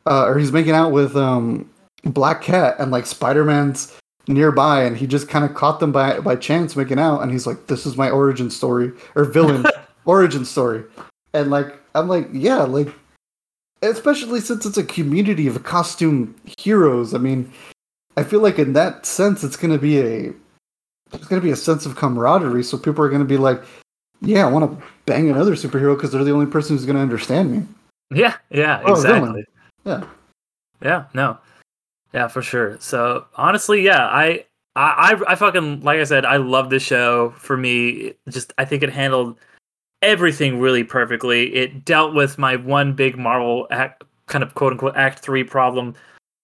uh, 0.07 0.25
or 0.25 0.39
he's 0.39 0.53
making 0.53 0.73
out 0.73 0.91
with 0.91 1.15
um 1.17 1.70
Black 2.05 2.43
Cat, 2.43 2.77
and 2.79 2.91
like 2.91 3.07
Spider 3.07 3.45
Man's 3.45 3.97
nearby, 4.29 4.83
and 4.85 4.97
he 4.97 5.07
just 5.07 5.29
kind 5.29 5.45
of 5.45 5.55
caught 5.55 5.81
them 5.81 5.93
by 5.93 6.21
by 6.21 6.37
chance 6.37 6.77
making 6.77 6.99
out, 6.99 7.21
and 7.21 7.31
he's 7.31 7.47
like, 7.47 7.67
"This 7.67 7.87
is 7.87 7.97
my 7.97 8.11
origin 8.11 8.51
story 8.51 8.93
or 9.15 9.25
villain 9.25 9.65
origin 10.05 10.45
story," 10.45 10.85
and 11.35 11.51
like 11.51 11.75
I'm 11.95 12.09
like, 12.09 12.29
yeah, 12.33 12.63
like 12.63 12.89
especially 13.83 14.41
since 14.41 14.67
it's 14.67 14.79
a 14.79 14.85
community 14.85 15.47
of 15.47 15.63
costume 15.63 16.35
heroes. 16.59 17.15
I 17.15 17.19
mean, 17.19 17.51
I 18.17 18.23
feel 18.23 18.41
like 18.41 18.59
in 18.59 18.73
that 18.75 19.07
sense, 19.07 19.43
it's 19.43 19.57
to 19.73 19.79
be 19.79 19.99
a 19.99 20.33
there's 21.11 21.27
going 21.27 21.41
to 21.41 21.45
be 21.45 21.53
a 21.53 21.57
sense 21.57 21.87
of 21.87 21.97
camaraderie. 21.97 22.63
So 22.63 22.79
people 22.79 23.05
are 23.05 23.09
to 23.21 23.27
be 23.27 23.37
like, 23.37 23.63
yeah, 24.21 24.47
I 24.47 24.51
want 24.51 24.71
to 24.71 24.87
bang 25.07 25.29
another 25.29 25.57
superhero 25.57 25.97
because 25.97 26.13
they're 26.13 26.25
the 26.25 26.33
only 26.33 26.47
person 26.47 26.77
who's 26.77 26.87
to 26.97 27.03
understand 27.03 27.51
me. 27.51 27.67
yeah, 28.15 28.37
yeah, 28.51 28.83
Oh, 28.85 28.93
exactly. 28.93 29.45
Yeah. 29.85 30.05
Yeah, 30.83 31.05
no, 31.15 31.37
yeah, 32.13 32.29
for 32.29 32.43
sure. 32.43 32.79
So 32.81 33.27
honestly, 33.37 33.83
yeah, 33.83 34.07
I, 34.07 34.45
I, 34.77 35.21
I, 35.29 35.35
fucking 35.35 35.83
like 35.83 36.01
I 36.01 36.05
said, 36.05 36.25
I 36.25 36.37
love 36.37 36.71
this 36.71 36.83
show. 36.83 37.31
For 37.31 37.57
me, 37.57 38.15
just 38.29 38.53
I 38.59 38.65
think 38.65 38.83
it 38.83 38.91
handled 38.91 39.37
everything 40.03 40.61
really 40.61 40.85
perfectly. 40.85 41.55
It 41.55 41.85
dealt 41.85 42.15
with 42.15 42.39
my 42.39 42.57
one 42.57 42.95
big 42.95 43.19
Marvel 43.19 43.67
act, 43.71 44.05
kind 44.27 44.43
of 44.43 44.55
quote 44.55 44.73
unquote 44.73 44.97
Act 44.97 45.21
Three 45.21 45.45
problem, 45.45 45.95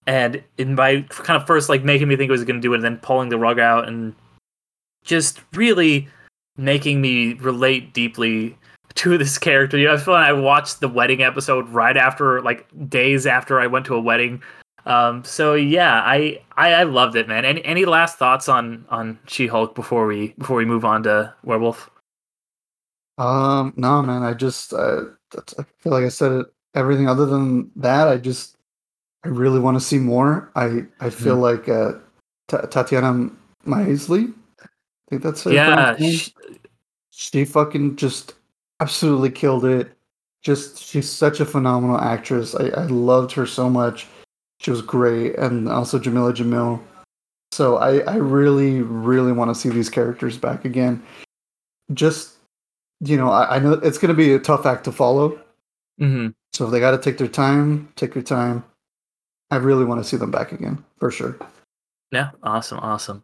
and 0.07 0.42
in 0.59 0.74
my 0.74 1.02
kind 1.09 1.40
of 1.40 1.46
first 1.46 1.68
like 1.68 1.85
making 1.85 2.09
me 2.09 2.16
think 2.16 2.29
it 2.29 2.33
was 2.33 2.44
going 2.44 2.57
to 2.57 2.61
do 2.61 2.72
it, 2.72 2.76
and 2.76 2.85
then 2.85 2.98
pulling 2.98 3.29
the 3.29 3.38
rug 3.38 3.59
out, 3.59 3.88
and 3.88 4.14
just 5.05 5.40
really 5.55 6.09
making 6.57 7.00
me 7.00 7.35
relate 7.35 7.92
deeply 7.92 8.57
to 8.94 9.18
this 9.18 9.38
character. 9.38 9.79
You 9.79 9.87
know, 9.87 9.94
I 9.94 9.98
feel 9.98 10.14
like 10.14 10.29
I 10.29 10.33
watched 10.33 10.81
the 10.81 10.88
wedding 10.88 11.22
episode 11.22 11.68
right 11.68 11.96
after, 11.96 12.40
like 12.42 12.66
days 12.88 13.26
after 13.26 13.61
I 13.61 13.66
went 13.66 13.87
to 13.87 13.94
a 13.94 14.00
wedding. 14.00 14.42
Um, 14.87 15.25
so 15.25 15.55
yeah, 15.55 16.03
I, 16.05 16.40
I 16.57 16.72
I 16.75 16.83
loved 16.85 17.16
it, 17.16 17.27
man. 17.27 17.44
Any 17.44 17.64
any 17.64 17.85
last 17.85 18.18
thoughts 18.18 18.49
on 18.49 18.87
on 18.88 19.18
She 19.27 19.49
Hulk 19.49 19.75
before 19.75 20.07
we 20.07 20.29
before 20.38 20.57
we 20.57 20.64
move 20.64 20.85
on 20.85 21.03
to 21.03 21.35
Werewolf? 21.42 21.90
Um, 23.18 23.72
no, 23.77 24.01
man, 24.03 24.22
I 24.22 24.33
just 24.33 24.72
uh, 24.72 25.03
I 25.59 25.64
feel 25.79 25.92
like 25.92 26.05
I 26.05 26.09
said 26.09 26.33
it. 26.33 26.46
Everything 26.75 27.09
other 27.09 27.27
than 27.27 27.70
that, 27.77 28.07
I 28.07 28.16
just 28.16 28.57
I 29.25 29.29
really 29.29 29.59
want 29.59 29.77
to 29.77 29.85
see 29.85 29.99
more. 29.99 30.53
I 30.55 30.85
I 31.01 31.11
feel 31.11 31.37
like 31.37 31.68
uh, 31.68 31.94
Ta 32.46 32.61
Tatiana 32.62 33.31
Maslany. 33.66 34.33
I 34.62 34.66
think 35.11 35.22
that's 35.22 35.42
her 35.44 35.53
yeah, 35.53 35.66
pronounced 35.66 36.01
name. 36.01 36.12
sh- 36.12 36.31
she 37.11 37.44
fucking 37.44 37.96
just 37.96 38.35
absolutely 38.81 39.31
killed 39.31 39.64
it. 39.64 39.90
Just 40.42 40.79
she's 40.81 41.11
such 41.11 41.40
a 41.40 41.44
phenomenal 41.44 41.99
actress. 41.99 42.55
I, 42.55 42.68
I 42.68 42.85
loved 42.85 43.33
her 43.33 43.46
so 43.46 43.68
much. 43.68 44.07
She 44.60 44.70
was 44.70 44.82
great, 44.82 45.36
and 45.36 45.68
also 45.68 45.98
Jamila 45.98 46.32
Jamil. 46.32 46.80
So 47.52 47.76
I, 47.76 47.98
I 48.00 48.16
really, 48.16 48.82
really 48.82 49.32
want 49.32 49.50
to 49.50 49.54
see 49.54 49.68
these 49.68 49.88
characters 49.90 50.36
back 50.38 50.64
again. 50.64 51.02
Just 51.94 52.36
you 53.00 53.16
know, 53.16 53.30
I, 53.30 53.56
I 53.56 53.58
know 53.58 53.74
it's 53.74 53.98
going 53.98 54.08
to 54.08 54.14
be 54.14 54.32
a 54.32 54.38
tough 54.38 54.66
act 54.66 54.84
to 54.84 54.92
follow. 54.92 55.38
mhm. 56.00 56.34
So 56.52 56.64
if 56.64 56.70
they 56.70 56.80
got 56.80 56.92
to 56.92 56.98
take 56.98 57.18
their 57.18 57.28
time, 57.28 57.92
take 57.96 58.14
their 58.14 58.22
time. 58.22 58.64
I 59.50 59.56
really 59.56 59.84
want 59.84 60.02
to 60.02 60.08
see 60.08 60.16
them 60.16 60.30
back 60.30 60.52
again 60.52 60.82
for 60.98 61.10
sure. 61.10 61.36
Yeah, 62.10 62.30
awesome, 62.42 62.78
awesome. 62.78 63.22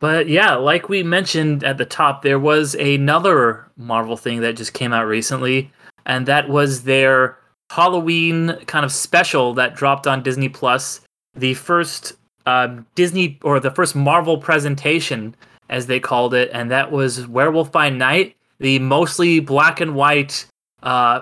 But 0.00 0.28
yeah, 0.28 0.54
like 0.54 0.88
we 0.88 1.02
mentioned 1.02 1.62
at 1.62 1.76
the 1.76 1.84
top, 1.84 2.22
there 2.22 2.38
was 2.38 2.74
another 2.76 3.70
Marvel 3.76 4.16
thing 4.16 4.40
that 4.40 4.56
just 4.56 4.72
came 4.72 4.94
out 4.94 5.06
recently, 5.06 5.70
and 6.06 6.24
that 6.26 6.48
was 6.48 6.84
their 6.84 7.36
Halloween 7.70 8.56
kind 8.66 8.84
of 8.84 8.90
special 8.90 9.54
that 9.54 9.76
dropped 9.76 10.08
on 10.08 10.24
Disney 10.24 10.48
Plus. 10.48 11.00
The 11.34 11.54
first 11.54 12.14
um, 12.44 12.84
Disney 12.96 13.38
or 13.44 13.60
the 13.60 13.70
first 13.70 13.94
Marvel 13.94 14.38
presentation, 14.38 15.36
as 15.68 15.86
they 15.86 16.00
called 16.00 16.34
it, 16.34 16.50
and 16.52 16.68
that 16.72 16.90
was 16.90 17.28
Werewolf 17.28 17.70
by 17.70 17.88
Night, 17.88 18.34
the 18.58 18.80
mostly 18.80 19.38
black 19.38 19.80
and 19.80 19.94
white, 19.94 20.46
uh, 20.82 21.20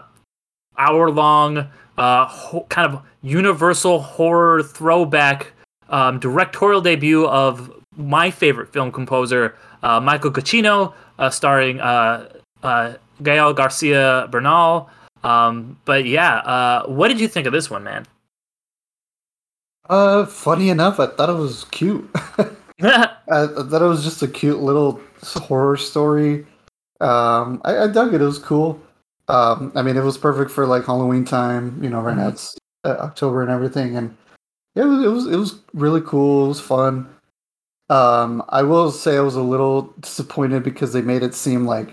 hour 0.78 1.10
long, 1.10 1.68
uh, 1.98 2.24
ho- 2.26 2.66
kind 2.70 2.94
of 2.94 3.02
universal 3.20 4.00
horror 4.00 4.62
throwback 4.62 5.52
um, 5.90 6.18
directorial 6.18 6.80
debut 6.80 7.26
of 7.26 7.70
my 7.96 8.30
favorite 8.30 8.72
film 8.72 8.90
composer, 8.90 9.54
uh, 9.82 10.00
Michael 10.00 10.30
Giacchino, 10.30 10.94
uh, 11.18 11.28
starring 11.28 11.78
uh, 11.80 12.28
uh, 12.62 12.94
Gael 13.22 13.52
Garcia 13.52 14.28
Bernal. 14.30 14.88
Um, 15.24 15.78
but 15.84 16.04
yeah, 16.04 16.36
uh, 16.38 16.86
what 16.86 17.08
did 17.08 17.20
you 17.20 17.28
think 17.28 17.46
of 17.46 17.52
this 17.52 17.70
one, 17.70 17.84
man? 17.84 18.06
Uh, 19.88 20.26
funny 20.26 20.68
enough, 20.70 21.00
I 21.00 21.06
thought 21.06 21.30
it 21.30 21.34
was 21.34 21.64
cute. 21.70 22.08
I, 22.82 23.08
I 23.28 23.46
thought 23.46 23.82
it 23.82 23.88
was 23.88 24.04
just 24.04 24.22
a 24.22 24.28
cute 24.28 24.60
little 24.60 25.00
horror 25.22 25.76
story. 25.76 26.46
Um, 27.00 27.60
I, 27.64 27.78
I 27.78 27.86
dug 27.88 28.14
it. 28.14 28.20
It 28.20 28.24
was 28.24 28.38
cool. 28.38 28.80
Um, 29.28 29.72
I 29.74 29.82
mean, 29.82 29.96
it 29.96 30.04
was 30.04 30.16
perfect 30.16 30.50
for 30.50 30.66
like 30.66 30.84
Halloween 30.84 31.24
time. 31.24 31.82
You 31.82 31.90
know, 31.90 32.00
right 32.00 32.16
now 32.16 32.28
it's 32.28 32.56
uh, 32.84 32.96
October 33.00 33.42
and 33.42 33.50
everything, 33.50 33.96
and 33.96 34.16
yeah, 34.74 34.84
it 34.84 34.86
was, 34.86 35.04
it 35.04 35.08
was 35.08 35.26
it 35.26 35.36
was 35.36 35.60
really 35.74 36.00
cool. 36.00 36.46
It 36.46 36.48
was 36.48 36.60
fun. 36.60 37.08
Um, 37.90 38.44
I 38.50 38.62
will 38.62 38.90
say 38.90 39.16
I 39.16 39.20
was 39.20 39.34
a 39.34 39.42
little 39.42 39.94
disappointed 40.00 40.62
because 40.62 40.92
they 40.92 41.02
made 41.02 41.22
it 41.22 41.34
seem 41.34 41.66
like 41.66 41.92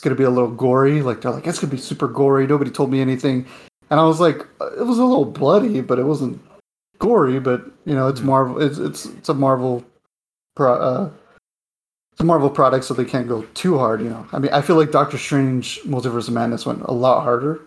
it's 0.00 0.04
gonna 0.06 0.16
be 0.16 0.24
a 0.24 0.30
little 0.30 0.50
gory. 0.50 1.02
Like 1.02 1.20
they're 1.20 1.30
like 1.30 1.46
it's 1.46 1.58
gonna 1.58 1.70
be 1.70 1.76
super 1.76 2.08
gory. 2.08 2.46
Nobody 2.46 2.70
told 2.70 2.90
me 2.90 3.02
anything, 3.02 3.44
and 3.90 4.00
I 4.00 4.04
was 4.04 4.18
like, 4.18 4.38
it 4.78 4.86
was 4.86 4.98
a 4.98 5.04
little 5.04 5.26
bloody, 5.26 5.82
but 5.82 5.98
it 5.98 6.04
wasn't 6.04 6.40
gory. 6.98 7.38
But 7.38 7.66
you 7.84 7.94
know, 7.94 8.08
it's 8.08 8.22
Marvel. 8.22 8.62
It's 8.62 8.78
it's 8.78 9.04
it's 9.04 9.28
a 9.28 9.34
Marvel. 9.34 9.84
Pro, 10.56 10.72
uh, 10.72 11.10
it's 12.12 12.20
a 12.22 12.24
Marvel 12.24 12.48
product, 12.48 12.86
so 12.86 12.94
they 12.94 13.04
can't 13.04 13.28
go 13.28 13.42
too 13.52 13.76
hard. 13.76 14.00
You 14.00 14.08
know, 14.08 14.26
I 14.32 14.38
mean, 14.38 14.50
I 14.54 14.62
feel 14.62 14.76
like 14.76 14.90
Doctor 14.90 15.18
Strange: 15.18 15.80
Multiverse 15.82 16.28
of 16.28 16.32
Madness 16.34 16.64
went 16.64 16.80
a 16.82 16.92
lot 16.92 17.22
harder 17.22 17.60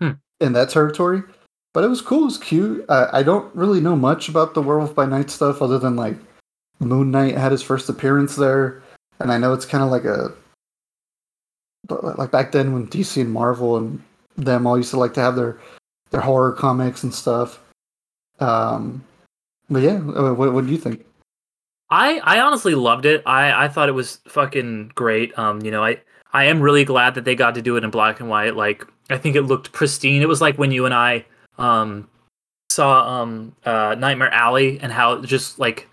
Hmm. 0.00 0.12
in 0.40 0.54
that 0.54 0.70
territory. 0.70 1.22
But 1.74 1.84
it 1.84 1.88
was 1.88 2.00
cool. 2.00 2.22
It 2.22 2.24
was 2.24 2.38
cute. 2.38 2.86
Uh, 2.88 3.10
I 3.12 3.22
don't 3.22 3.54
really 3.54 3.80
know 3.82 3.94
much 3.94 4.30
about 4.30 4.54
the 4.54 4.62
Werewolf 4.62 4.94
by 4.94 5.04
Night 5.04 5.28
stuff, 5.28 5.60
other 5.60 5.78
than 5.78 5.96
like 5.96 6.16
Moon 6.80 7.10
Knight 7.10 7.36
had 7.36 7.52
his 7.52 7.62
first 7.62 7.90
appearance 7.90 8.36
there, 8.36 8.82
and 9.20 9.30
I 9.30 9.36
know 9.36 9.52
it's 9.52 9.66
kind 9.66 9.84
of 9.84 9.90
like 9.90 10.06
a 10.06 10.32
like 11.88 12.30
back 12.30 12.52
then 12.52 12.72
when 12.72 12.86
DC 12.88 13.20
and 13.20 13.32
Marvel 13.32 13.76
and 13.76 14.02
them 14.36 14.66
all 14.66 14.76
used 14.76 14.90
to 14.90 14.98
like 14.98 15.14
to 15.14 15.20
have 15.20 15.36
their 15.36 15.58
their 16.10 16.20
horror 16.20 16.52
comics 16.52 17.02
and 17.02 17.14
stuff. 17.14 17.60
Um, 18.40 19.04
but 19.68 19.82
yeah, 19.82 19.96
uh, 19.96 20.32
what, 20.32 20.52
what 20.52 20.66
do 20.66 20.72
you 20.72 20.78
think? 20.78 21.04
I 21.90 22.18
I 22.18 22.40
honestly 22.40 22.74
loved 22.74 23.06
it. 23.06 23.22
I 23.26 23.64
I 23.64 23.68
thought 23.68 23.88
it 23.88 23.92
was 23.92 24.20
fucking 24.28 24.92
great. 24.94 25.36
Um, 25.38 25.62
you 25.62 25.70
know, 25.70 25.84
I 25.84 26.00
I 26.32 26.44
am 26.44 26.60
really 26.60 26.84
glad 26.84 27.14
that 27.14 27.24
they 27.24 27.34
got 27.34 27.54
to 27.54 27.62
do 27.62 27.76
it 27.76 27.84
in 27.84 27.90
black 27.90 28.20
and 28.20 28.28
white. 28.28 28.56
Like 28.56 28.86
I 29.10 29.18
think 29.18 29.36
it 29.36 29.42
looked 29.42 29.72
pristine. 29.72 30.22
It 30.22 30.28
was 30.28 30.40
like 30.40 30.58
when 30.58 30.70
you 30.70 30.84
and 30.84 30.94
I 30.94 31.24
um 31.58 32.08
saw 32.70 33.22
um 33.22 33.54
uh 33.64 33.94
Nightmare 33.98 34.32
Alley 34.32 34.78
and 34.80 34.92
how 34.92 35.14
it 35.14 35.26
just 35.26 35.58
like 35.58 35.88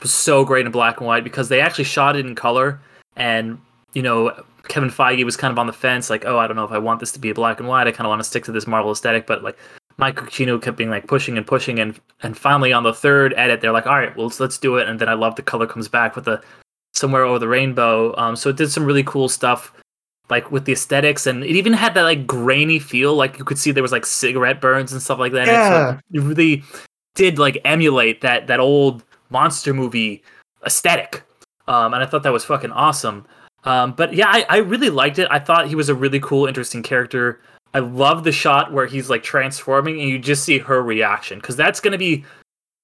was 0.00 0.12
so 0.12 0.44
great 0.44 0.66
in 0.66 0.72
black 0.72 0.98
and 0.98 1.06
white 1.06 1.24
because 1.24 1.48
they 1.48 1.60
actually 1.60 1.84
shot 1.84 2.16
it 2.16 2.24
in 2.24 2.34
color 2.34 2.80
and 3.16 3.60
you 3.92 4.02
know 4.02 4.32
Kevin 4.70 4.88
Feige 4.88 5.24
was 5.24 5.36
kind 5.36 5.50
of 5.50 5.58
on 5.58 5.66
the 5.66 5.72
fence 5.72 6.08
like 6.08 6.24
oh 6.24 6.38
I 6.38 6.46
don't 6.46 6.56
know 6.56 6.64
if 6.64 6.70
I 6.70 6.78
want 6.78 7.00
this 7.00 7.10
to 7.12 7.18
be 7.18 7.32
black 7.32 7.58
and 7.58 7.68
white. 7.68 7.88
I 7.88 7.90
kind 7.90 8.06
of 8.06 8.08
want 8.08 8.20
to 8.20 8.24
stick 8.24 8.44
to 8.44 8.52
this 8.52 8.68
Marvel 8.68 8.92
aesthetic. 8.92 9.26
But 9.26 9.42
like 9.42 9.58
Michael 9.96 10.26
Giacchino 10.28 10.62
kept 10.62 10.76
being 10.76 10.90
like 10.90 11.08
pushing 11.08 11.36
and 11.36 11.44
pushing 11.44 11.80
and 11.80 12.00
and 12.22 12.38
finally 12.38 12.72
on 12.72 12.84
the 12.84 12.94
third 12.94 13.34
edit 13.36 13.60
they're 13.60 13.72
like 13.72 13.86
all 13.86 13.98
right 13.98 14.16
well 14.16 14.26
let's, 14.26 14.38
let's 14.38 14.58
do 14.58 14.76
it. 14.76 14.88
And 14.88 15.00
then 15.00 15.08
I 15.08 15.14
love 15.14 15.34
the 15.34 15.42
color 15.42 15.66
comes 15.66 15.88
back 15.88 16.14
with 16.14 16.24
the 16.24 16.40
somewhere 16.94 17.24
over 17.24 17.40
the 17.40 17.48
rainbow. 17.48 18.14
Um 18.16 18.36
so 18.36 18.48
it 18.48 18.56
did 18.56 18.70
some 18.70 18.84
really 18.84 19.02
cool 19.02 19.28
stuff 19.28 19.72
like 20.30 20.52
with 20.52 20.66
the 20.66 20.72
aesthetics. 20.72 21.26
And 21.26 21.42
it 21.42 21.56
even 21.56 21.72
had 21.72 21.94
that 21.94 22.04
like 22.04 22.24
grainy 22.24 22.78
feel 22.78 23.14
like 23.16 23.38
you 23.38 23.44
could 23.44 23.58
see 23.58 23.72
there 23.72 23.82
was 23.82 23.92
like 23.92 24.06
cigarette 24.06 24.60
burns 24.60 24.92
and 24.92 25.02
stuff 25.02 25.18
like 25.18 25.32
that. 25.32 25.48
Yeah. 25.48 25.88
and 25.90 25.98
so 25.98 26.18
it 26.18 26.22
really 26.22 26.62
did 27.16 27.40
like 27.40 27.60
emulate 27.64 28.20
that 28.20 28.46
that 28.46 28.60
old 28.60 29.02
monster 29.30 29.74
movie 29.74 30.22
aesthetic. 30.64 31.24
Um 31.66 31.92
and 31.92 32.04
i 32.04 32.06
thought 32.06 32.22
that 32.22 32.32
was 32.32 32.44
fucking 32.44 32.70
awesome 32.70 33.26
um 33.64 33.92
but 33.92 34.14
yeah 34.14 34.28
i, 34.28 34.44
I 34.48 34.56
really 34.58 34.90
liked 34.90 35.18
it. 35.18 35.28
I 35.30 35.38
thought 35.38 35.68
he 35.68 35.74
was 35.74 35.88
a 35.88 35.94
really 35.94 36.20
cool 36.20 36.46
interesting 36.46 36.82
character. 36.82 37.40
I 37.72 37.78
love 37.78 38.24
the 38.24 38.32
shot 38.32 38.72
where 38.72 38.86
he's 38.86 39.08
like 39.10 39.22
transforming 39.22 40.00
and 40.00 40.08
you 40.08 40.18
just 40.18 40.44
see 40.44 40.58
her 40.58 40.82
reaction 40.82 41.38
because 41.38 41.56
that's 41.56 41.80
going 41.80 41.92
to 41.92 41.98
be 41.98 42.24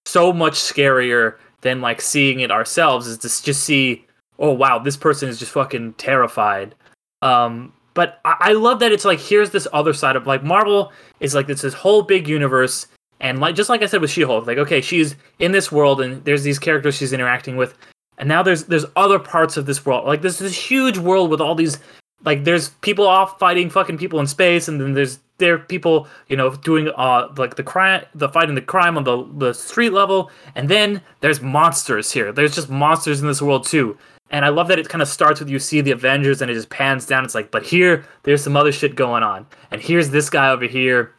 so 0.04 0.32
much 0.32 0.54
scarier 0.54 1.36
than 1.62 1.80
like 1.80 2.00
seeing 2.00 2.40
it 2.40 2.52
ourselves 2.52 3.06
is 3.08 3.18
to 3.18 3.42
just 3.42 3.64
see 3.64 4.04
oh 4.38 4.52
wow 4.52 4.78
this 4.78 4.96
person 4.96 5.28
is 5.28 5.38
just 5.38 5.52
fucking 5.52 5.94
terrified. 5.94 6.74
Um 7.22 7.72
but 7.94 8.20
I, 8.24 8.36
I 8.40 8.52
love 8.52 8.78
that 8.80 8.92
it's 8.92 9.04
like 9.04 9.18
here's 9.18 9.50
this 9.50 9.66
other 9.72 9.92
side 9.92 10.14
of 10.14 10.26
like 10.26 10.44
marvel 10.44 10.92
is 11.18 11.34
like 11.34 11.48
it's 11.48 11.62
this 11.62 11.74
whole 11.74 12.02
big 12.02 12.28
universe 12.28 12.86
and 13.20 13.40
like 13.40 13.56
just 13.56 13.70
like 13.70 13.82
i 13.82 13.86
said 13.86 14.02
with 14.02 14.10
she-hulk 14.10 14.46
like 14.46 14.58
okay 14.58 14.80
she's 14.80 15.16
in 15.38 15.50
this 15.50 15.72
world 15.72 16.00
and 16.00 16.22
there's 16.24 16.42
these 16.42 16.58
characters 16.58 16.94
she's 16.94 17.14
interacting 17.14 17.56
with 17.56 17.74
and 18.18 18.28
now 18.28 18.42
there's 18.42 18.64
there's 18.64 18.86
other 18.96 19.18
parts 19.18 19.56
of 19.56 19.66
this 19.66 19.84
world. 19.84 20.06
Like 20.06 20.22
there's 20.22 20.38
this 20.38 20.56
huge 20.56 20.98
world 20.98 21.30
with 21.30 21.40
all 21.40 21.54
these 21.54 21.78
like 22.24 22.44
there's 22.44 22.70
people 22.80 23.06
off 23.06 23.38
fighting 23.38 23.70
fucking 23.70 23.98
people 23.98 24.20
in 24.20 24.26
space 24.26 24.68
and 24.68 24.80
then 24.80 24.94
there's 24.94 25.18
there 25.38 25.54
are 25.54 25.58
people 25.58 26.08
you 26.28 26.36
know 26.36 26.54
doing 26.56 26.90
uh 26.96 27.28
like 27.36 27.56
the 27.56 27.62
crime 27.62 28.02
the 28.14 28.28
fighting 28.28 28.54
the 28.54 28.62
crime 28.62 28.96
on 28.96 29.04
the 29.04 29.26
the 29.36 29.52
street 29.52 29.92
level. 29.92 30.30
And 30.54 30.68
then 30.68 31.02
there's 31.20 31.40
monsters 31.40 32.10
here. 32.10 32.32
There's 32.32 32.54
just 32.54 32.70
monsters 32.70 33.20
in 33.20 33.26
this 33.26 33.42
world 33.42 33.66
too. 33.66 33.96
And 34.30 34.44
i 34.44 34.48
love 34.48 34.66
that 34.68 34.78
it 34.80 34.88
kind 34.88 35.02
of 35.02 35.08
starts 35.08 35.38
with 35.38 35.48
you 35.48 35.60
see 35.60 35.80
the 35.80 35.92
avengers 35.92 36.42
and 36.42 36.50
it 36.50 36.54
just 36.54 36.70
pans 36.70 37.06
down. 37.06 37.24
It's 37.24 37.34
like 37.34 37.50
but 37.50 37.64
here 37.64 38.04
there's 38.22 38.42
some 38.42 38.56
other 38.56 38.72
shit 38.72 38.94
going 38.94 39.22
on. 39.22 39.46
And 39.70 39.80
here's 39.80 40.10
this 40.10 40.30
guy 40.30 40.50
over 40.50 40.66
here. 40.66 41.12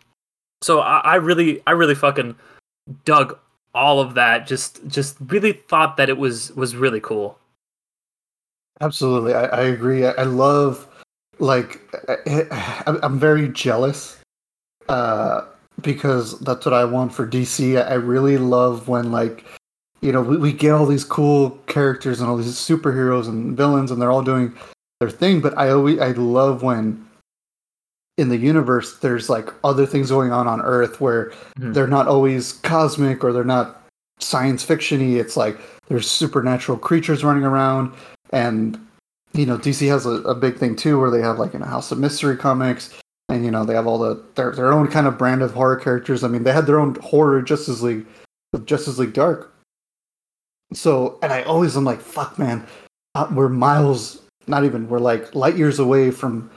So 0.64 0.80
i, 0.80 1.00
I 1.00 1.16
really 1.16 1.62
i 1.68 1.72
really 1.72 1.96
fucking 1.96 2.36
dug 3.06 3.38
all 3.78 4.00
of 4.00 4.16
that 4.16 4.48
just 4.48 4.86
just 4.88 5.16
really 5.28 5.54
thought 5.54 5.98
that 5.98 6.10
it 6.10 6.18
was 6.18 6.52
was 6.56 6.76
really 6.76 7.00
cool 7.00 7.40
Absolutely, 8.82 9.34
I, 9.34 9.46
I 9.46 9.62
agree. 9.62 10.06
I, 10.06 10.12
I 10.12 10.24
love 10.24 10.88
like 11.40 11.82
I, 12.28 13.00
I'm 13.02 13.20
very 13.20 13.50
jealous 13.50 14.20
uh, 14.90 15.46
because 15.82 16.40
that's 16.40 16.66
what 16.66 16.74
I 16.74 16.86
want 16.86 17.14
for 17.14 17.28
DC. 17.28 17.78
I, 17.78 17.92
I 17.92 17.94
really 17.96 18.38
love 18.38 18.88
when 18.88 19.12
like 19.12 19.44
you 20.02 20.12
know 20.12 20.22
we, 20.22 20.38
we 20.38 20.54
get 20.54 20.72
all 20.72 20.86
these 20.86 21.04
cool 21.04 21.52
characters 21.66 22.20
and 22.20 22.30
all 22.30 22.38
these 22.38 22.54
superheroes 22.54 23.28
and 23.28 23.58
villains 23.58 23.90
and 23.90 24.00
they're 24.02 24.12
all 24.12 24.24
doing 24.24 24.54
their 25.00 25.10
thing. 25.10 25.42
But 25.42 25.58
I 25.58 25.70
always 25.70 26.00
I 26.00 26.12
love 26.12 26.62
when 26.62 27.07
in 28.18 28.30
the 28.30 28.38
universe 28.38 28.98
there's 29.00 29.30
like 29.30 29.50
other 29.64 29.86
things 29.86 30.10
going 30.10 30.32
on 30.32 30.48
on 30.48 30.62
Earth 30.62 31.00
where 31.00 31.32
Mhm. 31.60 31.74
they're 31.74 31.88
not 31.88 32.08
always 32.08 32.54
cosmic 32.64 33.24
or 33.24 33.32
they're 33.32 33.44
not 33.44 33.84
science 34.20 34.66
fictiony. 34.66 35.18
It's 35.20 35.38
like 35.38 35.60
there's 35.88 36.10
supernatural 36.10 36.78
creatures 36.80 37.24
running 37.24 37.44
around. 37.44 37.92
And 38.32 38.80
you 39.34 39.46
know 39.46 39.58
dc 39.58 39.88
has 39.88 40.06
a, 40.06 40.22
a 40.24 40.34
big 40.34 40.58
thing 40.58 40.76
too 40.76 41.00
where 41.00 41.12
they 41.12 41.22
have 41.22 41.38
like 41.38 41.54
in 41.54 41.62
a 41.62 41.68
house 41.68 41.92
of 41.92 42.00
mystery 42.00 42.36
comics. 42.38 42.94
And 43.30 43.46
you 43.46 43.52
know 43.52 43.66
they 43.66 43.76
have 43.76 43.86
all 43.88 44.00
the 44.00 44.22
their, 44.36 44.52
their 44.52 44.74
own 44.74 44.88
kind 44.88 45.06
of 45.06 45.18
brand 45.18 45.42
of 45.44 45.54
horror 45.54 45.76
characters. 45.76 46.24
I 46.24 46.28
mean 46.28 46.44
they 46.44 46.54
had 46.54 46.66
their 46.66 46.80
own 46.80 46.96
horror 46.96 47.42
justice 47.42 47.82
league 47.82 48.06
justice 48.66 48.98
league 48.98 49.14
dark. 49.14 49.54
So 50.74 51.20
and 51.22 51.32
i 51.32 51.44
always 51.44 51.78
am 51.78 51.84
like 51.84 52.02
fuck 52.02 52.40
man. 52.40 52.66
Uh, 53.16 53.28
we're 53.32 53.50
miles 53.50 54.22
not 54.48 54.64
even 54.64 54.90
we're 54.90 55.00
like 55.00 55.34
light 55.36 55.58
years 55.58 55.78
away 55.80 56.10
from 56.12 56.50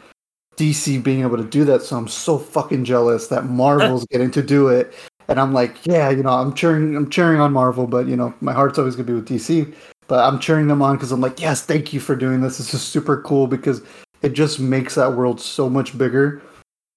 dc 0.61 1.03
being 1.03 1.23
able 1.23 1.37
to 1.37 1.45
do 1.45 1.65
that 1.65 1.83
so 1.83 1.97
i'm 1.97 2.09
so 2.09 2.39
fucking 2.39 2.85
jealous 2.85 3.29
that 3.29 3.47
marvel's 3.47 4.07
getting 4.11 4.31
to 4.31 4.43
do 4.43 4.69
it. 4.69 4.93
And 5.29 5.41
i'm 5.41 5.53
like 5.53 5.87
yeah 5.87 6.11
you 6.11 6.23
know 6.23 6.31
i'm 6.31 6.53
cheering 6.55 6.97
i'm 6.97 7.09
cheering 7.09 7.41
on 7.41 7.53
marvel 7.53 7.87
but 7.87 8.07
you 8.07 8.17
know 8.17 8.35
my 8.41 8.53
heart's 8.53 8.79
always 8.79 8.97
going 8.97 9.07
to 9.07 9.13
be 9.13 9.17
with 9.17 9.29
dc 9.29 9.75
but 10.11 10.25
I'm 10.25 10.41
cheering 10.41 10.67
them 10.67 10.83
on 10.83 10.97
because 10.97 11.13
I'm 11.13 11.21
like, 11.21 11.41
yes, 11.41 11.63
thank 11.63 11.93
you 11.93 12.01
for 12.01 12.17
doing 12.17 12.41
this. 12.41 12.59
This 12.59 12.75
is 12.75 12.83
super 12.83 13.23
cool 13.23 13.47
because 13.47 13.81
it 14.23 14.31
just 14.31 14.59
makes 14.59 14.97
that 14.97 15.13
world 15.13 15.41
so 15.41 15.71
much 15.71 15.97
bigger, 15.97 16.43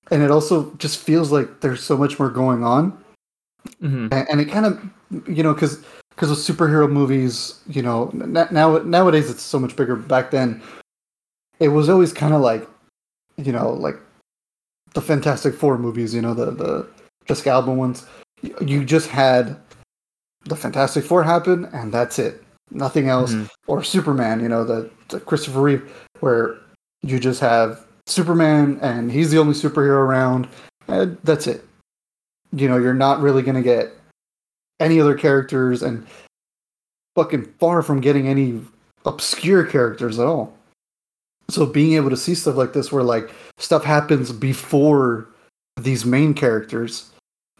and 0.10 0.24
it 0.24 0.32
also 0.32 0.74
just 0.78 0.98
feels 0.98 1.32
like 1.32 1.62
there's 1.62 1.84
so 1.84 1.96
much 1.96 2.18
more 2.18 2.32
going 2.32 2.64
on, 2.64 2.98
hmm 3.80 4.08
and, 4.12 4.28
and 4.32 4.42
it 4.42 4.46
kind 4.46 4.66
of, 4.66 4.84
you 5.28 5.44
know, 5.44 5.54
because 5.54 5.86
because 6.10 6.32
of 6.32 6.40
superhero 6.40 6.92
movies, 6.92 7.62
you 7.68 7.84
know, 7.84 8.10
now 8.16 8.80
nowadays 8.80 9.30
it's 9.30 9.44
so 9.44 9.60
much 9.60 9.76
bigger. 9.76 9.96
Back 9.96 10.32
then, 10.32 10.60
it 11.60 11.68
was 11.68 11.90
always 11.90 12.12
kind 12.12 12.34
of 12.34 12.42
like, 12.42 12.68
you 13.38 13.52
know, 13.52 13.72
like 13.72 13.96
the 14.94 15.02
Fantastic 15.02 15.54
Four 15.56 15.78
movies, 15.78 16.14
you 16.14 16.22
know, 16.22 16.34
the 16.34 16.52
the 16.52 16.88
Jessica 17.26 17.52
Alba 17.52 17.72
ones. 17.72 18.06
You- 18.62 18.84
just 18.84 19.08
had 19.08 19.56
the 20.46 20.56
Fantastic 20.56 21.06
Four 21.06 21.24
happen, 21.24 21.66
and 21.74 21.94
that's 21.94 22.20
it. 22.20 22.44
Nothing 22.72 23.08
else 23.08 23.34
Mhm. 23.34 23.50
or 23.68 23.82
Superman, 23.84 24.42
you 24.42 24.50
know, 24.50 24.64
the, 24.66 24.90
the 25.10 25.20
Christopher 25.22 25.62
Reeve, 25.62 25.92
where 26.20 26.58
you 27.02 27.20
just 27.20 27.40
have 27.40 27.86
Superman 28.08 28.78
and 28.82 29.10
he's 29.12 29.32
the 29.32 29.38
only 29.38 29.54
superhero 29.54 29.98
around, 30.04 30.48
and 30.90 31.18
that's 31.24 31.48
it. 31.48 31.66
You 32.52 32.68
know, 32.68 32.78
you're 32.78 32.94
not 32.94 33.22
really 33.22 33.42
going 33.42 33.56
to 33.56 33.62
get 33.62 33.94
any 34.82 35.00
other 35.00 35.16
characters 35.16 35.82
and 35.82 36.06
fucking 37.16 37.46
far 37.60 37.82
from 37.82 38.02
getting 38.02 38.28
any 38.28 38.60
obscure 39.06 39.64
characters 39.66 40.20
at 40.20 40.26
all. 40.26 40.54
So 41.54 41.66
being 41.66 41.94
able 41.94 42.10
to 42.10 42.18
see 42.18 42.36
stuff 42.36 42.56
like 42.56 42.74
this 42.74 42.92
where 42.92 43.04
like 43.04 43.32
stuff 43.58 43.84
happens 43.84 44.32
before 44.32 45.28
these 45.78 46.06
main 46.06 46.34
characters 46.34 47.10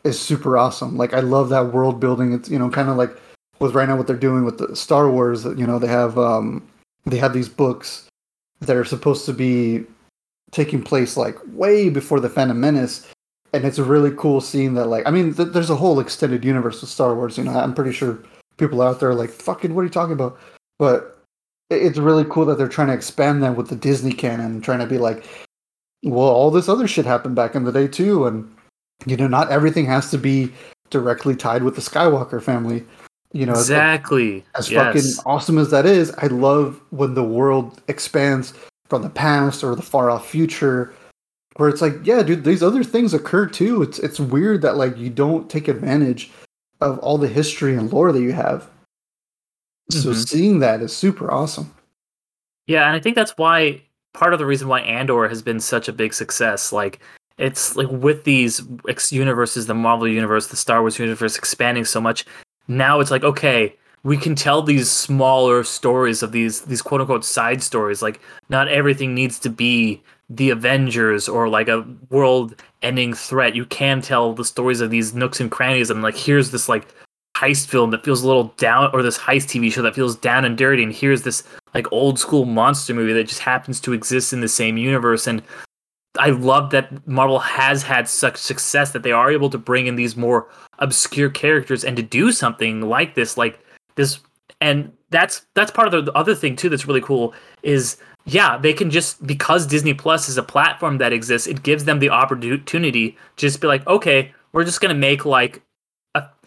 is 0.04 0.20
super 0.20 0.58
awesome. 0.58 0.98
Like 0.98 1.14
I 1.14 1.20
love 1.20 1.50
that 1.50 1.74
world 1.74 2.00
building. 2.00 2.34
It's 2.34 2.50
you 2.50 2.60
know 2.60 2.70
kind 2.70 2.90
of 2.90 2.98
like 2.98 3.16
with 3.60 3.76
right 3.76 3.88
now 3.88 3.96
what 3.96 4.08
they're 4.08 4.16
doing 4.16 4.46
with 4.46 4.58
the 4.58 4.76
Star 4.76 5.10
Wars. 5.10 5.46
You 5.46 5.68
know 5.68 5.80
they 5.80 5.88
have 5.88 6.18
um 6.18 6.68
they 7.06 7.18
have 7.18 7.34
these 7.34 7.50
books 7.50 8.08
that 8.62 8.76
are 8.76 8.86
supposed 8.86 9.26
to 9.26 9.34
be 9.34 9.84
taking 10.52 10.82
place 10.82 11.18
like 11.18 11.38
way 11.48 11.90
before 11.90 12.20
the 12.20 12.30
Phantom 12.30 12.60
Menace, 12.60 13.08
and 13.54 13.66
it's 13.66 13.80
a 13.80 13.84
really 13.84 14.12
cool 14.18 14.42
seeing 14.42 14.74
that. 14.76 14.88
Like 14.88 15.08
I 15.08 15.12
mean, 15.12 15.34
th- 15.34 15.50
there's 15.50 15.70
a 15.70 15.76
whole 15.76 16.00
extended 16.00 16.44
universe 16.46 16.82
with 16.82 16.90
Star 16.90 17.16
Wars. 17.16 17.38
You 17.38 17.44
know, 17.44 17.52
I'm 17.52 17.74
pretty 17.74 17.94
sure 17.94 18.20
people 18.58 18.82
out 18.82 19.00
there 19.00 19.14
like 19.14 19.30
fucking 19.30 19.74
what 19.74 19.82
are 19.82 19.86
you 19.86 19.90
talking 19.90 20.14
about? 20.14 20.38
But 20.80 21.13
it's 21.82 21.98
really 21.98 22.26
cool 22.26 22.46
that 22.46 22.58
they're 22.58 22.68
trying 22.68 22.88
to 22.88 22.94
expand 22.94 23.44
that 23.44 23.56
with 23.56 23.70
the 23.70 23.76
Disney 23.76 24.14
canon, 24.14 24.62
trying 24.62 24.80
to 24.80 24.86
be 24.86 24.98
like, 24.98 25.26
well, 26.04 26.28
all 26.28 26.52
this 26.52 26.70
other 26.70 26.88
shit 26.88 27.06
happened 27.06 27.36
back 27.36 27.56
in 27.56 27.64
the 27.64 27.72
day 27.72 27.88
too, 27.88 28.26
and 28.26 28.54
you 29.06 29.18
know, 29.18 29.28
not 29.28 29.52
everything 29.52 29.86
has 29.86 30.12
to 30.12 30.18
be 30.18 30.52
directly 30.90 31.36
tied 31.36 31.64
with 31.64 31.76
the 31.76 31.82
Skywalker 31.82 32.42
family. 32.42 32.86
You 33.32 33.48
know, 33.48 33.54
exactly. 33.54 34.46
As, 34.56 34.66
as 34.66 34.72
yes. 34.72 34.84
fucking 34.84 35.24
awesome 35.26 35.58
as 35.58 35.72
that 35.72 35.86
is, 35.86 36.12
I 36.20 36.28
love 36.28 36.80
when 36.92 37.16
the 37.16 37.24
world 37.24 37.82
expands 37.88 38.54
from 38.90 39.02
the 39.02 39.10
past 39.10 39.64
or 39.64 39.76
the 39.76 39.82
far 39.82 40.12
off 40.12 40.30
future, 40.30 40.94
where 41.56 41.68
it's 41.68 41.82
like, 41.82 41.96
yeah, 42.04 42.22
dude, 42.22 42.44
these 42.44 42.62
other 42.62 42.84
things 42.84 43.14
occur 43.14 43.48
too. 43.48 43.82
It's 43.82 43.98
it's 44.00 44.20
weird 44.20 44.62
that 44.62 44.78
like 44.78 44.98
you 44.98 45.10
don't 45.10 45.50
take 45.50 45.68
advantage 45.68 46.32
of 46.80 47.00
all 47.00 47.18
the 47.18 47.28
history 47.28 47.76
and 47.76 47.92
lore 47.92 48.12
that 48.12 48.22
you 48.22 48.34
have. 48.34 48.70
So 50.02 50.10
mm-hmm. 50.10 50.20
seeing 50.22 50.60
that 50.60 50.82
is 50.82 50.96
super 50.96 51.32
awesome. 51.32 51.74
Yeah, 52.68 52.88
and 52.88 52.96
I 52.96 53.00
think 53.00 53.16
that's 53.16 53.38
why 53.38 53.82
part 54.14 54.34
of 54.34 54.40
the 54.40 54.46
reason 54.46 54.68
why 54.68 54.82
Andor 54.82 55.28
has 55.28 55.42
been 55.42 55.60
such 55.60 55.88
a 55.88 55.94
big 55.94 56.14
success. 56.14 56.72
Like 56.72 57.00
it's 57.38 57.76
like 57.76 57.90
with 57.90 58.24
these 58.24 58.62
universes, 59.12 59.66
the 59.66 59.74
Marvel 59.74 60.08
universe, 60.08 60.48
the 60.48 60.56
Star 60.56 60.82
Wars 60.82 61.00
universe 61.00 61.38
expanding 61.38 61.86
so 61.86 62.00
much. 62.00 62.26
Now 62.68 63.00
it's 63.00 63.12
like 63.12 63.24
okay, 63.24 63.76
we 64.04 64.18
can 64.18 64.36
tell 64.36 64.62
these 64.62 64.90
smaller 64.90 65.64
stories 65.64 66.24
of 66.24 66.32
these 66.32 66.62
these 66.62 66.82
quote 66.82 67.02
unquote 67.02 67.26
side 67.26 67.62
stories. 67.64 68.02
Like 68.02 68.22
not 68.50 68.68
everything 68.68 69.14
needs 69.14 69.40
to 69.40 69.50
be 69.50 70.02
the 70.30 70.52
Avengers 70.52 71.28
or 71.28 71.50
like 71.50 71.68
a 71.68 71.86
world 72.10 72.56
ending 72.82 73.14
threat. 73.14 73.56
You 73.56 73.66
can 73.66 74.02
tell 74.02 74.34
the 74.34 74.46
stories 74.46 74.82
of 74.82 74.90
these 74.90 75.14
nooks 75.14 75.40
and 75.40 75.52
crannies 75.52 75.90
and 75.90 76.02
like 76.02 76.16
here's 76.16 76.52
this 76.52 76.70
like 76.70 76.88
heist 77.36 77.68
film 77.68 77.92
that 77.92 78.06
feels 78.06 78.24
a 78.24 78.28
little 78.28 78.54
down 78.58 78.90
or 78.94 79.02
this 79.02 79.18
heist 79.18 79.48
TV 79.48 79.72
show 79.72 79.82
that 79.82 79.96
feels 79.96 80.16
down 80.16 80.46
and 80.46 80.58
dirty 80.58 80.84
and 80.84 80.94
here's 80.94 81.24
this 81.24 81.44
like 81.74 81.92
old 81.92 82.20
school 82.20 82.46
monster 82.46 82.94
movie 82.94 83.14
that 83.14 83.28
just 83.28 83.40
happens 83.40 83.80
to 83.82 83.94
exist 83.94 84.34
in 84.34 84.42
the 84.42 84.48
same 84.48 84.78
universe 84.78 85.26
and 85.26 85.42
I 86.20 86.30
love 86.30 86.70
that 86.70 87.08
Marvel 87.08 87.40
has 87.40 87.82
had 87.82 88.08
such 88.08 88.38
success 88.38 88.92
that 88.92 89.02
they 89.02 89.12
are 89.12 89.32
able 89.32 89.50
to 89.50 89.58
bring 89.58 89.88
in 89.88 89.96
these 89.96 90.16
more 90.16 90.48
obscure 90.78 91.30
characters 91.30 91.84
and 91.84 91.98
to 91.98 92.04
do 92.04 92.32
something 92.32 92.82
like 92.82 93.16
this 93.16 93.36
like 93.36 93.60
this 93.96 94.20
and 94.62 94.92
that's 95.10 95.46
that's 95.56 95.72
part 95.72 95.92
of 95.92 96.06
the 96.06 96.14
other 96.14 96.36
thing 96.36 96.56
too 96.56 96.70
that's 96.70 96.86
really 96.86 97.02
cool 97.02 97.34
is 97.64 97.98
yeah 98.26 98.58
they 98.58 98.74
can 98.74 98.92
just 98.92 99.26
because 99.26 99.66
Disney 99.66 99.96
Plus 99.96 100.30
is 100.30 100.38
a 100.38 100.44
platform 100.44 101.00
that 101.00 101.14
exists 101.14 101.48
it 101.48 101.64
gives 101.64 101.86
them 101.86 101.98
the 101.98 102.10
opportunity 102.10 103.12
to 103.12 103.18
just 103.38 103.60
be 103.60 103.68
like 103.68 103.86
okay 103.88 104.32
we're 104.52 104.64
just 104.64 104.82
to 104.82 104.94
make 104.94 105.26
like 105.26 105.64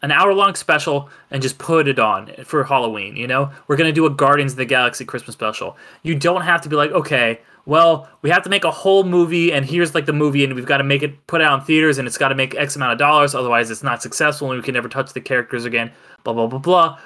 an 0.07 0.13
hour 0.13 0.33
long 0.33 0.55
special 0.55 1.11
and 1.33 1.43
just 1.43 1.59
put 1.59 1.89
it 1.89 1.99
on 1.99 2.33
for 2.45 2.63
Halloween. 2.63 3.17
You 3.17 3.27
know, 3.27 3.51
we're 3.67 3.77
gonna 3.77 3.91
do 3.91 4.07
a 4.07 4.11
Guardians 4.11 4.53
of 4.53 4.59
the 4.59 4.65
Galaxy 4.65 5.05
Christmas 5.05 5.35
special. 5.35 5.77
You 6.05 6.15
don't 6.15 6.43
have 6.43 6.61
to 6.63 6.69
be 6.69 6.77
like, 6.77 6.93
okay, 6.93 7.41
well, 7.67 8.09
we 8.23 8.31
have 8.31 8.45
to 8.45 8.49
make 8.49 8.63
a 8.63 8.71
whole 8.71 9.03
movie, 9.03 9.53
and 9.53 9.67
here's 9.67 9.97
like 9.97 10.07
the 10.07 10.13
movie, 10.13 10.45
and 10.45 10.55
we've 10.55 10.65
got 10.65 10.77
to 10.77 10.85
make 10.85 11.03
it 11.03 11.27
put 11.27 11.41
out 11.41 11.59
in 11.59 11.65
theaters, 11.67 11.99
and 11.99 12.07
it's 12.07 12.17
got 12.17 12.29
to 12.29 12.37
make 12.37 12.55
X 12.55 12.77
amount 12.77 12.93
of 12.93 12.99
dollars, 12.99 13.35
otherwise 13.35 13.69
it's 13.69 13.83
not 13.83 14.01
successful, 14.01 14.49
and 14.49 14.61
we 14.61 14.65
can 14.65 14.75
never 14.75 14.89
touch 14.89 15.13
the 15.13 15.21
characters 15.21 15.65
again. 15.65 15.91
Blah 16.23 16.35
blah 16.35 16.47
blah 16.47 16.61
blah. 16.61 16.99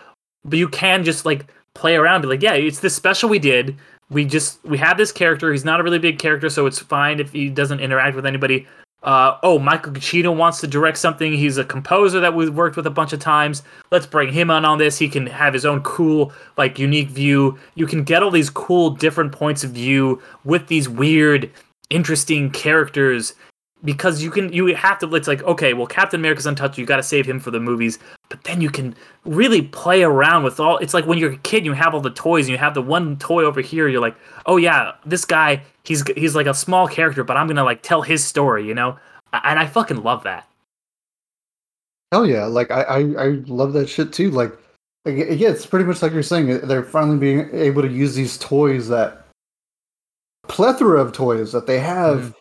But 0.44 0.58
you 0.58 0.68
can 0.68 1.02
just 1.02 1.24
like 1.24 1.46
play 1.72 1.96
around, 1.96 2.20
be 2.20 2.28
like, 2.28 2.42
yeah, 2.42 2.52
it's 2.52 2.80
this 2.80 2.94
special 2.94 3.30
we 3.30 3.38
did. 3.38 3.76
We 4.10 4.26
just 4.26 4.62
we 4.62 4.76
have 4.76 4.98
this 4.98 5.10
character. 5.10 5.50
He's 5.50 5.64
not 5.64 5.80
a 5.80 5.82
really 5.82 5.98
big 5.98 6.18
character, 6.18 6.50
so 6.50 6.66
it's 6.66 6.78
fine 6.78 7.18
if 7.18 7.32
he 7.32 7.48
doesn't 7.48 7.80
interact 7.80 8.14
with 8.14 8.26
anybody. 8.26 8.66
Uh, 9.02 9.38
oh, 9.42 9.58
Michael 9.58 9.92
Giacchino 9.92 10.36
wants 10.36 10.60
to 10.60 10.66
direct 10.66 10.98
something. 10.98 11.32
He's 11.32 11.56
a 11.56 11.64
composer 11.64 12.20
that 12.20 12.34
we've 12.34 12.54
worked 12.54 12.76
with 12.76 12.86
a 12.86 12.90
bunch 12.90 13.12
of 13.12 13.20
times. 13.20 13.62
Let's 13.90 14.06
bring 14.06 14.32
him 14.32 14.50
on 14.50 14.64
on 14.64 14.78
this. 14.78 14.98
He 14.98 15.08
can 15.08 15.26
have 15.26 15.54
his 15.54 15.64
own 15.64 15.80
cool, 15.82 16.32
like, 16.58 16.78
unique 16.78 17.08
view. 17.08 17.58
You 17.74 17.86
can 17.86 18.04
get 18.04 18.22
all 18.22 18.30
these 18.30 18.50
cool, 18.50 18.90
different 18.90 19.32
points 19.32 19.64
of 19.64 19.70
view 19.70 20.20
with 20.44 20.66
these 20.66 20.88
weird, 20.88 21.50
interesting 21.88 22.50
characters 22.50 23.34
because 23.84 24.22
you 24.22 24.30
can 24.30 24.52
you 24.52 24.66
have 24.74 24.98
to 24.98 25.14
it's 25.14 25.28
like 25.28 25.42
okay 25.44 25.72
well 25.72 25.86
captain 25.86 26.20
america's 26.20 26.46
untouched 26.46 26.78
you 26.78 26.84
got 26.84 26.96
to 26.96 27.02
save 27.02 27.26
him 27.26 27.40
for 27.40 27.50
the 27.50 27.60
movies 27.60 27.98
but 28.28 28.42
then 28.44 28.60
you 28.60 28.70
can 28.70 28.94
really 29.24 29.62
play 29.62 30.02
around 30.02 30.42
with 30.42 30.60
all 30.60 30.76
it's 30.78 30.94
like 30.94 31.06
when 31.06 31.18
you're 31.18 31.32
a 31.32 31.38
kid 31.38 31.64
you 31.64 31.72
have 31.72 31.94
all 31.94 32.00
the 32.00 32.10
toys 32.10 32.46
and 32.46 32.52
you 32.52 32.58
have 32.58 32.74
the 32.74 32.82
one 32.82 33.16
toy 33.18 33.44
over 33.44 33.60
here 33.60 33.88
you're 33.88 34.00
like 34.00 34.16
oh 34.46 34.56
yeah 34.56 34.92
this 35.06 35.24
guy 35.24 35.62
he's 35.84 36.06
he's 36.16 36.34
like 36.34 36.46
a 36.46 36.54
small 36.54 36.86
character 36.86 37.24
but 37.24 37.36
i'm 37.36 37.46
gonna 37.46 37.64
like 37.64 37.82
tell 37.82 38.02
his 38.02 38.24
story 38.24 38.66
you 38.66 38.74
know? 38.74 38.98
And 39.32 39.60
i 39.60 39.66
fucking 39.66 40.02
love 40.02 40.24
that. 40.24 40.48
Hell 42.12 42.26
yeah 42.26 42.44
like 42.44 42.70
i 42.70 42.82
i, 42.82 42.98
I 42.98 43.26
love 43.46 43.72
that 43.74 43.88
shit 43.88 44.12
too 44.12 44.30
like 44.30 44.52
yeah 45.06 45.48
it's 45.48 45.64
pretty 45.64 45.86
much 45.86 46.02
like 46.02 46.12
you're 46.12 46.22
saying 46.22 46.66
they're 46.66 46.82
finally 46.82 47.18
being 47.18 47.48
able 47.52 47.82
to 47.82 47.88
use 47.88 48.14
these 48.14 48.36
toys 48.36 48.88
that 48.88 49.26
plethora 50.48 51.00
of 51.00 51.12
toys 51.12 51.52
that 51.52 51.66
they 51.66 51.78
have 51.78 52.18
mm 52.18 52.34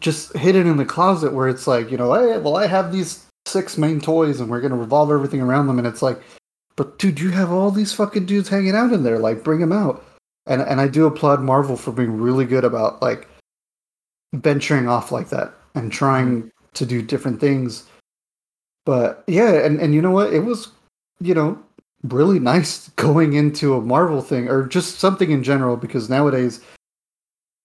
just 0.00 0.36
hidden 0.36 0.66
in 0.66 0.76
the 0.76 0.84
closet 0.84 1.32
where 1.32 1.48
it's 1.48 1.66
like, 1.66 1.90
you 1.90 1.96
know, 1.96 2.12
hey, 2.14 2.38
well, 2.38 2.56
I 2.56 2.66
have 2.66 2.92
these 2.92 3.24
six 3.46 3.78
main 3.78 4.00
toys 4.00 4.40
and 4.40 4.50
we're 4.50 4.60
going 4.60 4.72
to 4.72 4.76
revolve 4.76 5.10
everything 5.10 5.40
around 5.40 5.66
them. 5.66 5.78
And 5.78 5.86
it's 5.86 6.02
like, 6.02 6.20
but 6.76 6.98
dude, 6.98 7.20
you 7.20 7.30
have 7.30 7.50
all 7.50 7.70
these 7.70 7.92
fucking 7.92 8.26
dudes 8.26 8.48
hanging 8.48 8.76
out 8.76 8.92
in 8.92 9.02
there. 9.02 9.18
Like, 9.18 9.44
bring 9.44 9.60
them 9.60 9.72
out. 9.72 10.04
And, 10.46 10.62
and 10.62 10.80
I 10.80 10.88
do 10.88 11.06
applaud 11.06 11.40
Marvel 11.40 11.76
for 11.76 11.92
being 11.92 12.20
really 12.20 12.44
good 12.44 12.64
about 12.64 13.02
like 13.02 13.28
venturing 14.34 14.88
off 14.88 15.10
like 15.10 15.28
that 15.30 15.52
and 15.74 15.90
trying 15.90 16.42
mm-hmm. 16.42 16.48
to 16.74 16.86
do 16.86 17.02
different 17.02 17.40
things. 17.40 17.88
But 18.84 19.24
yeah, 19.26 19.52
and, 19.64 19.80
and 19.80 19.94
you 19.94 20.02
know 20.02 20.12
what? 20.12 20.32
It 20.32 20.40
was, 20.40 20.68
you 21.20 21.34
know, 21.34 21.58
really 22.04 22.38
nice 22.54 22.88
going 22.90 23.32
into 23.32 23.74
a 23.74 23.80
Marvel 23.80 24.22
thing 24.22 24.48
or 24.48 24.66
just 24.66 24.98
something 24.98 25.30
in 25.30 25.42
general 25.42 25.76
because 25.76 26.08
nowadays 26.08 26.60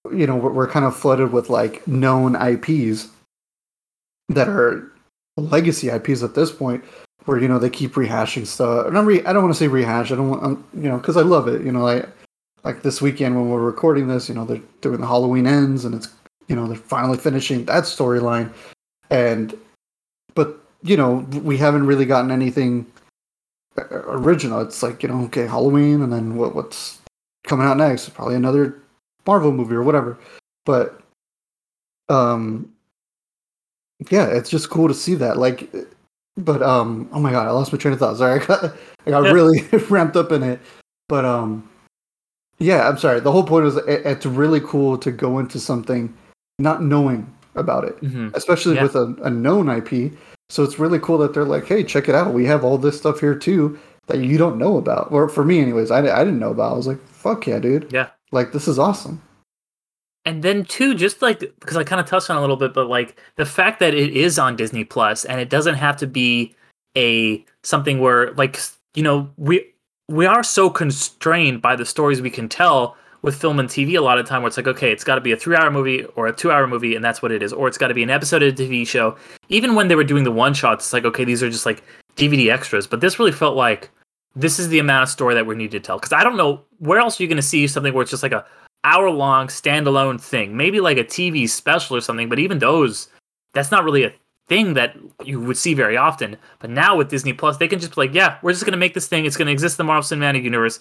you 0.10 0.26
know 0.26 0.36
we're, 0.36 0.68
kind 0.68 0.86
of 0.86 0.96
flooded 0.96 1.32
with 1.32 1.50
like 1.50 1.88
known 1.88 2.36
IPs 2.36 3.08
that 4.30 4.48
are 4.48 4.92
legacy 5.38 5.90
IPs 5.90 6.24
at 6.24 6.36
this 6.36 6.52
point, 6.52 6.84
where 7.26 7.40
you 7.40 7.48
know 7.48 7.60
they 7.60 7.70
keep 7.70 7.94
rehashing 7.94 8.46
stuff. 8.46 8.88
And 8.88 9.08
re- 9.08 9.24
I 9.26 9.34
don't 9.34 9.44
want 9.44 9.54
to 9.54 9.60
say 9.60 9.68
rehash. 9.68 10.12
I 10.12 10.16
don't 10.16 10.30
want 10.30 10.44
I'm, 10.44 10.64
you 10.74 10.90
know 10.90 10.98
because 10.98 11.18
I 11.18 11.22
love 11.22 11.48
it. 11.48 11.62
You 11.62 11.72
know, 11.72 11.84
like 11.84 12.10
like 12.64 12.82
this 12.82 13.02
weekend 13.02 13.36
when 13.36 13.50
we're 13.50 13.60
recording 13.60 14.08
this, 14.08 14.28
you 14.28 14.36
know 14.36 14.46
they're 14.46 14.62
doing 14.82 15.02
the 15.02 15.08
Halloween 15.08 15.48
ends, 15.48 15.86
and 15.86 15.96
it's 15.96 16.10
you 16.48 16.56
know 16.56 16.68
they're 16.68 16.78
finally 16.78 17.18
finishing 17.18 17.66
that 17.66 17.84
storyline, 17.84 18.52
and 19.10 19.58
but 20.34 20.60
you 20.82 20.98
know 20.98 21.26
we 21.44 21.58
haven't 21.58 21.86
really 21.86 22.06
gotten 22.06 22.32
anything 22.32 22.86
uh, 23.78 23.84
original. 23.92 24.62
It's 24.62 24.82
like 24.82 25.04
you 25.04 25.10
know 25.10 25.26
okay 25.26 25.46
Halloween, 25.46 26.02
and 26.02 26.12
then 26.12 26.36
what 26.36 26.56
what's 26.56 27.00
coming 27.44 27.68
out 27.68 27.78
next? 27.78 28.10
Probably 28.10 28.36
another 28.36 28.82
Marvel 29.26 29.52
movie 29.52 29.76
or 29.76 29.84
whatever. 29.84 30.18
But 30.66 31.02
um 32.10 32.72
yeah, 34.10 34.28
it's 34.28 34.50
just 34.50 34.70
cool 34.70 34.88
to 34.88 34.94
see 34.94 35.16
that. 35.16 35.38
Like 35.38 35.74
but 36.38 36.62
um 36.62 37.10
oh 37.12 37.20
my 37.20 37.32
god, 37.32 37.48
I 37.48 37.52
lost 37.52 37.72
my 37.72 37.78
train 37.78 37.94
of 37.94 38.00
thought. 38.00 38.18
Sorry, 38.18 38.40
I 38.40 38.46
got 38.46 38.64
I 39.06 39.10
got 39.10 39.24
yeah. 39.26 39.32
really 39.32 39.62
ramped 39.90 40.16
up 40.16 40.32
in 40.32 40.44
it. 40.44 40.60
But 41.08 41.26
um 41.26 41.68
yeah, 42.60 42.88
I'm 42.88 42.98
sorry. 42.98 43.20
The 43.20 43.32
whole 43.32 43.44
point 43.44 43.66
is 43.66 43.76
it, 43.78 44.06
it's 44.06 44.26
really 44.26 44.62
cool 44.62 44.98
to 45.00 45.12
go 45.12 45.40
into 45.40 45.60
something 45.60 46.14
not 46.60 46.84
knowing 46.84 47.32
about 47.56 47.84
it, 47.84 48.00
mm-hmm. 48.02 48.30
especially 48.34 48.76
yeah. 48.76 48.84
with 48.84 48.96
a, 48.96 49.16
a 49.24 49.30
known 49.30 49.68
IP. 49.68 50.14
So 50.50 50.64
it's 50.64 50.80
really 50.80 51.00
cool 51.00 51.18
that 51.20 51.34
they're 51.34 51.46
like, 51.46 51.66
hey, 51.66 51.84
check 51.84 52.08
it 52.08 52.16
out. 52.16 52.34
We 52.34 52.46
have 52.46 52.64
all 52.64 52.78
this 52.78 52.98
stuff 52.98 53.20
here 53.20 53.36
too 53.36 53.80
that 54.08 54.20
you 54.20 54.38
don't 54.38 54.58
know 54.58 54.78
about. 54.78 55.12
Or 55.12 55.30
for 55.30 55.44
me, 55.44 55.60
anyways, 55.60 55.92
I, 55.92 56.00
I 56.00 56.24
didn't 56.24 56.40
know 56.40 56.52
about. 56.52 56.74
I 56.74 56.78
was 56.78 56.88
like, 56.88 57.02
fuck 57.08 57.48
yeah, 57.48 57.60
dude. 57.60 57.92
Yeah. 57.92 58.10
Like 58.32 58.52
this 58.52 58.68
is 58.68 58.80
awesome. 58.80 59.22
And 60.24 60.44
then 60.44 60.66
too, 60.66 60.94
just 60.94 61.22
like 61.22 61.40
because 61.40 61.78
I 61.78 61.84
kind 61.84 62.00
of 62.00 62.06
touched 62.06 62.30
on 62.30 62.38
a 62.38 62.42
little 62.42 62.58
bit, 62.58 62.74
but 62.74 62.88
like 62.88 63.20
the 63.38 63.46
fact 63.46 63.80
that 63.80 63.94
it 63.94 64.16
is 64.16 64.38
on 64.38 64.56
Disney 64.56 64.84
Plus 64.84 65.26
and 65.26 65.42
it 65.42 65.50
doesn't 65.50 65.76
have 65.76 65.98
to 65.98 66.08
be 66.08 66.56
a 66.98 67.44
something 67.64 68.00
where 68.00 68.32
like 68.34 68.60
you 68.94 69.04
know 69.04 69.30
we 69.38 69.66
we 70.10 70.26
are 70.26 70.44
so 70.44 70.70
constrained 70.70 71.62
by 71.62 71.76
the 71.76 71.86
stories 71.86 72.22
we 72.22 72.30
can 72.30 72.50
tell 72.50 72.96
with 73.22 73.40
film 73.40 73.60
and 73.60 73.70
TV 73.70 73.98
a 73.98 74.02
lot 74.02 74.18
of 74.18 74.26
time 74.26 74.42
where 74.42 74.48
it's 74.48 74.58
like, 74.58 74.68
okay, 74.68 74.92
it's 74.92 75.04
got 75.04 75.16
to 75.16 75.22
be 75.22 75.32
a 75.32 75.38
three 75.38 75.56
hour 75.56 75.72
movie 75.72 76.04
or 76.16 76.28
a 76.28 76.34
two 76.34 76.52
hour 76.52 76.68
movie, 76.68 76.96
and 76.96 77.04
that's 77.04 77.22
what 77.22 77.32
it 77.32 77.44
is. 77.44 77.54
Or 77.54 77.68
it's 77.68 77.78
got 77.78 77.88
to 77.88 77.94
be 77.94 78.04
an 78.04 78.10
episode 78.10 78.44
of 78.44 78.54
a 78.54 78.56
TV 78.56 78.86
show. 78.88 79.16
Even 79.50 79.76
when 79.76 79.88
they 79.88 79.96
were 79.96 80.04
doing 80.04 80.24
the 80.24 80.32
one 80.32 80.54
shots, 80.54 80.86
it's 80.86 80.94
like, 80.94 81.06
okay, 81.06 81.24
these 81.24 81.44
are 81.44 81.50
just 81.50 81.66
like 81.66 81.84
DVD 82.16 82.52
extras. 82.52 82.88
But 82.88 83.02
this 83.02 83.20
really 83.20 83.32
felt 83.32 83.56
like 83.56 83.90
this 84.36 84.60
is 84.60 84.70
the 84.70 84.80
amount 84.80 85.04
of 85.04 85.10
story 85.10 85.34
that 85.36 85.46
we 85.46 85.56
need 85.56 85.72
to 85.72 85.80
tell. 85.80 85.98
Because 85.98 86.14
I 86.14 86.24
don't 86.24 86.38
know 86.38 86.62
where 86.80 87.00
else 87.00 87.20
are 87.20 87.24
you 87.24 87.30
going 87.30 87.36
to 87.38 87.42
see 87.42 87.68
something 87.68 87.94
where 87.94 88.02
it's 88.02 88.12
just 88.12 88.24
like 88.24 88.32
a 88.32 88.46
hour 88.84 89.10
long 89.10 89.48
standalone 89.48 90.20
thing, 90.20 90.56
maybe 90.56 90.80
like 90.80 90.98
a 90.98 91.04
TV 91.04 91.48
special 91.48 91.96
or 91.96 92.02
something. 92.02 92.30
But 92.30 92.40
even 92.40 92.60
those, 92.60 93.10
that's 93.54 93.72
not 93.72 93.84
really 93.84 94.04
a 94.04 94.14
thing 94.48 94.74
that 94.74 94.98
you 95.24 95.40
would 95.40 95.58
see 95.58 95.74
very 95.74 95.98
often. 95.98 96.38
But 96.60 96.70
now 96.70 96.98
with 96.98 97.10
Disney 97.10 97.34
Plus, 97.34 97.58
they 97.58 97.68
can 97.68 97.80
just 97.80 97.96
be 97.96 98.02
like, 98.02 98.14
yeah, 98.14 98.38
we're 98.42 98.54
just 98.54 98.66
going 98.66 98.74
to 98.74 98.78
make 98.78 98.94
this 98.94 99.08
thing. 99.08 99.26
It's 99.26 99.38
going 99.38 99.48
to 99.48 99.52
exist 99.52 99.80
in 99.80 99.86
the 99.86 99.88
Marvel 99.88 100.04
Cinematic 100.04 100.44
Universe. 100.44 100.80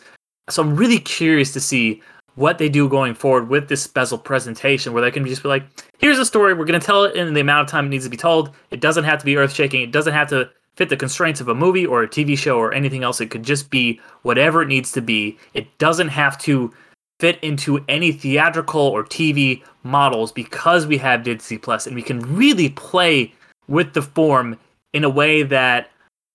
So 0.49 0.63
I'm 0.63 0.77
really 0.77 0.99
curious 0.99 1.53
to 1.53 1.61
see 1.61 2.03
what 2.37 2.59
they 2.59 2.69
do 2.69 2.89
going 2.89 3.15
forward 3.15 3.49
with 3.49 3.69
this 3.69 3.83
special 3.83 4.17
presentation 4.17 4.93
where 4.93 5.03
they 5.03 5.11
can 5.11 5.27
just 5.27 5.43
be 5.43 5.49
like, 5.49 5.65
here's 5.99 6.19
a 6.19 6.25
story, 6.25 6.55
we're 6.55 6.65
going 6.65 6.81
to 6.81 6.85
tell 6.85 7.05
it 7.05 7.15
in 7.15 7.35
the 7.35 7.41
amount 7.41 7.63
of 7.63 7.71
time 7.71 7.87
it 7.87 7.89
needs 7.91 8.05
to 8.05 8.11
be 8.11 8.17
told. 8.17 8.55
It 8.71 8.81
doesn't 8.81 9.05
have 9.05 9.19
to 9.19 9.25
be 9.25 9.37
earth 9.37 9.53
shaking, 9.53 9.83
it 9.83 9.93
doesn't 9.93 10.15
have 10.15 10.29
to 10.31 10.49
fit 10.77 10.89
the 10.89 10.97
constraints 10.97 11.41
of 11.41 11.49
a 11.49 11.55
movie 11.55 11.87
or 11.87 12.03
a 12.03 12.09
TV 12.09 12.37
show 12.37 12.59
or 12.59 12.73
anything 12.73 13.03
else. 13.03 13.21
It 13.21 13.31
could 13.31 13.43
just 13.43 13.71
be 13.71 14.01
whatever 14.23 14.63
it 14.63 14.69
needs 14.69 14.93
to 14.93 15.03
be. 15.03 15.39
It 15.55 15.79
doesn't 15.79 16.09
have 16.09 16.39
to 16.39 16.73
fit 17.19 17.39
into 17.43 17.85
any 17.89 18.13
theatrical 18.13 18.81
or 18.81 19.05
TV 19.05 19.63
models 19.83 20.33
because 20.33 20.87
we 20.87 20.97
have 20.99 21.23
Disney 21.23 21.59
Plus 21.59 21.87
and 21.87 21.95
we 21.95 22.03
can 22.03 22.21
really 22.35 22.71
play 22.71 23.33
with 23.69 23.93
the 23.93 24.03
form 24.03 24.59
in 24.93 25.05
a 25.05 25.11
way 25.11 25.43
that 25.43 25.91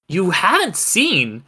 you 0.08 0.30
haven't 0.30 0.76
seen 0.76 1.44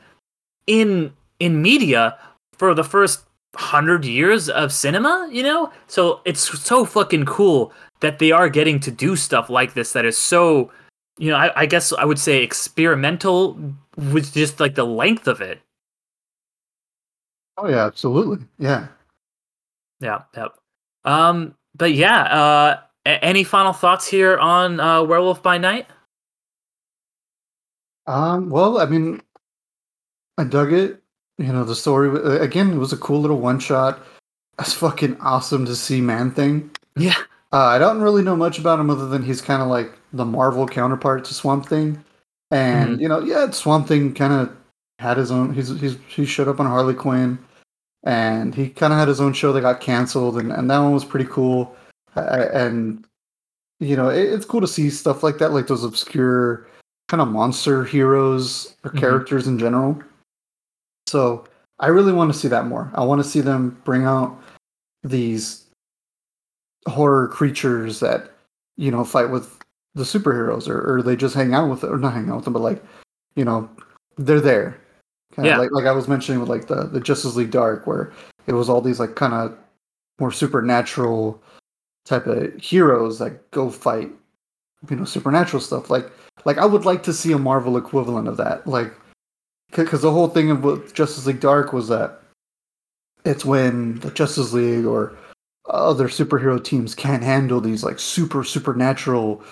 in 0.66 1.14
in 1.40 1.62
media 1.62 2.18
for 2.58 2.74
the 2.74 2.84
first 2.84 3.22
hundred 3.56 4.06
years 4.06 4.50
of 4.50 4.72
cinema, 4.72 5.30
you 5.32 5.44
know? 5.44 5.72
So 5.88 6.22
it's 6.26 6.42
so 6.60 6.86
fucking 6.86 7.26
cool 7.26 7.72
that 8.00 8.20
they 8.20 8.32
are 8.32 8.50
getting 8.50 8.80
to 8.82 8.92
do 8.92 9.16
stuff 9.16 9.50
like 9.50 9.74
this 9.74 9.94
that 9.94 10.06
is 10.06 10.18
so 10.18 10.72
you 11.18 11.32
know, 11.32 11.38
I, 11.38 11.62
I 11.62 11.66
guess 11.66 11.92
I 11.94 12.06
would 12.06 12.20
say 12.20 12.44
experimental 12.44 13.60
with 13.96 14.34
just 14.34 14.60
like 14.60 14.76
the 14.76 14.86
length 14.86 15.28
of 15.28 15.42
it. 15.42 15.60
Oh 17.58 17.68
yeah, 17.68 17.86
absolutely. 17.86 18.46
Yeah. 18.60 18.88
Yeah, 20.00 20.22
yep. 20.36 20.54
Um, 21.06 21.56
but 21.76 21.94
yeah, 21.94 22.24
uh, 22.24 22.80
any 23.06 23.44
final 23.44 23.74
thoughts 23.74 24.08
here 24.08 24.38
on 24.38 24.80
uh, 24.80 25.04
Werewolf 25.04 25.42
by 25.42 25.58
Night? 25.58 25.88
Um, 28.06 28.50
well, 28.50 28.80
I 28.80 28.86
mean, 28.86 29.22
I 30.38 30.44
dug 30.44 30.72
it. 30.72 31.02
You 31.38 31.52
know, 31.54 31.64
the 31.64 31.76
story 31.76 32.10
uh, 32.10 32.42
again. 32.42 32.74
It 32.74 32.78
was 32.78 32.94
a 32.94 32.98
cool 32.98 33.22
little 33.22 33.40
one 33.40 33.60
shot. 33.60 34.00
It's 34.60 34.74
fucking 34.74 35.18
awesome 35.20 35.66
to 35.66 35.76
see 35.76 36.02
Man 36.02 36.32
Thing. 36.32 36.72
Yeah. 36.96 37.16
Uh, 37.54 37.66
I 37.66 37.78
don't 37.80 38.02
really 38.02 38.24
know 38.24 38.36
much 38.36 38.60
about 38.60 38.80
him 38.80 38.90
other 38.90 39.08
than 39.08 39.24
he's 39.24 39.42
kind 39.42 39.62
of 39.62 39.68
like 39.70 39.98
the 40.14 40.26
Marvel 40.26 40.68
counterpart 40.68 41.24
to 41.26 41.34
Swamp 41.34 41.66
Thing, 41.66 42.04
and 42.52 42.98
Mhm. 42.98 43.02
you 43.02 43.08
know, 43.08 43.20
yeah, 43.20 43.50
Swamp 43.52 43.88
Thing 43.88 44.14
kind 44.14 44.34
of 44.34 44.52
had 45.00 45.18
his 45.18 45.32
own. 45.32 45.54
He's 45.54 45.70
he's 45.80 45.96
he 46.08 46.26
showed 46.26 46.48
up 46.50 46.60
on 46.60 46.66
Harley 46.66 46.94
Quinn, 46.94 47.38
and 48.04 48.54
he 48.54 48.70
kind 48.70 48.92
of 48.92 49.00
had 49.00 49.08
his 49.08 49.22
own 49.22 49.32
show 49.34 49.54
that 49.54 49.62
got 49.62 49.80
canceled, 49.80 50.38
and 50.38 50.52
and 50.52 50.70
that 50.70 50.80
one 50.80 50.94
was 50.94 51.06
pretty 51.06 51.26
cool. 51.30 51.76
Uh, 52.16 52.48
and 52.54 53.06
you 53.80 53.96
know, 53.96 54.10
it, 54.10 54.24
it's 54.34 54.46
cool 54.46 54.62
to 54.62 54.68
see 54.68 54.90
stuff 54.90 55.22
like 55.24 55.38
that, 55.38 55.54
like 55.54 55.68
those 55.68 55.84
obscure 55.84 56.68
kind 57.10 57.22
of 57.22 57.28
monster 57.30 57.86
heroes 57.86 58.76
or 58.84 58.92
Mhm. 58.92 58.98
characters 58.98 59.48
in 59.48 59.58
general. 59.60 60.02
So 61.08 61.46
I 61.80 61.88
really 61.88 62.12
want 62.12 62.34
to 62.34 62.38
see 62.38 62.48
that 62.50 62.66
more. 62.68 62.92
I 62.96 63.04
want 63.06 63.22
to 63.24 63.30
see 63.30 63.40
them 63.40 63.78
bring 63.86 64.04
out 64.04 64.36
these 65.04 65.64
horror 66.88 67.28
creatures 67.28 68.00
that 68.00 68.32
you 68.76 68.92
know 68.92 69.04
fight 69.04 69.30
with 69.30 69.58
the 69.96 70.04
superheroes, 70.04 70.68
or, 70.68 70.98
or 70.98 71.02
they 71.02 71.16
just 71.16 71.36
hang 71.36 71.54
out 71.54 71.70
with, 71.70 71.84
or 71.84 71.98
not 71.98 72.14
hang 72.14 72.30
out 72.30 72.36
with 72.38 72.46
them, 72.46 72.54
but 72.54 72.62
like 72.62 72.84
you 73.36 73.46
know 73.46 73.70
they're 74.18 74.42
there. 74.42 74.80
Kinda 75.36 75.50
Yeah. 75.50 75.58
like 75.58 75.72
like 75.72 75.86
I 75.86 75.92
was 75.92 76.08
mentioning 76.08 76.40
with 76.40 76.50
like 76.50 76.68
the 76.68 76.84
the 76.84 77.00
Justice 77.00 77.36
League 77.36 77.52
Dark, 77.52 77.88
where 77.88 78.12
it 78.48 78.54
was 78.54 78.70
all 78.70 78.82
these 78.82 79.00
like 79.00 79.16
kind 79.16 79.34
of 79.34 79.58
more 80.20 80.32
supernatural 80.32 81.42
type 82.06 82.26
of 82.26 82.54
heroes 82.56 83.20
that 83.20 83.50
go 83.52 83.70
fight 83.70 84.10
you 84.90 84.96
know 84.96 85.04
supernatural 85.04 85.60
stuff 85.60 85.90
like 85.90 86.10
like 86.46 86.58
i 86.58 86.66
would 86.66 86.86
like 86.86 87.04
to 87.04 87.12
see 87.14 87.34
a 87.34 87.38
marvel 87.38 87.78
equivalent 87.78 88.28
of 88.28 88.38
that 88.38 88.66
like 88.66 88.94
because 89.76 90.02
the 90.02 90.12
whole 90.12 90.28
thing 90.30 90.50
of 90.50 90.94
justice 90.94 91.26
league 91.26 91.40
dark 91.42 91.74
was 91.74 91.88
that 91.90 92.22
it's 93.26 93.44
when 93.44 94.00
the 94.00 94.12
justice 94.12 94.54
league 94.54 94.86
or 94.86 95.18
other 95.70 96.08
superhero 96.08 96.64
teams 96.64 96.96
can't 96.96 97.24
handle 97.24 97.62
these 97.62 97.84
like 97.84 98.00
super 98.00 98.44
supernatural 98.44 99.44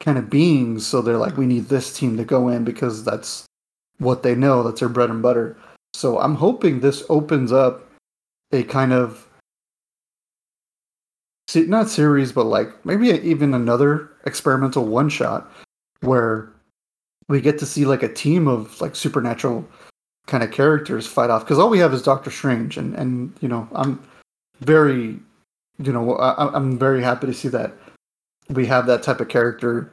kind 0.00 0.18
of 0.18 0.28
beings 0.28 0.86
so 0.86 1.00
they're 1.00 1.18
like 1.18 1.36
we 1.36 1.46
need 1.46 1.68
this 1.68 1.96
team 1.96 2.16
to 2.16 2.24
go 2.24 2.48
in 2.48 2.64
because 2.64 3.04
that's 3.04 3.46
what 3.98 4.22
they 4.22 4.34
know 4.34 4.62
that's 4.62 4.80
their 4.80 4.88
bread 4.88 5.08
and 5.08 5.22
butter 5.22 5.56
so 5.94 6.18
i'm 6.20 6.34
hoping 6.34 6.80
this 6.80 7.04
opens 7.08 7.52
up 7.52 7.88
a 8.52 8.62
kind 8.64 8.92
of 8.92 9.26
not 11.54 11.88
series, 11.88 12.32
but 12.32 12.44
like 12.44 12.84
maybe 12.84 13.08
even 13.08 13.54
another 13.54 14.10
experimental 14.24 14.86
one 14.86 15.08
shot 15.08 15.50
where 16.00 16.52
we 17.28 17.40
get 17.40 17.58
to 17.58 17.66
see 17.66 17.84
like 17.84 18.02
a 18.02 18.12
team 18.12 18.48
of 18.48 18.80
like 18.80 18.96
supernatural 18.96 19.66
kind 20.26 20.42
of 20.42 20.50
characters 20.50 21.06
fight 21.06 21.30
off. 21.30 21.44
Because 21.44 21.58
all 21.58 21.70
we 21.70 21.78
have 21.78 21.94
is 21.94 22.02
Doctor 22.02 22.30
Strange, 22.30 22.76
and 22.76 22.94
and 22.94 23.32
you 23.40 23.48
know 23.48 23.68
I'm 23.74 24.02
very, 24.60 25.18
you 25.78 25.92
know 25.92 26.16
I, 26.16 26.54
I'm 26.54 26.78
very 26.78 27.02
happy 27.02 27.26
to 27.26 27.34
see 27.34 27.48
that 27.48 27.72
we 28.50 28.66
have 28.66 28.86
that 28.86 29.02
type 29.02 29.20
of 29.20 29.28
character 29.28 29.92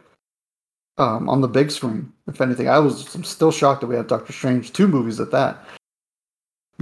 um, 0.98 1.30
on 1.30 1.42
the 1.42 1.48
big 1.48 1.72
screen. 1.72 2.12
If 2.28 2.42
anything, 2.42 2.70
I 2.70 2.80
was 2.80 3.14
I'm 3.16 3.24
still 3.24 3.52
shocked 3.52 3.82
that 3.82 3.88
we 3.88 3.96
have 3.96 4.08
Doctor 4.08 4.34
Strange 4.34 4.74
two 4.74 4.88
movies 4.88 5.20
at 5.20 5.32
that. 5.32 5.64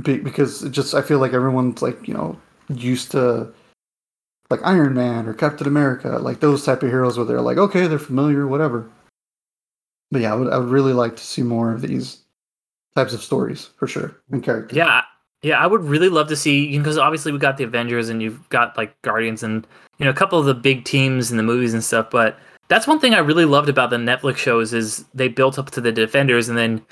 Be- 0.03 0.19
because 0.19 0.63
it 0.63 0.71
just 0.71 0.93
I 0.93 1.01
feel 1.01 1.19
like 1.19 1.33
everyone's 1.33 1.81
like 1.81 2.07
you 2.07 2.13
know 2.13 2.37
used 2.69 3.11
to 3.11 3.51
like 4.49 4.61
Iron 4.63 4.93
Man 4.93 5.27
or 5.27 5.33
Captain 5.33 5.67
America, 5.67 6.17
like 6.19 6.39
those 6.39 6.65
type 6.65 6.81
of 6.83 6.89
heroes 6.89 7.17
where 7.17 7.25
they're 7.25 7.41
like, 7.41 7.57
okay, 7.57 7.87
they're 7.87 7.99
familiar, 7.99 8.47
whatever. 8.47 8.89
But 10.11 10.21
yeah, 10.21 10.33
I 10.33 10.35
would 10.35 10.51
I 10.51 10.57
would 10.57 10.69
really 10.69 10.93
like 10.93 11.15
to 11.15 11.23
see 11.23 11.43
more 11.43 11.71
of 11.71 11.81
these 11.81 12.23
types 12.95 13.13
of 13.13 13.21
stories 13.21 13.69
for 13.77 13.87
sure 13.87 14.17
and 14.31 14.43
characters. 14.43 14.77
Yeah, 14.77 15.03
yeah, 15.41 15.59
I 15.59 15.67
would 15.67 15.83
really 15.83 16.09
love 16.09 16.27
to 16.29 16.35
see 16.35 16.77
because 16.77 16.97
obviously 16.97 17.31
we 17.31 17.39
got 17.39 17.57
the 17.57 17.63
Avengers 17.63 18.09
and 18.09 18.21
you've 18.21 18.47
got 18.49 18.77
like 18.77 18.99
Guardians 19.03 19.43
and 19.43 19.65
you 19.97 20.05
know 20.05 20.11
a 20.11 20.15
couple 20.15 20.39
of 20.39 20.45
the 20.45 20.53
big 20.53 20.83
teams 20.83 21.31
in 21.31 21.37
the 21.37 21.43
movies 21.43 21.73
and 21.73 21.83
stuff. 21.83 22.09
But 22.09 22.37
that's 22.67 22.87
one 22.87 22.99
thing 22.99 23.13
I 23.13 23.19
really 23.19 23.45
loved 23.45 23.69
about 23.69 23.89
the 23.89 23.97
Netflix 23.97 24.37
shows 24.37 24.73
is 24.73 25.05
they 25.13 25.27
built 25.27 25.57
up 25.57 25.71
to 25.71 25.81
the 25.81 25.91
Defenders 25.91 26.49
and 26.49 26.57
then 26.57 26.85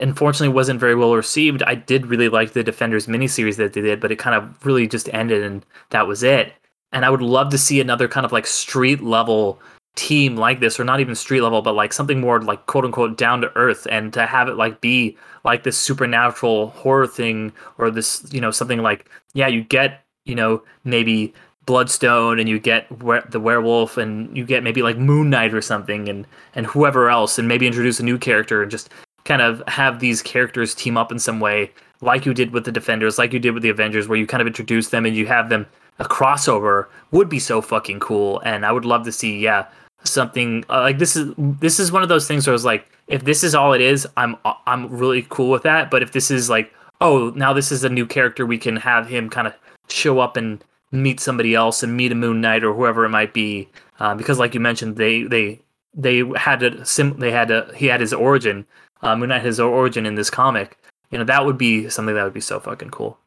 unfortunately 0.00 0.54
wasn't 0.54 0.80
very 0.80 0.94
well 0.94 1.14
received. 1.14 1.62
I 1.62 1.74
did 1.74 2.06
really 2.06 2.28
like 2.28 2.52
the 2.52 2.62
Defenders 2.62 3.06
miniseries 3.06 3.56
that 3.56 3.72
they 3.72 3.80
did, 3.80 4.00
but 4.00 4.12
it 4.12 4.18
kind 4.18 4.36
of 4.36 4.64
really 4.66 4.86
just 4.86 5.12
ended 5.14 5.42
and 5.42 5.64
that 5.90 6.06
was 6.06 6.22
it. 6.22 6.52
And 6.92 7.04
I 7.04 7.10
would 7.10 7.22
love 7.22 7.50
to 7.50 7.58
see 7.58 7.80
another 7.80 8.06
kind 8.06 8.26
of 8.26 8.32
like 8.32 8.46
street 8.46 9.02
level 9.02 9.60
team 9.96 10.36
like 10.36 10.60
this, 10.60 10.78
or 10.80 10.84
not 10.84 11.00
even 11.00 11.14
street 11.14 11.40
level, 11.42 11.62
but 11.62 11.74
like 11.74 11.92
something 11.92 12.20
more 12.20 12.40
like 12.40 12.66
quote 12.66 12.84
unquote 12.84 13.16
down 13.16 13.40
to 13.40 13.52
earth, 13.56 13.86
and 13.90 14.12
to 14.12 14.26
have 14.26 14.48
it 14.48 14.56
like 14.56 14.80
be 14.80 15.16
like 15.44 15.62
this 15.62 15.76
supernatural 15.78 16.68
horror 16.70 17.06
thing, 17.06 17.52
or 17.78 17.90
this 17.90 18.26
you 18.32 18.40
know 18.40 18.50
something 18.50 18.82
like 18.82 19.08
yeah, 19.34 19.46
you 19.48 19.62
get 19.62 20.02
you 20.24 20.34
know 20.34 20.62
maybe 20.84 21.32
Bloodstone, 21.66 22.38
and 22.38 22.48
you 22.48 22.58
get 22.58 22.90
were- 23.02 23.24
the 23.30 23.40
werewolf, 23.40 23.96
and 23.96 24.36
you 24.36 24.44
get 24.44 24.62
maybe 24.62 24.82
like 24.82 24.98
Moon 24.98 25.30
Knight 25.30 25.54
or 25.54 25.62
something, 25.62 26.08
and 26.08 26.26
and 26.54 26.66
whoever 26.66 27.08
else, 27.08 27.38
and 27.38 27.48
maybe 27.48 27.66
introduce 27.66 28.00
a 28.00 28.04
new 28.04 28.18
character, 28.18 28.62
and 28.62 28.70
just 28.70 28.90
kind 29.24 29.40
of 29.42 29.62
have 29.68 30.00
these 30.00 30.20
characters 30.22 30.74
team 30.74 30.98
up 30.98 31.10
in 31.10 31.18
some 31.18 31.40
way, 31.40 31.72
like 32.02 32.26
you 32.26 32.34
did 32.34 32.52
with 32.52 32.64
the 32.64 32.72
Defenders, 32.72 33.16
like 33.16 33.32
you 33.32 33.38
did 33.38 33.52
with 33.52 33.62
the 33.62 33.70
Avengers, 33.70 34.06
where 34.06 34.18
you 34.18 34.26
kind 34.26 34.42
of 34.42 34.46
introduce 34.46 34.88
them 34.88 35.06
and 35.06 35.16
you 35.16 35.26
have 35.26 35.48
them 35.48 35.66
a 35.98 36.04
crossover 36.04 36.86
would 37.12 37.28
be 37.28 37.38
so 37.38 37.60
fucking 37.62 38.00
cool 38.00 38.40
and 38.40 38.66
i 38.66 38.72
would 38.72 38.84
love 38.84 39.04
to 39.04 39.12
see 39.12 39.38
yeah 39.38 39.66
something 40.04 40.64
uh, 40.68 40.80
like 40.80 40.98
this 40.98 41.16
is 41.16 41.32
this 41.36 41.80
is 41.80 41.90
one 41.90 42.02
of 42.02 42.08
those 42.08 42.28
things 42.28 42.46
where 42.46 42.54
it's 42.54 42.64
like 42.64 42.90
if 43.08 43.24
this 43.24 43.42
is 43.42 43.54
all 43.54 43.72
it 43.72 43.80
is 43.80 44.06
i'm 44.16 44.36
i'm 44.66 44.88
really 44.88 45.26
cool 45.30 45.50
with 45.50 45.62
that 45.62 45.90
but 45.90 46.02
if 46.02 46.12
this 46.12 46.30
is 46.30 46.50
like 46.50 46.72
oh 47.00 47.30
now 47.34 47.52
this 47.52 47.72
is 47.72 47.84
a 47.84 47.88
new 47.88 48.06
character 48.06 48.44
we 48.44 48.58
can 48.58 48.76
have 48.76 49.08
him 49.08 49.28
kind 49.30 49.46
of 49.46 49.54
show 49.88 50.20
up 50.20 50.36
and 50.36 50.62
meet 50.92 51.20
somebody 51.20 51.54
else 51.54 51.82
and 51.82 51.96
meet 51.96 52.12
a 52.12 52.14
moon 52.14 52.40
knight 52.40 52.62
or 52.62 52.72
whoever 52.72 53.04
it 53.04 53.08
might 53.08 53.34
be 53.34 53.68
uh, 54.00 54.14
because 54.14 54.38
like 54.38 54.54
you 54.54 54.60
mentioned 54.60 54.96
they 54.96 55.22
they 55.24 55.60
they 55.94 56.22
had 56.36 56.62
a 56.62 56.84
sim 56.84 57.18
they 57.18 57.30
had 57.30 57.50
a 57.50 57.70
he 57.74 57.86
had 57.86 58.00
his 58.00 58.12
origin 58.12 58.64
uh, 59.02 59.16
moon 59.16 59.30
knight 59.30 59.42
his 59.42 59.58
origin 59.58 60.06
in 60.06 60.14
this 60.14 60.30
comic 60.30 60.78
you 61.10 61.18
know 61.18 61.24
that 61.24 61.44
would 61.44 61.58
be 61.58 61.88
something 61.88 62.14
that 62.14 62.24
would 62.24 62.32
be 62.32 62.40
so 62.40 62.60
fucking 62.60 62.90
cool 62.90 63.18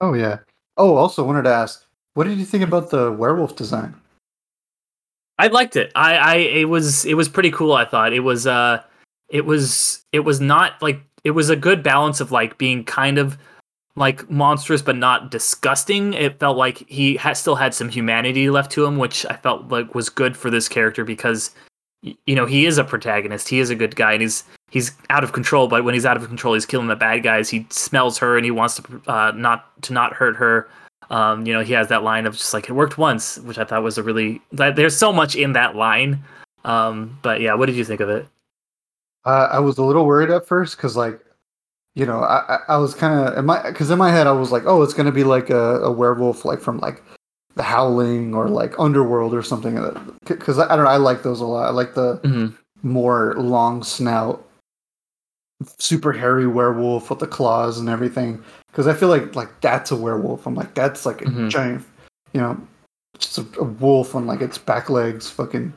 Oh 0.00 0.14
yeah. 0.14 0.38
Oh, 0.76 0.96
also 0.96 1.24
wanted 1.24 1.42
to 1.42 1.52
ask, 1.52 1.84
what 2.14 2.24
did 2.24 2.38
you 2.38 2.44
think 2.44 2.62
about 2.62 2.90
the 2.90 3.10
werewolf 3.12 3.56
design? 3.56 3.94
I 5.38 5.46
liked 5.48 5.76
it. 5.76 5.92
I, 5.94 6.16
I 6.16 6.34
it 6.36 6.68
was 6.68 7.04
it 7.04 7.14
was 7.14 7.28
pretty 7.28 7.50
cool. 7.50 7.72
I 7.72 7.84
thought 7.84 8.12
it 8.12 8.20
was 8.20 8.46
uh 8.46 8.82
it 9.28 9.44
was 9.44 10.04
it 10.12 10.20
was 10.20 10.40
not 10.40 10.80
like 10.82 11.00
it 11.24 11.32
was 11.32 11.50
a 11.50 11.56
good 11.56 11.82
balance 11.82 12.20
of 12.20 12.32
like 12.32 12.58
being 12.58 12.84
kind 12.84 13.18
of 13.18 13.38
like 13.94 14.28
monstrous 14.30 14.82
but 14.82 14.96
not 14.96 15.30
disgusting. 15.30 16.14
It 16.14 16.38
felt 16.38 16.56
like 16.56 16.78
he 16.88 17.16
had 17.16 17.36
still 17.36 17.56
had 17.56 17.74
some 17.74 17.88
humanity 17.88 18.50
left 18.50 18.72
to 18.72 18.84
him, 18.84 18.96
which 18.96 19.26
I 19.26 19.36
felt 19.36 19.68
like 19.68 19.94
was 19.94 20.08
good 20.08 20.36
for 20.36 20.50
this 20.50 20.68
character 20.68 21.04
because 21.04 21.50
you 22.02 22.34
know 22.34 22.46
he 22.46 22.66
is 22.66 22.78
a 22.78 22.84
protagonist. 22.84 23.48
He 23.48 23.60
is 23.60 23.70
a 23.70 23.74
good 23.74 23.96
guy, 23.96 24.12
and 24.12 24.22
he's 24.22 24.44
he's 24.70 24.92
out 25.10 25.24
of 25.24 25.32
control. 25.32 25.68
But 25.68 25.84
when 25.84 25.94
he's 25.94 26.06
out 26.06 26.16
of 26.16 26.26
control, 26.26 26.54
he's 26.54 26.66
killing 26.66 26.86
the 26.86 26.96
bad 26.96 27.22
guys. 27.22 27.48
He 27.48 27.66
smells 27.70 28.18
her, 28.18 28.36
and 28.36 28.44
he 28.44 28.50
wants 28.50 28.76
to 28.76 29.02
uh, 29.06 29.32
not 29.34 29.82
to 29.82 29.92
not 29.92 30.14
hurt 30.14 30.36
her. 30.36 30.68
Um, 31.10 31.46
you 31.46 31.52
know, 31.54 31.62
he 31.62 31.72
has 31.72 31.88
that 31.88 32.02
line 32.02 32.26
of 32.26 32.36
just 32.36 32.52
like 32.52 32.68
it 32.68 32.72
worked 32.72 32.98
once, 32.98 33.38
which 33.38 33.58
I 33.58 33.64
thought 33.64 33.82
was 33.82 33.98
a 33.98 34.02
really 34.02 34.42
there's 34.52 34.96
so 34.96 35.12
much 35.12 35.36
in 35.36 35.52
that 35.54 35.74
line. 35.76 36.22
Um, 36.64 37.18
but 37.22 37.40
yeah, 37.40 37.54
what 37.54 37.66
did 37.66 37.76
you 37.76 37.84
think 37.84 38.00
of 38.00 38.08
it? 38.10 38.26
Uh, 39.24 39.48
I 39.52 39.58
was 39.58 39.78
a 39.78 39.82
little 39.84 40.04
worried 40.06 40.30
at 40.30 40.46
first 40.46 40.76
because, 40.76 40.96
like, 40.96 41.20
you 41.94 42.06
know, 42.06 42.20
I 42.20 42.60
I, 42.68 42.76
was 42.76 42.94
kind 42.94 43.26
of 43.26 43.38
in 43.38 43.46
my 43.46 43.62
because 43.70 43.90
in 43.90 43.98
my 43.98 44.10
head 44.10 44.26
I 44.26 44.32
was 44.32 44.52
like, 44.52 44.64
oh, 44.66 44.82
it's 44.82 44.94
gonna 44.94 45.12
be 45.12 45.24
like 45.24 45.50
a, 45.50 45.80
a 45.80 45.90
werewolf 45.90 46.44
like 46.44 46.60
from 46.60 46.78
like 46.78 47.02
the 47.56 47.62
Howling 47.62 48.34
or 48.34 48.48
like 48.48 48.78
Underworld 48.78 49.34
or 49.34 49.42
something. 49.42 49.76
Because 50.26 50.58
I, 50.58 50.72
I 50.72 50.76
don't 50.76 50.84
know, 50.84 50.90
I 50.90 50.96
like 50.96 51.22
those 51.22 51.40
a 51.40 51.46
lot. 51.46 51.66
I 51.66 51.70
like 51.70 51.94
the 51.94 52.18
Mm-hmm. 52.24 52.54
more 52.88 53.34
long 53.36 53.82
snout 53.82 54.44
super 55.78 56.12
hairy 56.12 56.46
werewolf 56.46 57.10
with 57.10 57.18
the 57.18 57.26
claws 57.26 57.78
and 57.78 57.88
everything. 57.88 58.42
Because 58.70 58.86
I 58.86 58.94
feel 58.94 59.08
like 59.08 59.34
like 59.34 59.60
that's 59.60 59.90
a 59.90 59.96
werewolf. 59.96 60.46
I'm 60.46 60.54
like 60.54 60.74
that's 60.74 61.04
like 61.06 61.22
a 61.22 61.26
Mhm. 61.26 61.50
giant, 61.50 61.84
you 62.32 62.40
know, 62.40 62.60
just 63.18 63.38
a, 63.38 63.46
a 63.58 63.64
wolf 63.64 64.14
on 64.14 64.26
like 64.26 64.40
its 64.40 64.58
back 64.58 64.88
legs, 64.90 65.28
fucking, 65.30 65.72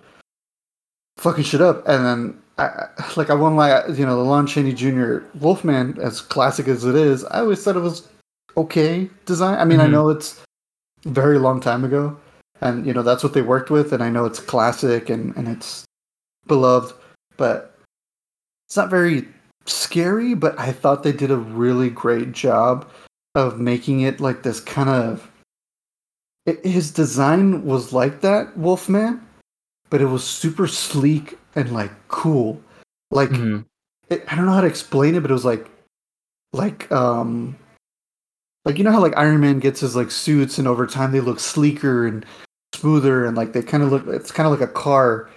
fucking 1.18 1.44
shit 1.44 1.62
up. 1.62 1.88
And 1.88 2.06
then 2.06 2.42
I 2.58 2.66
I- 2.66 2.90
like 3.16 3.30
I 3.30 3.34
won 3.34 3.54
my 3.54 3.86
you 3.88 4.06
know 4.06 4.18
the 4.18 4.24
Lon 4.30 4.46
Chaney 4.48 4.74
Jr. 4.74 5.20
Wolfman 5.40 5.98
as 6.02 6.22
classic 6.22 6.68
as 6.68 6.84
it 6.86 6.96
is. 6.96 7.24
I 7.26 7.40
always 7.40 7.64
thought 7.64 7.76
it 7.78 7.80
was 7.82 8.08
okay 8.58 9.10
design. 9.26 9.58
I 9.58 9.66
mean 9.66 9.80
I 9.80 9.88
Mhm. 9.88 9.92
know 9.92 10.10
it's 10.10 10.42
very 11.06 11.40
long 11.40 11.60
time 11.62 11.84
ago, 11.84 12.18
and 12.60 12.86
you 12.86 12.94
know 12.94 13.02
that's 13.04 13.24
what 13.24 13.34
they 13.34 13.42
worked 13.42 13.70
with, 13.72 13.94
and 13.94 14.04
I 14.04 14.10
know 14.10 14.26
it's 14.26 14.40
classic 14.40 15.10
and 15.10 15.36
and 15.38 15.48
it's 15.48 15.86
beloved, 16.48 16.94
but 17.38 17.74
it's 18.68 18.76
not 18.78 18.90
very 18.90 19.28
scary. 19.66 20.34
But 20.34 20.58
I 20.60 20.72
thought 20.72 21.04
they 21.04 21.12
did 21.12 21.32
a 21.32 21.38
really 21.38 21.90
great 21.90 22.32
job 22.32 22.90
of 23.36 23.60
making 23.60 24.02
it 24.02 24.20
like 24.20 24.44
this 24.44 24.60
kind 24.60 24.90
of. 24.90 25.30
It, 26.46 26.66
his 26.66 26.92
design 26.92 27.64
was 27.66 27.94
like 27.94 28.22
that 28.22 28.58
Wolfman, 28.58 29.22
but 29.90 30.02
it 30.02 30.08
was 30.08 30.24
super 30.24 30.68
sleek 30.68 31.38
and 31.56 31.72
like 31.72 31.92
cool. 32.08 32.60
Like 33.12 33.30
Mhm. 33.30 33.66
it, 34.10 34.24
I 34.28 34.36
don't 34.36 34.46
know 34.46 34.54
how 34.54 34.62
to 34.62 34.68
explain 34.68 35.16
it, 35.16 35.22
but 35.22 35.30
it 35.30 35.36
was 35.36 35.46
like, 35.46 35.70
like 36.54 36.92
um, 36.92 37.56
like 38.66 38.78
you 38.78 38.84
know 38.84 38.92
how 38.92 39.00
like 39.02 39.16
Iron 39.18 39.40
Man 39.40 39.60
gets 39.60 39.82
his 39.82 39.96
like 39.96 40.12
suits, 40.12 40.58
and 40.58 40.68
over 40.68 40.88
time 40.88 41.12
they 41.12 41.20
look 41.20 41.40
sleeker 41.40 42.08
and 42.08 42.26
smoother, 42.74 43.26
and 43.26 43.38
like 43.38 43.54
they 43.54 43.62
kind 43.62 43.84
of 43.84 43.92
look. 43.92 44.08
It's 44.08 44.32
kind 44.32 44.48
of 44.48 44.60
like 44.60 44.68
a 44.68 44.74
car, 44.74 45.30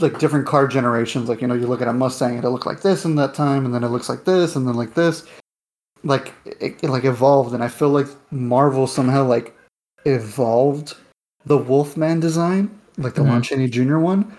like 0.00 0.18
different 0.18 0.46
car 0.46 0.66
generations. 0.66 1.28
Like 1.28 1.40
you 1.40 1.46
know, 1.46 1.54
you 1.54 1.66
look 1.66 1.82
at 1.82 1.88
a 1.88 1.92
Mustang, 1.92 2.36
and 2.36 2.44
it 2.44 2.50
looked 2.50 2.66
like 2.66 2.82
this 2.82 3.04
in 3.04 3.16
that 3.16 3.34
time, 3.34 3.64
and 3.64 3.74
then 3.74 3.84
it 3.84 3.88
looks 3.88 4.08
like 4.08 4.24
this, 4.24 4.56
and 4.56 4.66
then 4.66 4.74
like 4.74 4.94
this. 4.94 5.24
Like 6.04 6.32
it, 6.44 6.78
it 6.82 6.90
like 6.90 7.04
evolved, 7.04 7.54
and 7.54 7.62
I 7.62 7.68
feel 7.68 7.90
like 7.90 8.06
Marvel 8.30 8.86
somehow 8.86 9.24
like 9.24 9.54
evolved 10.04 10.94
the 11.46 11.56
Wolfman 11.58 12.20
design, 12.20 12.70
like 12.98 13.14
the 13.14 13.22
Lon 13.22 13.40
Mhm. 13.40 13.44
Chaney 13.44 13.68
Jr. 13.68 13.98
one, 13.98 14.36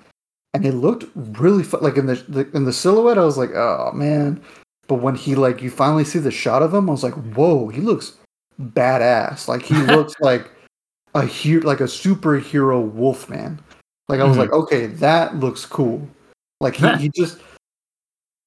and 0.53 0.65
it 0.65 0.73
looked 0.73 1.05
really 1.15 1.63
like 1.81 1.97
in 1.97 2.05
the, 2.05 2.15
the 2.27 2.49
in 2.55 2.65
the 2.65 2.73
silhouette. 2.73 3.17
I 3.17 3.25
was 3.25 3.37
like, 3.37 3.53
oh 3.55 3.91
man! 3.93 4.41
But 4.87 4.95
when 4.95 5.15
he 5.15 5.35
like 5.35 5.61
you 5.61 5.69
finally 5.69 6.05
see 6.05 6.19
the 6.19 6.31
shot 6.31 6.61
of 6.63 6.73
him, 6.73 6.89
I 6.89 6.93
was 6.93 7.03
like, 7.03 7.15
whoa, 7.35 7.67
he 7.69 7.81
looks 7.81 8.13
badass. 8.61 9.47
Like 9.47 9.61
he 9.61 9.75
looks 9.95 10.13
like 10.21 10.49
a 11.15 11.25
hero, 11.25 11.65
like 11.65 11.79
a 11.81 11.83
superhero 11.85 12.81
Wolfman. 12.91 13.59
Like 14.09 14.19
I 14.19 14.25
was 14.25 14.35
Mhm. 14.35 14.39
like, 14.39 14.51
okay, 14.51 14.87
that 14.87 15.35
looks 15.37 15.65
cool. 15.65 16.05
Like 16.59 16.75
he, 16.75 16.87
he 16.97 17.09
just 17.15 17.39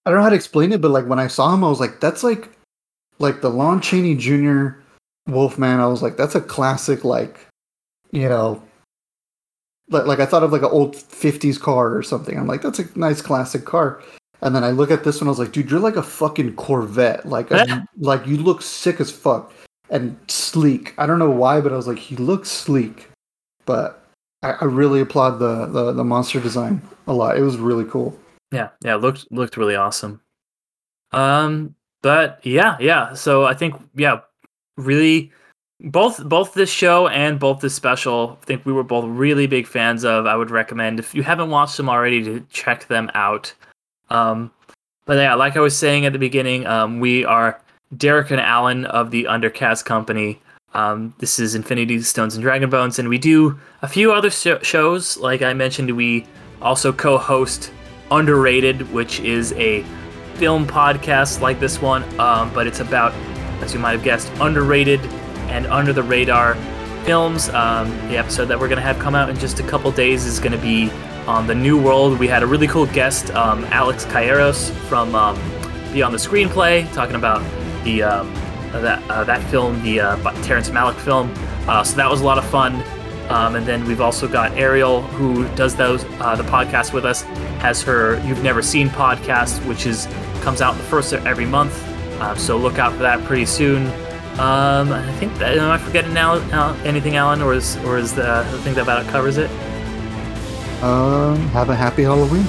I 0.04 0.10
don't 0.10 0.18
know 0.18 0.24
how 0.24 0.30
to 0.30 0.36
explain 0.36 0.72
it, 0.72 0.80
but 0.80 0.90
like 0.90 1.06
when 1.06 1.18
I 1.20 1.28
saw 1.28 1.54
him, 1.54 1.62
I 1.64 1.68
was 1.68 1.80
like, 1.80 2.00
that's 2.00 2.22
like 2.22 2.50
like 3.20 3.40
the 3.40 3.48
Lon 3.50 3.80
Chaney 3.80 4.16
Jr. 4.16 4.80
Wolfman. 5.28 5.78
I 5.80 5.86
was 5.86 6.02
like, 6.02 6.16
that's 6.16 6.34
a 6.34 6.40
classic, 6.40 7.04
like 7.04 7.46
you 8.10 8.28
know, 8.28 8.60
like 9.90 10.06
like 10.06 10.18
I 10.20 10.26
thought 10.26 10.42
of 10.42 10.52
like 10.52 10.62
an 10.62 10.70
old 10.70 10.96
'50s 10.96 11.58
car 11.60 11.96
or 11.96 12.02
something. 12.02 12.36
I'm 12.36 12.46
like, 12.48 12.62
that's 12.62 12.80
a 12.80 12.98
nice 12.98 13.22
classic 13.22 13.64
car. 13.64 14.02
And 14.42 14.56
then 14.56 14.64
I 14.64 14.70
look 14.72 14.90
at 14.90 15.04
this 15.04 15.20
one, 15.20 15.28
I 15.28 15.30
was 15.30 15.38
like, 15.38 15.52
dude, 15.52 15.70
you're 15.70 15.78
like 15.78 15.94
a 15.94 16.02
fucking 16.02 16.56
Corvette. 16.56 17.24
Like, 17.26 17.52
a, 17.52 17.86
like 17.98 18.26
you 18.26 18.36
look 18.38 18.60
sick 18.60 19.00
as 19.00 19.08
fuck 19.12 19.52
and 19.88 20.18
sleek. 20.26 20.94
I 20.98 21.06
don't 21.06 21.20
know 21.20 21.30
why, 21.30 21.60
but 21.60 21.72
I 21.72 21.76
was 21.76 21.86
like, 21.86 21.98
he 22.00 22.16
looks 22.16 22.50
sleek. 22.50 23.08
But 23.66 24.01
I, 24.42 24.52
I 24.52 24.64
really 24.64 25.00
applaud 25.00 25.38
the, 25.38 25.66
the 25.66 25.92
the 25.92 26.04
monster 26.04 26.40
design 26.40 26.82
a 27.06 27.12
lot. 27.12 27.36
It 27.36 27.42
was 27.42 27.56
really 27.56 27.84
cool. 27.84 28.18
Yeah, 28.50 28.68
yeah, 28.84 28.96
looked 28.96 29.30
looked 29.30 29.56
really 29.56 29.76
awesome. 29.76 30.20
Um, 31.12 31.74
but 32.02 32.40
yeah, 32.42 32.76
yeah. 32.80 33.14
So 33.14 33.44
I 33.44 33.54
think 33.54 33.74
yeah, 33.94 34.20
really 34.76 35.32
both 35.80 36.22
both 36.24 36.54
this 36.54 36.70
show 36.70 37.08
and 37.08 37.40
both 37.40 37.60
this 37.60 37.74
special, 37.74 38.38
I 38.42 38.44
think 38.44 38.64
we 38.64 38.72
were 38.72 38.84
both 38.84 39.04
really 39.06 39.46
big 39.46 39.66
fans 39.66 40.04
of. 40.04 40.26
I 40.26 40.36
would 40.36 40.50
recommend 40.50 40.98
if 40.98 41.14
you 41.14 41.22
haven't 41.22 41.50
watched 41.50 41.76
them 41.76 41.88
already 41.88 42.22
to 42.24 42.40
check 42.50 42.86
them 42.88 43.10
out. 43.14 43.52
Um, 44.10 44.50
but 45.04 45.16
yeah, 45.16 45.34
like 45.34 45.56
I 45.56 45.60
was 45.60 45.76
saying 45.76 46.06
at 46.06 46.12
the 46.12 46.18
beginning, 46.18 46.66
um, 46.66 47.00
we 47.00 47.24
are 47.24 47.60
Derek 47.96 48.30
and 48.30 48.40
Alan 48.40 48.84
of 48.86 49.10
the 49.10 49.24
Undercast 49.24 49.84
Company. 49.84 50.40
Um, 50.74 51.14
this 51.18 51.38
is 51.38 51.54
Infinity 51.54 52.00
Stones 52.02 52.34
and 52.34 52.42
Dragon 52.42 52.70
Bones, 52.70 52.98
and 52.98 53.08
we 53.08 53.18
do 53.18 53.58
a 53.82 53.88
few 53.88 54.12
other 54.12 54.30
sho- 54.30 54.62
shows. 54.62 55.16
Like 55.16 55.42
I 55.42 55.52
mentioned, 55.52 55.90
we 55.90 56.26
also 56.60 56.92
co-host 56.92 57.72
Underrated, 58.10 58.92
which 58.92 59.20
is 59.20 59.52
a 59.54 59.82
film 60.34 60.66
podcast 60.66 61.40
like 61.40 61.58
this 61.58 61.80
one, 61.80 62.02
um, 62.20 62.52
but 62.52 62.66
it's 62.66 62.80
about, 62.80 63.12
as 63.62 63.72
you 63.72 63.80
might 63.80 63.92
have 63.92 64.02
guessed, 64.02 64.30
underrated 64.38 65.00
and 65.48 65.66
under 65.66 65.94
the 65.94 66.02
radar 66.02 66.54
films. 67.04 67.48
Um, 67.48 67.88
the 68.08 68.18
episode 68.18 68.46
that 68.46 68.60
we're 68.60 68.68
going 68.68 68.76
to 68.76 68.82
have 68.82 68.98
come 68.98 69.14
out 69.14 69.30
in 69.30 69.38
just 69.38 69.60
a 69.60 69.62
couple 69.62 69.90
days 69.92 70.26
is 70.26 70.38
going 70.38 70.52
to 70.52 70.58
be 70.58 70.90
on 71.26 71.46
the 71.46 71.54
New 71.54 71.80
World. 71.80 72.18
We 72.18 72.28
had 72.28 72.42
a 72.42 72.46
really 72.46 72.66
cool 72.66 72.84
guest, 72.86 73.30
um, 73.30 73.64
Alex 73.66 74.04
Caeros 74.04 74.70
from 74.88 75.14
um, 75.14 75.36
Beyond 75.94 76.12
the 76.12 76.18
Screenplay, 76.18 76.92
talking 76.92 77.16
about 77.16 77.42
the 77.84 78.02
um, 78.02 78.34
that 78.80 79.02
uh, 79.10 79.24
that 79.24 79.42
film, 79.50 79.82
the 79.82 80.00
uh, 80.00 80.42
Terrence 80.42 80.70
Malick 80.70 80.96
film. 80.96 81.32
Uh, 81.68 81.84
so 81.84 81.96
that 81.96 82.10
was 82.10 82.20
a 82.20 82.24
lot 82.24 82.38
of 82.38 82.44
fun. 82.46 82.82
Um, 83.28 83.54
and 83.54 83.64
then 83.64 83.86
we've 83.86 84.00
also 84.00 84.26
got 84.26 84.52
Ariel, 84.52 85.02
who 85.02 85.46
does 85.54 85.76
those 85.76 86.04
uh, 86.20 86.34
the 86.36 86.42
podcast 86.42 86.92
with 86.92 87.04
us, 87.04 87.22
has 87.60 87.82
her 87.82 88.20
"You've 88.26 88.42
Never 88.42 88.62
Seen" 88.62 88.88
podcast, 88.88 89.64
which 89.66 89.86
is 89.86 90.08
comes 90.40 90.60
out 90.60 90.76
the 90.76 90.82
first 90.82 91.12
of 91.12 91.26
every 91.26 91.46
month. 91.46 91.82
Uh, 92.20 92.34
so 92.34 92.56
look 92.56 92.78
out 92.78 92.92
for 92.92 92.98
that 92.98 93.22
pretty 93.24 93.46
soon. 93.46 93.86
Um, 94.38 94.92
I 94.92 95.12
think 95.18 95.36
that, 95.38 95.58
am 95.58 95.70
I 95.70 95.78
forgetting 95.78 96.14
now 96.14 96.34
uh, 96.34 96.74
anything, 96.84 97.16
Alan, 97.16 97.42
or 97.42 97.52
is 97.52 97.76
or 97.84 97.98
is 97.98 98.14
the, 98.14 98.46
the 98.50 98.58
thing 98.62 98.74
that 98.74 98.82
about 98.82 99.04
it 99.04 99.10
covers 99.10 99.36
it? 99.36 99.50
Um, 100.82 101.36
have 101.48 101.68
a 101.68 101.76
happy 101.76 102.02
Halloween. 102.02 102.44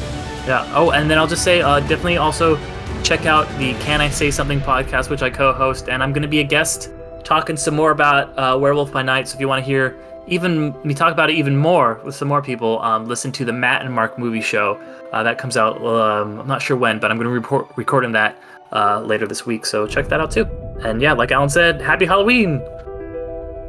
Yeah. 0.48 0.70
Oh, 0.74 0.92
and 0.92 1.10
then 1.10 1.18
I'll 1.18 1.28
just 1.28 1.44
say, 1.44 1.62
uh, 1.62 1.80
definitely 1.82 2.18
also 2.18 2.56
check 3.04 3.26
out 3.26 3.45
the 3.60 3.74
Can 3.82 3.99
I 3.99 4.10
Say 4.10 4.32
Something 4.32 4.62
podcast, 4.62 5.10
which 5.10 5.22
I 5.22 5.30
co-host, 5.30 5.89
and 5.89 6.01
I'm 6.01 6.14
going 6.14 6.22
to 6.22 6.28
be 6.28 6.39
a 6.39 6.43
guest 6.43 6.89
talking 7.26 7.58
some 7.58 7.76
more 7.76 7.91
about 7.91 8.38
uh, 8.38 8.58
Werewolf 8.58 8.93
by 8.93 9.04
Night. 9.04 9.28
So 9.28 9.36
if 9.36 9.41
you 9.41 9.47
want 9.49 9.60
to 9.60 9.66
hear 9.66 9.97
even 10.26 10.74
me 10.86 10.93
talk 10.93 11.12
about 11.12 11.30
it 11.30 11.34
even 11.34 11.58
more 11.58 11.99
with 12.06 12.16
some 12.16 12.30
more 12.30 12.41
people, 12.41 12.82
um, 12.82 13.06
listen 13.06 13.30
to 13.34 13.43
the 13.43 13.51
Matt 13.51 13.82
and 13.82 13.93
Mark 13.93 14.18
movie 14.18 14.41
show 14.41 14.80
uh, 15.12 15.22
that 15.22 15.38
comes 15.38 15.58
out. 15.58 15.86
Um, 15.86 16.39
I'm 16.39 16.47
not 16.47 16.62
sure 16.62 16.78
when, 16.78 16.99
but 16.99 17.12
I'm 17.12 17.18
going 17.18 17.28
to 17.28 17.34
report 17.34 17.68
recording 17.76 18.14
that 18.14 18.38
uh, 18.72 19.01
later 19.01 19.28
this 19.28 19.45
week. 19.45 19.66
So 19.66 19.86
check 19.86 20.08
that 20.08 20.22
out 20.22 20.32
too. 20.32 20.45
And 20.80 21.01
yeah, 21.01 21.12
like 21.12 21.34
Alan 21.34 21.49
said, 21.49 21.82
happy 21.82 22.06
Halloween. 22.06 22.62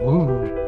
Ooh. 0.00 0.63